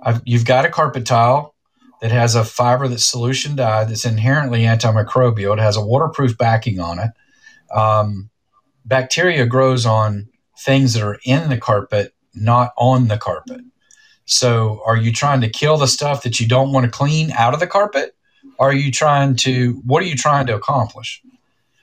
a, 0.02 0.22
you've 0.24 0.44
got 0.44 0.64
a 0.64 0.70
carpet 0.70 1.06
tile 1.06 1.54
that 2.00 2.10
has 2.10 2.34
a 2.34 2.44
fiber 2.44 2.86
that's 2.86 3.06
solution 3.06 3.56
dyed 3.56 3.88
that's 3.88 4.04
inherently 4.04 4.60
antimicrobial. 4.62 5.54
It 5.54 5.60
has 5.60 5.76
a 5.76 5.84
waterproof 5.84 6.36
backing 6.36 6.80
on 6.80 6.98
it. 6.98 7.10
Um, 7.74 8.30
bacteria 8.84 9.46
grows 9.46 9.86
on 9.86 10.28
things 10.58 10.92
that 10.94 11.02
are 11.02 11.18
in 11.24 11.48
the 11.48 11.58
carpet, 11.58 12.14
not 12.34 12.72
on 12.76 13.08
the 13.08 13.16
carpet. 13.16 13.62
So, 14.26 14.82
are 14.86 14.96
you 14.96 15.12
trying 15.12 15.42
to 15.42 15.48
kill 15.48 15.76
the 15.76 15.86
stuff 15.86 16.22
that 16.22 16.40
you 16.40 16.48
don't 16.48 16.72
want 16.72 16.84
to 16.84 16.90
clean 16.90 17.30
out 17.32 17.54
of 17.54 17.60
the 17.60 17.66
carpet? 17.66 18.14
Are 18.58 18.72
you 18.72 18.90
trying 18.90 19.36
to, 19.36 19.82
what 19.84 20.02
are 20.02 20.06
you 20.06 20.16
trying 20.16 20.46
to 20.46 20.54
accomplish? 20.54 21.22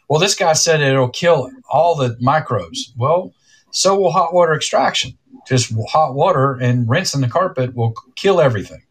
Well, 0.07 0.19
this 0.19 0.35
guy 0.35 0.53
said 0.53 0.81
it'll 0.81 1.09
kill 1.09 1.51
all 1.69 1.95
the 1.95 2.17
microbes. 2.19 2.93
Well, 2.97 3.33
so 3.71 3.97
will 3.97 4.11
hot 4.11 4.33
water 4.33 4.53
extraction. 4.53 5.17
Just 5.47 5.73
hot 5.89 6.13
water 6.13 6.53
and 6.53 6.89
rinsing 6.89 7.21
the 7.21 7.29
carpet 7.29 7.75
will 7.75 7.93
kill 8.15 8.41
everything. 8.41 8.83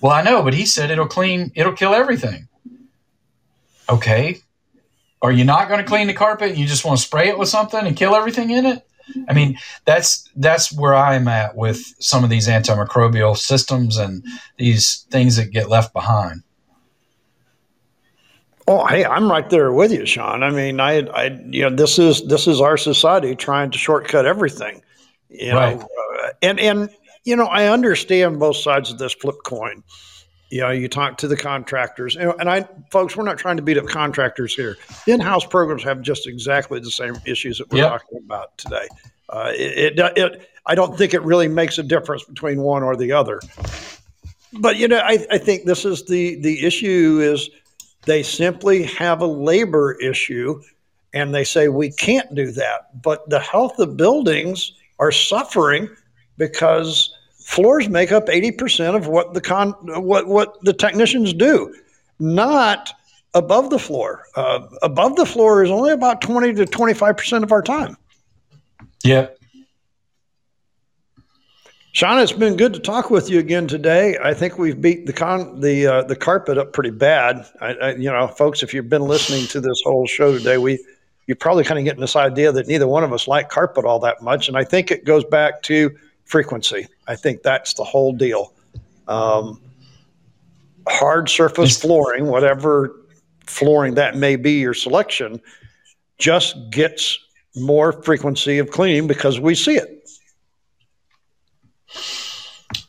Well, 0.00 0.12
I 0.12 0.22
know, 0.22 0.42
but 0.42 0.54
he 0.54 0.64
said 0.64 0.90
it'll 0.90 1.06
clean, 1.06 1.52
it'll 1.54 1.74
kill 1.74 1.94
everything. 1.94 2.48
Okay. 3.88 4.38
Are 5.22 5.32
you 5.32 5.44
not 5.44 5.68
going 5.68 5.80
to 5.80 5.86
clean 5.86 6.06
the 6.06 6.14
carpet? 6.14 6.56
You 6.56 6.66
just 6.66 6.84
want 6.84 6.98
to 6.98 7.04
spray 7.04 7.28
it 7.28 7.38
with 7.38 7.48
something 7.48 7.86
and 7.86 7.96
kill 7.96 8.14
everything 8.14 8.50
in 8.50 8.64
it? 8.64 8.86
I 9.28 9.34
mean, 9.34 9.58
that's 9.84 10.28
that's 10.36 10.72
where 10.72 10.94
I'm 10.94 11.28
at 11.28 11.56
with 11.56 11.94
some 11.98 12.24
of 12.24 12.30
these 12.30 12.48
antimicrobial 12.48 13.36
systems 13.36 13.96
and 13.96 14.24
these 14.56 15.06
things 15.10 15.36
that 15.36 15.50
get 15.50 15.68
left 15.68 15.92
behind. 15.92 16.42
Oh, 18.66 18.86
hey, 18.86 19.04
I'm 19.04 19.30
right 19.30 19.48
there 19.50 19.72
with 19.72 19.92
you, 19.92 20.06
Sean. 20.06 20.44
I 20.44 20.50
mean, 20.50 20.78
I, 20.78 21.00
I, 21.08 21.40
you 21.50 21.68
know, 21.68 21.74
this 21.74 21.98
is 21.98 22.24
this 22.28 22.46
is 22.46 22.60
our 22.60 22.76
society 22.76 23.34
trying 23.34 23.72
to 23.72 23.78
shortcut 23.78 24.26
everything, 24.26 24.82
you 25.28 25.52
right. 25.52 25.76
know, 25.76 25.88
uh, 26.22 26.28
and 26.42 26.60
and 26.60 26.90
you 27.24 27.34
know, 27.36 27.46
I 27.46 27.66
understand 27.66 28.38
both 28.38 28.56
sides 28.56 28.90
of 28.90 28.98
this 28.98 29.12
flip 29.12 29.36
coin. 29.44 29.82
You 30.50 30.62
know, 30.62 30.70
you 30.70 30.88
talk 30.88 31.16
to 31.18 31.28
the 31.28 31.36
contractors, 31.36 32.16
and 32.16 32.50
I, 32.50 32.68
folks, 32.90 33.16
we're 33.16 33.24
not 33.24 33.38
trying 33.38 33.56
to 33.56 33.62
beat 33.62 33.78
up 33.78 33.86
contractors 33.86 34.54
here. 34.54 34.76
In-house 35.06 35.46
programs 35.46 35.84
have 35.84 36.02
just 36.02 36.26
exactly 36.26 36.80
the 36.80 36.90
same 36.90 37.16
issues 37.24 37.58
that 37.58 37.70
we're 37.70 37.78
yep. 37.78 37.92
talking 37.92 38.18
about 38.18 38.58
today. 38.58 38.88
Uh, 39.28 39.52
it, 39.54 39.98
it, 39.98 40.18
it, 40.18 40.50
I 40.66 40.74
don't 40.74 40.98
think 40.98 41.14
it 41.14 41.22
really 41.22 41.46
makes 41.46 41.78
a 41.78 41.84
difference 41.84 42.24
between 42.24 42.62
one 42.62 42.82
or 42.82 42.96
the 42.96 43.12
other. 43.12 43.40
But 44.52 44.76
you 44.76 44.88
know, 44.88 44.98
I, 44.98 45.24
I 45.30 45.38
think 45.38 45.64
this 45.64 45.84
is 45.84 46.04
the 46.06 46.40
the 46.40 46.66
issue 46.66 47.20
is 47.22 47.48
they 48.06 48.24
simply 48.24 48.82
have 48.84 49.20
a 49.20 49.26
labor 49.26 49.96
issue, 50.00 50.60
and 51.14 51.32
they 51.32 51.44
say 51.44 51.68
we 51.68 51.92
can't 51.92 52.34
do 52.34 52.50
that. 52.52 53.00
But 53.02 53.28
the 53.30 53.38
health 53.38 53.78
of 53.78 53.96
buildings 53.96 54.72
are 54.98 55.12
suffering 55.12 55.88
because 56.36 57.14
floors 57.50 57.88
make 57.88 58.12
up 58.12 58.26
80% 58.26 58.94
of 58.94 59.08
what 59.08 59.34
the 59.34 59.40
con 59.40 59.72
what 59.82 60.28
what 60.28 60.56
the 60.62 60.72
technicians 60.72 61.34
do 61.34 61.74
not 62.20 62.92
above 63.34 63.70
the 63.70 63.78
floor 63.78 64.24
uh, 64.36 64.60
above 64.82 65.16
the 65.16 65.26
floor 65.26 65.64
is 65.64 65.70
only 65.70 65.90
about 65.90 66.20
20 66.20 66.54
to 66.54 66.64
25% 66.64 67.42
of 67.42 67.50
our 67.50 67.62
time 67.62 67.96
yeah 69.02 69.26
Sean, 71.92 72.20
it's 72.20 72.30
been 72.30 72.56
good 72.56 72.72
to 72.74 72.78
talk 72.78 73.10
with 73.10 73.28
you 73.28 73.40
again 73.40 73.66
today. 73.66 74.16
I 74.22 74.32
think 74.32 74.58
we've 74.58 74.80
beat 74.80 75.06
the 75.06 75.12
con 75.12 75.60
the 75.60 75.88
uh, 75.88 76.02
the 76.04 76.14
carpet 76.14 76.56
up 76.56 76.72
pretty 76.72 76.90
bad. 76.90 77.44
I, 77.60 77.74
I, 77.74 77.94
you 77.96 78.08
know, 78.08 78.28
folks, 78.28 78.62
if 78.62 78.72
you've 78.72 78.88
been 78.88 79.02
listening 79.02 79.48
to 79.48 79.60
this 79.60 79.82
whole 79.84 80.06
show 80.06 80.30
today, 80.30 80.56
we 80.56 80.78
you're 81.26 81.34
probably 81.34 81.64
kind 81.64 81.80
of 81.80 81.84
getting 81.84 82.00
this 82.00 82.14
idea 82.14 82.52
that 82.52 82.68
neither 82.68 82.86
one 82.86 83.02
of 83.02 83.12
us 83.12 83.26
like 83.26 83.48
carpet 83.48 83.84
all 83.84 83.98
that 83.98 84.22
much, 84.22 84.46
and 84.46 84.56
I 84.56 84.62
think 84.62 84.92
it 84.92 85.04
goes 85.04 85.24
back 85.24 85.62
to 85.62 85.90
frequency. 86.30 86.86
I 87.10 87.16
think 87.16 87.42
that's 87.42 87.74
the 87.74 87.82
whole 87.82 88.12
deal. 88.12 88.54
Um, 89.08 89.60
hard 90.86 91.28
surface 91.28 91.80
flooring, 91.80 92.26
whatever 92.26 93.00
flooring 93.48 93.94
that 93.94 94.16
may 94.16 94.36
be 94.36 94.52
your 94.60 94.74
selection, 94.74 95.40
just 96.18 96.70
gets 96.70 97.18
more 97.56 98.00
frequency 98.04 98.58
of 98.58 98.70
cleaning 98.70 99.08
because 99.08 99.40
we 99.40 99.56
see 99.56 99.74
it. 99.74 100.08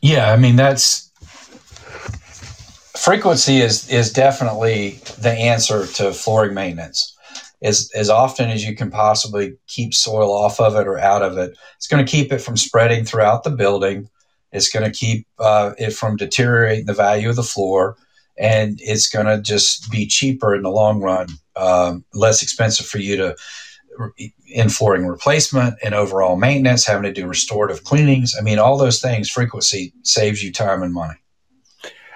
Yeah, 0.00 0.32
I 0.32 0.36
mean 0.36 0.54
that's 0.54 1.10
frequency 2.96 3.56
is 3.56 3.90
is 3.90 4.12
definitely 4.12 5.00
the 5.18 5.32
answer 5.32 5.84
to 5.94 6.12
flooring 6.12 6.54
maintenance. 6.54 7.11
As 7.62 7.90
as 7.94 8.10
often 8.10 8.50
as 8.50 8.66
you 8.66 8.74
can 8.74 8.90
possibly 8.90 9.54
keep 9.68 9.94
soil 9.94 10.32
off 10.32 10.60
of 10.60 10.74
it 10.76 10.86
or 10.86 10.98
out 10.98 11.22
of 11.22 11.38
it, 11.38 11.56
it's 11.76 11.86
going 11.86 12.04
to 12.04 12.10
keep 12.10 12.32
it 12.32 12.38
from 12.38 12.56
spreading 12.56 13.04
throughout 13.04 13.44
the 13.44 13.50
building. 13.50 14.08
It's 14.50 14.68
going 14.68 14.84
to 14.84 14.96
keep 14.96 15.26
uh, 15.38 15.72
it 15.78 15.92
from 15.92 16.16
deteriorating 16.16 16.86
the 16.86 16.92
value 16.92 17.30
of 17.30 17.36
the 17.36 17.42
floor, 17.42 17.96
and 18.36 18.78
it's 18.82 19.08
going 19.08 19.26
to 19.26 19.40
just 19.40 19.90
be 19.90 20.06
cheaper 20.06 20.54
in 20.54 20.62
the 20.62 20.70
long 20.70 21.00
run, 21.00 21.28
um, 21.56 22.04
less 22.12 22.42
expensive 22.42 22.86
for 22.86 22.98
you 22.98 23.16
to 23.16 23.36
in 24.46 24.68
flooring 24.68 25.06
replacement 25.06 25.74
and 25.82 25.94
overall 25.94 26.36
maintenance, 26.36 26.86
having 26.86 27.04
to 27.04 27.12
do 27.12 27.26
restorative 27.26 27.84
cleanings. 27.84 28.34
I 28.38 28.42
mean, 28.42 28.58
all 28.58 28.78
those 28.78 29.00
things, 29.00 29.30
frequency 29.30 29.92
saves 30.02 30.42
you 30.42 30.52
time 30.52 30.82
and 30.82 30.92
money. 30.92 31.21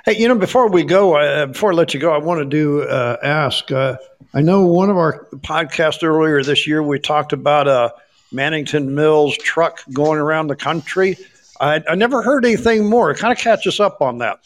Hey, 0.09 0.19
you 0.19 0.29
know, 0.29 0.37
before 0.37 0.69
we 0.69 0.85
go, 0.85 1.17
uh, 1.17 1.47
before 1.47 1.73
I 1.73 1.75
let 1.75 1.93
you 1.93 1.99
go, 1.99 2.15
I 2.15 2.19
wanted 2.19 2.53
to 2.53 2.83
uh, 2.83 3.17
ask. 3.25 3.73
Uh, 3.73 3.97
I 4.35 4.41
know 4.41 4.65
one 4.65 4.89
of 4.89 4.97
our 4.97 5.27
podcasts 5.39 6.05
earlier 6.05 6.45
this 6.45 6.65
year, 6.65 6.81
we 6.81 7.01
talked 7.01 7.33
about 7.33 7.67
a 7.67 7.93
Mannington 8.33 8.91
Mills 8.91 9.37
truck 9.39 9.83
going 9.93 10.21
around 10.21 10.47
the 10.47 10.55
country. 10.55 11.17
I, 11.59 11.83
I 11.89 11.97
never 11.97 12.23
heard 12.23 12.45
anything 12.45 12.89
more. 12.89 13.13
Kind 13.17 13.33
of 13.33 13.39
catch 13.39 13.67
us 13.67 13.81
up 13.81 14.01
on 14.01 14.19
that. 14.19 14.39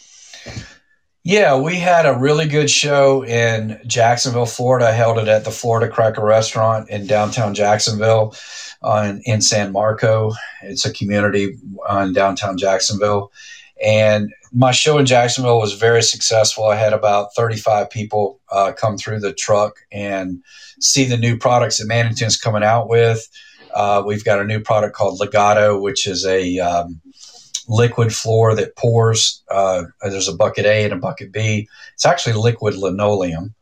Yeah, 1.24 1.60
we 1.60 1.76
had 1.76 2.06
a 2.06 2.18
really 2.18 2.48
good 2.48 2.70
show 2.70 3.22
in 3.26 3.78
Jacksonville, 3.86 4.46
Florida. 4.46 4.88
I 4.88 4.92
held 4.92 5.18
it 5.18 5.28
at 5.28 5.44
the 5.44 5.50
Florida 5.50 5.92
Cracker 5.92 6.24
Restaurant 6.24 6.88
in 6.88 7.06
downtown 7.06 7.52
Jacksonville 7.52 8.34
on, 8.80 9.20
in 9.26 9.42
San 9.42 9.72
Marco. 9.72 10.32
It's 10.62 10.86
a 10.86 10.92
community 10.94 11.58
on 11.86 12.14
downtown 12.14 12.56
Jacksonville. 12.56 13.30
And 13.82 14.32
my 14.52 14.72
show 14.72 14.98
in 14.98 15.06
Jacksonville 15.06 15.58
was 15.58 15.74
very 15.74 16.02
successful. 16.02 16.66
I 16.66 16.76
had 16.76 16.92
about 16.92 17.34
35 17.34 17.88
people 17.88 18.40
uh, 18.50 18.72
come 18.72 18.98
through 18.98 19.20
the 19.20 19.32
truck 19.32 19.76
and 19.90 20.42
see 20.80 21.04
the 21.04 21.16
new 21.16 21.36
products 21.38 21.78
that 21.78 21.86
Mannington's 21.86 22.36
coming 22.36 22.62
out 22.62 22.88
with. 22.88 23.26
Uh, 23.74 24.02
we've 24.04 24.24
got 24.24 24.40
a 24.40 24.44
new 24.44 24.60
product 24.60 24.94
called 24.94 25.20
Legato, 25.20 25.80
which 25.80 26.06
is 26.06 26.26
a 26.26 26.58
um, 26.58 27.00
liquid 27.68 28.14
floor 28.14 28.54
that 28.54 28.76
pours. 28.76 29.42
Uh, 29.50 29.84
there's 30.02 30.28
a 30.28 30.36
bucket 30.36 30.66
A 30.66 30.84
and 30.84 30.92
a 30.92 30.96
bucket 30.96 31.32
B. 31.32 31.68
It's 31.94 32.04
actually 32.04 32.34
liquid 32.34 32.74
linoleum. 32.74 33.54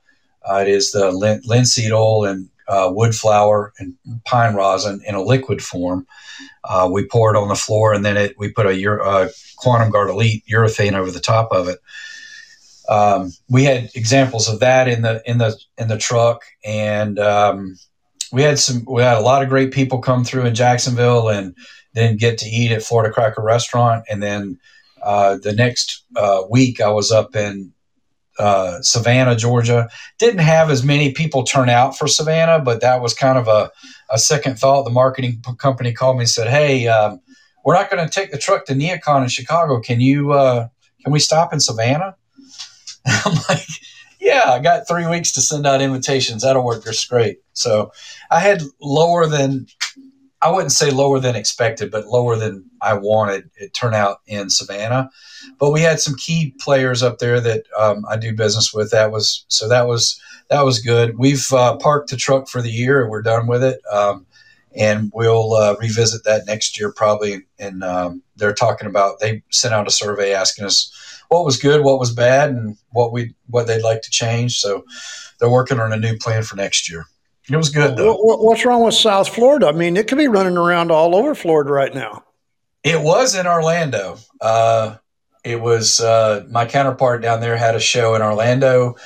Uh, 0.49 0.61
it 0.67 0.69
is 0.69 0.93
the 0.93 1.11
lin- 1.11 1.43
linseed 1.45 1.93
oil 1.93 2.25
and 2.25 2.49
uh, 2.69 2.91
wood 2.93 3.15
flour 3.15 3.73
and 3.79 3.95
pine 4.25 4.55
rosin 4.55 5.01
in 5.07 5.15
a 5.15 5.23
liquid 5.23 5.63
form. 5.63 6.07
Uh, 6.69 6.89
we 6.91 7.07
pour 7.07 7.35
it 7.35 7.39
on 7.39 7.49
the 7.49 7.55
floor 7.55 7.95
and 7.95 8.05
then 8.05 8.17
it, 8.17 8.39
we 8.39 8.51
put 8.51 8.67
a 8.67 9.03
uh, 9.03 9.29
Quantum 9.57 9.91
Guard 9.91 10.11
Elite 10.11 10.45
urethane 10.51 10.95
over 10.95 11.11
the 11.11 11.21
top 11.21 11.51
of 11.53 11.69
it. 11.69 11.79
Um, 12.89 13.33
we 13.49 13.65
had 13.65 13.91
examples 13.95 14.49
of 14.49 14.61
that 14.61 14.89
in 14.89 15.03
the 15.03 15.23
in 15.27 15.39
the 15.39 15.59
in 15.77 15.89
the 15.89 15.99
truck, 15.99 16.43
and 16.65 17.19
um, 17.19 17.77
we 18.33 18.43
had 18.43 18.59
some 18.59 18.85
we 18.87 19.03
had 19.03 19.19
a 19.19 19.23
lot 19.23 19.43
of 19.43 19.51
great 19.51 19.73
people 19.73 19.99
come 19.99 20.25
through 20.25 20.47
in 20.47 20.55
Jacksonville 20.55 21.29
and 21.29 21.55
then 21.93 22.17
get 22.17 22.39
to 22.39 22.49
eat 22.49 22.73
at 22.73 22.83
Florida 22.83 23.13
Cracker 23.13 23.43
Restaurant. 23.43 24.05
And 24.09 24.23
then 24.23 24.59
uh, 25.03 25.37
the 25.43 25.53
next 25.53 26.05
uh, 26.17 26.43
week, 26.49 26.81
I 26.81 26.89
was 26.89 27.11
up 27.11 27.37
in 27.37 27.73
uh, 28.39 28.81
Savannah, 28.83 29.37
Georgia. 29.37 29.89
Didn't 30.19 30.41
have 30.41 30.71
as 30.71 30.85
many 30.85 31.13
people 31.13 31.43
turn 31.43 31.69
out 31.69 31.97
for 31.97 32.07
Savannah, 32.07 32.61
but 32.61 32.81
that 32.81 33.03
was 33.03 33.13
kind 33.13 33.37
of 33.37 33.49
a, 33.49 33.71
a 34.11 34.19
second 34.19 34.59
thought. 34.59 34.85
The 34.85 34.91
marketing 34.91 35.43
company 35.59 35.93
called 35.93 36.17
me 36.17 36.23
and 36.23 36.31
said, 36.31 36.49
"Hey, 36.49 36.87
um, 36.89 37.21
we're 37.65 37.75
not 37.75 37.91
going 37.91 38.07
to 38.07 38.13
take 38.13 38.31
the 38.31 38.39
truck 38.39 38.67
to 38.67 38.75
Neocon 38.75 39.23
in 39.23 39.29
Chicago. 39.29 39.81
Can 39.81 40.01
you? 40.01 40.33
Uh, 40.33 40.69
can 41.03 41.13
we 41.13 41.19
stop 41.19 41.53
in 41.53 41.61
Savannah?" 41.61 42.17
I'm 43.07 43.39
like, 43.49 43.67
"Yeah, 44.21 44.45
I 44.47 44.59
got 44.61 44.89
three 44.89 45.07
weeks 45.07 45.33
to 45.33 45.41
send 45.41 45.67
out 45.67 45.81
invitations. 45.81 46.43
That'll 46.43 46.65
work 46.65 46.85
just 46.85 47.09
great." 47.09 47.39
So 47.53 47.93
I 48.31 48.41
had 48.41 48.63
lower 48.81 49.27
than 49.27 49.67
I 50.41 50.51
wouldn't 50.51 50.73
say 50.73 50.91
lower 50.91 51.19
than 51.19 51.35
expected, 51.35 51.91
but 51.91 52.07
lower 52.07 52.37
than 52.37 52.65
I 52.81 52.95
wanted 52.95 53.51
it 53.57 53.75
turn 53.75 53.93
out 53.93 54.19
in 54.27 54.51
Savannah. 54.51 55.11
But 55.59 55.73
we 55.73 55.81
had 55.81 56.01
some 56.01 56.15
key 56.15 56.55
players 56.61 57.03
up 57.03 57.19
there 57.19 57.41
that 57.41 57.65
um, 57.77 58.05
I 58.09 58.17
do 58.17 58.35
business 58.35 58.73
with. 58.73 58.91
That 58.93 59.11
was 59.11 59.45
so 59.49 59.69
that 59.69 59.89
was 59.89 60.21
that 60.49 60.63
was 60.63 60.81
good. 60.81 61.19
We've 61.19 61.53
uh, 61.53 61.77
parked 61.77 62.11
the 62.11 62.17
truck 62.17 62.49
for 62.49 62.63
the 62.63 62.71
year 62.71 63.03
and 63.03 63.11
we're 63.11 63.23
done 63.23 63.47
with 63.47 63.65
it. 63.65 63.81
Um, 63.93 64.27
and 64.77 65.11
we'll 65.15 65.55
uh, 65.55 65.75
revisit 65.81 66.25
that 66.25 66.47
next 66.47 66.79
year 66.79 66.93
probably. 66.93 67.43
And 67.59 67.83
um, 67.83 68.23
they're 68.37 68.55
talking 68.55 68.89
about 68.89 69.19
they 69.21 69.43
sent 69.51 69.75
out 69.75 69.89
a 69.89 69.91
survey 69.91 70.33
asking 70.33 70.67
us 70.67 70.93
what 71.29 71.45
was 71.45 71.59
good, 71.59 71.83
what 71.83 71.99
was 71.99 72.13
bad, 72.13 72.51
and 72.51 72.77
what 72.91 73.13
we 73.13 73.35
what 73.49 73.67
they'd 73.67 73.83
like 73.83 74.03
to 74.03 74.11
change. 74.11 74.59
So 74.59 74.85
they're 75.39 75.51
working 75.51 75.81
on 75.81 75.93
a 75.93 75.99
new 75.99 76.17
plan 76.17 76.43
for 76.43 76.57
next 76.57 76.91
year. 76.91 77.07
It 77.51 77.57
was 77.57 77.71
good 77.71 77.97
though. 77.97 78.15
What's 78.15 78.65
wrong 78.65 78.85
with 78.85 78.95
South 78.95 79.29
Florida? 79.29 79.69
I 79.69 79.73
mean, 79.73 79.97
it 79.97 80.07
could 80.07 80.19
be 80.19 80.29
running 80.29 80.57
around 80.57 80.91
all 80.91 81.17
over 81.17 81.35
Florida 81.35 81.71
right 81.71 81.95
now. 81.95 82.25
It 82.85 83.01
was 83.01 83.35
in 83.35 83.47
Orlando. 83.47 84.19
Uh, 84.41 84.97
it 85.45 85.61
was 85.61 86.01
uh, 86.01 86.45
my 86.51 86.67
counterpart 86.67 87.23
down 87.23 87.41
there 87.41 87.57
had 87.57 87.75
a 87.75 87.81
show 87.81 88.15
in 88.15 88.23
Orlando. 88.23 88.97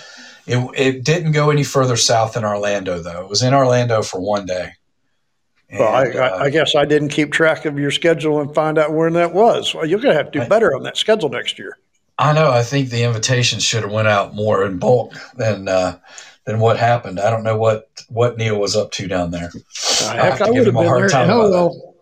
It, 0.46 0.68
it 0.74 1.04
didn't 1.04 1.32
go 1.32 1.50
any 1.50 1.62
further 1.62 1.96
south 1.96 2.34
than 2.34 2.44
Orlando 2.44 2.98
though. 2.98 3.22
It 3.22 3.28
was 3.28 3.42
in 3.42 3.54
Orlando 3.54 4.02
for 4.02 4.20
one 4.20 4.44
day. 4.46 4.72
And, 5.70 5.78
well, 5.78 5.94
I, 5.94 6.04
uh, 6.10 6.38
I, 6.38 6.50
guess 6.50 6.74
I 6.74 6.84
didn't 6.84 7.08
keep 7.08 7.32
track 7.32 7.64
of 7.64 7.78
your 7.78 7.90
schedule 7.90 8.40
and 8.40 8.54
find 8.54 8.76
out 8.76 8.92
when 8.92 9.14
that 9.14 9.32
was. 9.32 9.74
Well, 9.74 9.86
you're 9.86 10.00
going 10.00 10.12
to 10.12 10.22
have 10.22 10.30
to 10.32 10.40
do 10.40 10.46
better 10.46 10.74
on 10.74 10.82
that 10.82 10.96
schedule 10.96 11.30
next 11.30 11.58
year. 11.58 11.78
I 12.18 12.34
know. 12.34 12.50
I 12.50 12.62
think 12.62 12.90
the 12.90 13.04
invitations 13.04 13.64
should 13.64 13.82
have 13.82 13.90
went 13.90 14.08
out 14.08 14.34
more 14.34 14.66
in 14.66 14.78
bulk 14.78 15.14
than 15.36 15.68
uh, 15.68 15.98
than 16.44 16.58
what 16.58 16.76
happened. 16.76 17.20
I 17.20 17.30
don't 17.30 17.44
know 17.44 17.56
what 17.56 17.88
what 18.08 18.36
Neil 18.36 18.58
was 18.58 18.76
up 18.76 18.90
to 18.92 19.08
down 19.08 19.30
there. 19.30 19.50
I 20.08 20.16
have 20.16 20.38
to 20.38 20.46
I 20.46 20.52
give 20.52 20.66
him 20.66 20.76
a 20.76 20.84
hard 20.84 21.02
there. 21.02 21.08
time 21.08 21.30
oh, 21.30 21.50
well. 21.50 21.94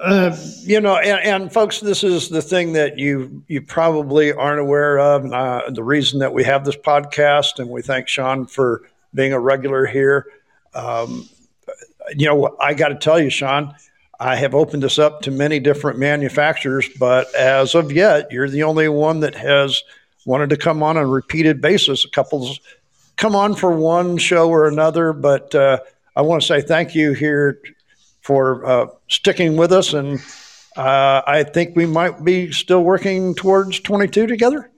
Uh, 0.00 0.36
you 0.60 0.80
know, 0.80 0.96
and, 0.96 1.42
and, 1.42 1.52
folks, 1.52 1.80
this 1.80 2.04
is 2.04 2.28
the 2.28 2.42
thing 2.42 2.72
that 2.74 2.98
you 2.98 3.42
you 3.48 3.60
probably 3.60 4.32
aren't 4.32 4.60
aware 4.60 4.98
of. 4.98 5.32
Uh, 5.32 5.62
the 5.70 5.82
reason 5.82 6.20
that 6.20 6.32
we 6.32 6.44
have 6.44 6.64
this 6.64 6.76
podcast, 6.76 7.58
and 7.58 7.68
we 7.68 7.82
thank 7.82 8.06
Sean 8.06 8.46
for 8.46 8.82
being 9.12 9.32
a 9.32 9.40
regular 9.40 9.86
here. 9.86 10.26
Um, 10.74 11.28
you 12.16 12.26
know, 12.26 12.56
I 12.60 12.74
got 12.74 12.88
to 12.88 12.94
tell 12.94 13.18
you, 13.18 13.28
Sean, 13.28 13.74
I 14.20 14.36
have 14.36 14.54
opened 14.54 14.84
this 14.84 14.98
up 14.98 15.22
to 15.22 15.32
many 15.32 15.58
different 15.58 15.98
manufacturers, 15.98 16.88
but 17.00 17.34
as 17.34 17.74
of 17.74 17.90
yet, 17.90 18.30
you're 18.30 18.48
the 18.48 18.62
only 18.62 18.88
one 18.88 19.20
that 19.20 19.34
has 19.34 19.82
wanted 20.26 20.50
to 20.50 20.56
come 20.56 20.82
on 20.82 20.96
on 20.96 21.04
a 21.04 21.06
repeated 21.06 21.60
basis. 21.60 22.04
A 22.04 22.10
couple 22.10 22.48
come 23.18 23.36
on 23.36 23.54
for 23.54 23.72
one 23.72 24.16
show 24.16 24.48
or 24.48 24.66
another, 24.66 25.12
but 25.12 25.54
uh, 25.54 25.78
I 26.16 26.22
want 26.22 26.40
to 26.40 26.48
say 26.48 26.62
thank 26.62 26.94
you 26.94 27.12
here 27.12 27.60
for 28.22 28.64
uh, 28.64 28.86
sticking 29.08 29.56
with 29.56 29.72
us. 29.72 29.92
And 29.92 30.20
uh, 30.76 31.22
I 31.26 31.42
think 31.42 31.76
we 31.76 31.84
might 31.84 32.24
be 32.24 32.50
still 32.52 32.82
working 32.82 33.34
towards 33.34 33.80
22 33.80 34.26
together. 34.26 34.70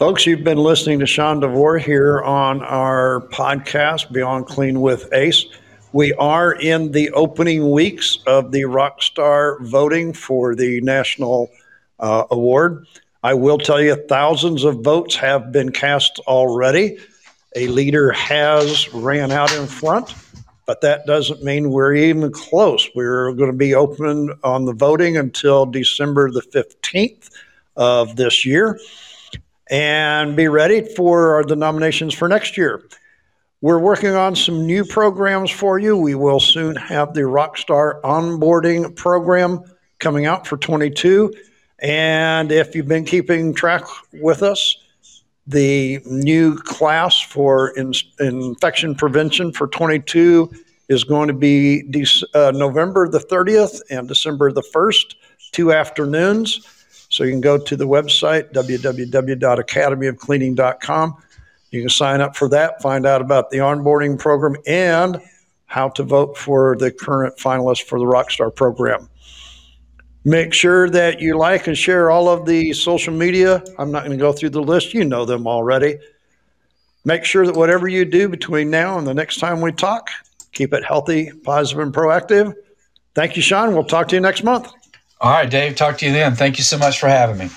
Folks, 0.00 0.24
you've 0.24 0.44
been 0.44 0.56
listening 0.56 0.98
to 1.00 1.06
Sean 1.06 1.40
DeVore 1.40 1.76
here 1.76 2.22
on 2.22 2.62
our 2.62 3.28
podcast, 3.32 4.10
Beyond 4.10 4.46
Clean 4.46 4.80
with 4.80 5.12
Ace. 5.12 5.44
We 5.92 6.14
are 6.14 6.54
in 6.54 6.92
the 6.92 7.10
opening 7.10 7.70
weeks 7.70 8.18
of 8.26 8.50
the 8.50 8.62
Rockstar 8.62 9.60
voting 9.60 10.14
for 10.14 10.54
the 10.54 10.80
National 10.80 11.50
uh, 11.98 12.24
Award. 12.30 12.86
I 13.22 13.34
will 13.34 13.58
tell 13.58 13.78
you, 13.78 13.94
thousands 13.94 14.64
of 14.64 14.80
votes 14.80 15.16
have 15.16 15.52
been 15.52 15.70
cast 15.70 16.18
already. 16.20 16.96
A 17.54 17.68
leader 17.68 18.10
has 18.12 18.90
ran 18.94 19.30
out 19.30 19.54
in 19.54 19.66
front, 19.66 20.14
but 20.64 20.80
that 20.80 21.04
doesn't 21.04 21.44
mean 21.44 21.72
we're 21.72 21.92
even 21.92 22.32
close. 22.32 22.88
We're 22.94 23.34
going 23.34 23.50
to 23.50 23.56
be 23.56 23.74
open 23.74 24.32
on 24.42 24.64
the 24.64 24.72
voting 24.72 25.18
until 25.18 25.66
December 25.66 26.30
the 26.30 26.40
15th 26.40 27.28
of 27.76 28.16
this 28.16 28.46
year 28.46 28.80
and 29.70 30.36
be 30.36 30.48
ready 30.48 30.82
for 30.94 31.44
the 31.46 31.56
nominations 31.56 32.12
for 32.12 32.28
next 32.28 32.56
year. 32.56 32.82
We're 33.62 33.78
working 33.78 34.14
on 34.14 34.34
some 34.34 34.66
new 34.66 34.84
programs 34.84 35.50
for 35.50 35.78
you. 35.78 35.96
We 35.96 36.14
will 36.14 36.40
soon 36.40 36.76
have 36.76 37.14
the 37.14 37.22
Rockstar 37.22 38.00
onboarding 38.02 38.96
program 38.96 39.60
coming 39.98 40.26
out 40.26 40.46
for 40.46 40.56
22. 40.56 41.32
And 41.80 42.50
if 42.50 42.74
you've 42.74 42.88
been 42.88 43.04
keeping 43.04 43.54
track 43.54 43.84
with 44.14 44.42
us, 44.42 44.76
the 45.46 46.00
new 46.06 46.56
class 46.56 47.20
for 47.20 47.70
in, 47.76 47.92
infection 48.18 48.94
prevention 48.94 49.52
for 49.52 49.66
22 49.68 50.50
is 50.88 51.04
going 51.04 51.28
to 51.28 51.34
be 51.34 51.82
uh, 52.34 52.52
November 52.54 53.08
the 53.08 53.18
30th 53.18 53.80
and 53.90 54.08
December 54.08 54.52
the 54.52 54.62
1st, 54.62 55.14
two 55.52 55.72
afternoons. 55.72 56.79
So 57.10 57.24
you 57.24 57.30
can 57.30 57.40
go 57.40 57.58
to 57.58 57.76
the 57.76 57.86
website, 57.86 58.52
www.academyofcleaning.com. 58.52 61.16
You 61.70 61.82
can 61.82 61.90
sign 61.90 62.20
up 62.20 62.36
for 62.36 62.48
that, 62.48 62.82
find 62.82 63.06
out 63.06 63.20
about 63.20 63.50
the 63.50 63.58
onboarding 63.58 64.18
program, 64.18 64.56
and 64.66 65.20
how 65.66 65.90
to 65.90 66.02
vote 66.02 66.38
for 66.38 66.76
the 66.76 66.90
current 66.90 67.36
finalists 67.36 67.84
for 67.84 67.98
the 67.98 68.04
Rockstar 68.04 68.54
program. 68.54 69.08
Make 70.24 70.52
sure 70.52 70.90
that 70.90 71.20
you 71.20 71.36
like 71.36 71.66
and 71.66 71.76
share 71.76 72.10
all 72.10 72.28
of 72.28 72.46
the 72.46 72.72
social 72.72 73.14
media. 73.14 73.62
I'm 73.78 73.90
not 73.90 74.04
going 74.04 74.16
to 74.16 74.22
go 74.22 74.32
through 74.32 74.50
the 74.50 74.62
list, 74.62 74.94
you 74.94 75.04
know 75.04 75.24
them 75.24 75.46
already. 75.46 75.98
Make 77.04 77.24
sure 77.24 77.46
that 77.46 77.56
whatever 77.56 77.88
you 77.88 78.04
do 78.04 78.28
between 78.28 78.70
now 78.70 78.98
and 78.98 79.06
the 79.06 79.14
next 79.14 79.38
time 79.38 79.60
we 79.60 79.72
talk, 79.72 80.10
keep 80.52 80.74
it 80.74 80.84
healthy, 80.84 81.32
positive, 81.44 81.82
and 81.82 81.94
proactive. 81.94 82.54
Thank 83.14 83.36
you, 83.36 83.42
Sean. 83.42 83.72
We'll 83.72 83.84
talk 83.84 84.08
to 84.08 84.16
you 84.16 84.20
next 84.20 84.44
month. 84.44 84.70
All 85.20 85.30
right, 85.32 85.50
Dave. 85.50 85.76
Talk 85.76 85.98
to 85.98 86.06
you 86.06 86.12
then. 86.12 86.34
Thank 86.34 86.58
you 86.58 86.64
so 86.64 86.78
much 86.78 86.98
for 86.98 87.08
having 87.08 87.38
me. 87.38 87.50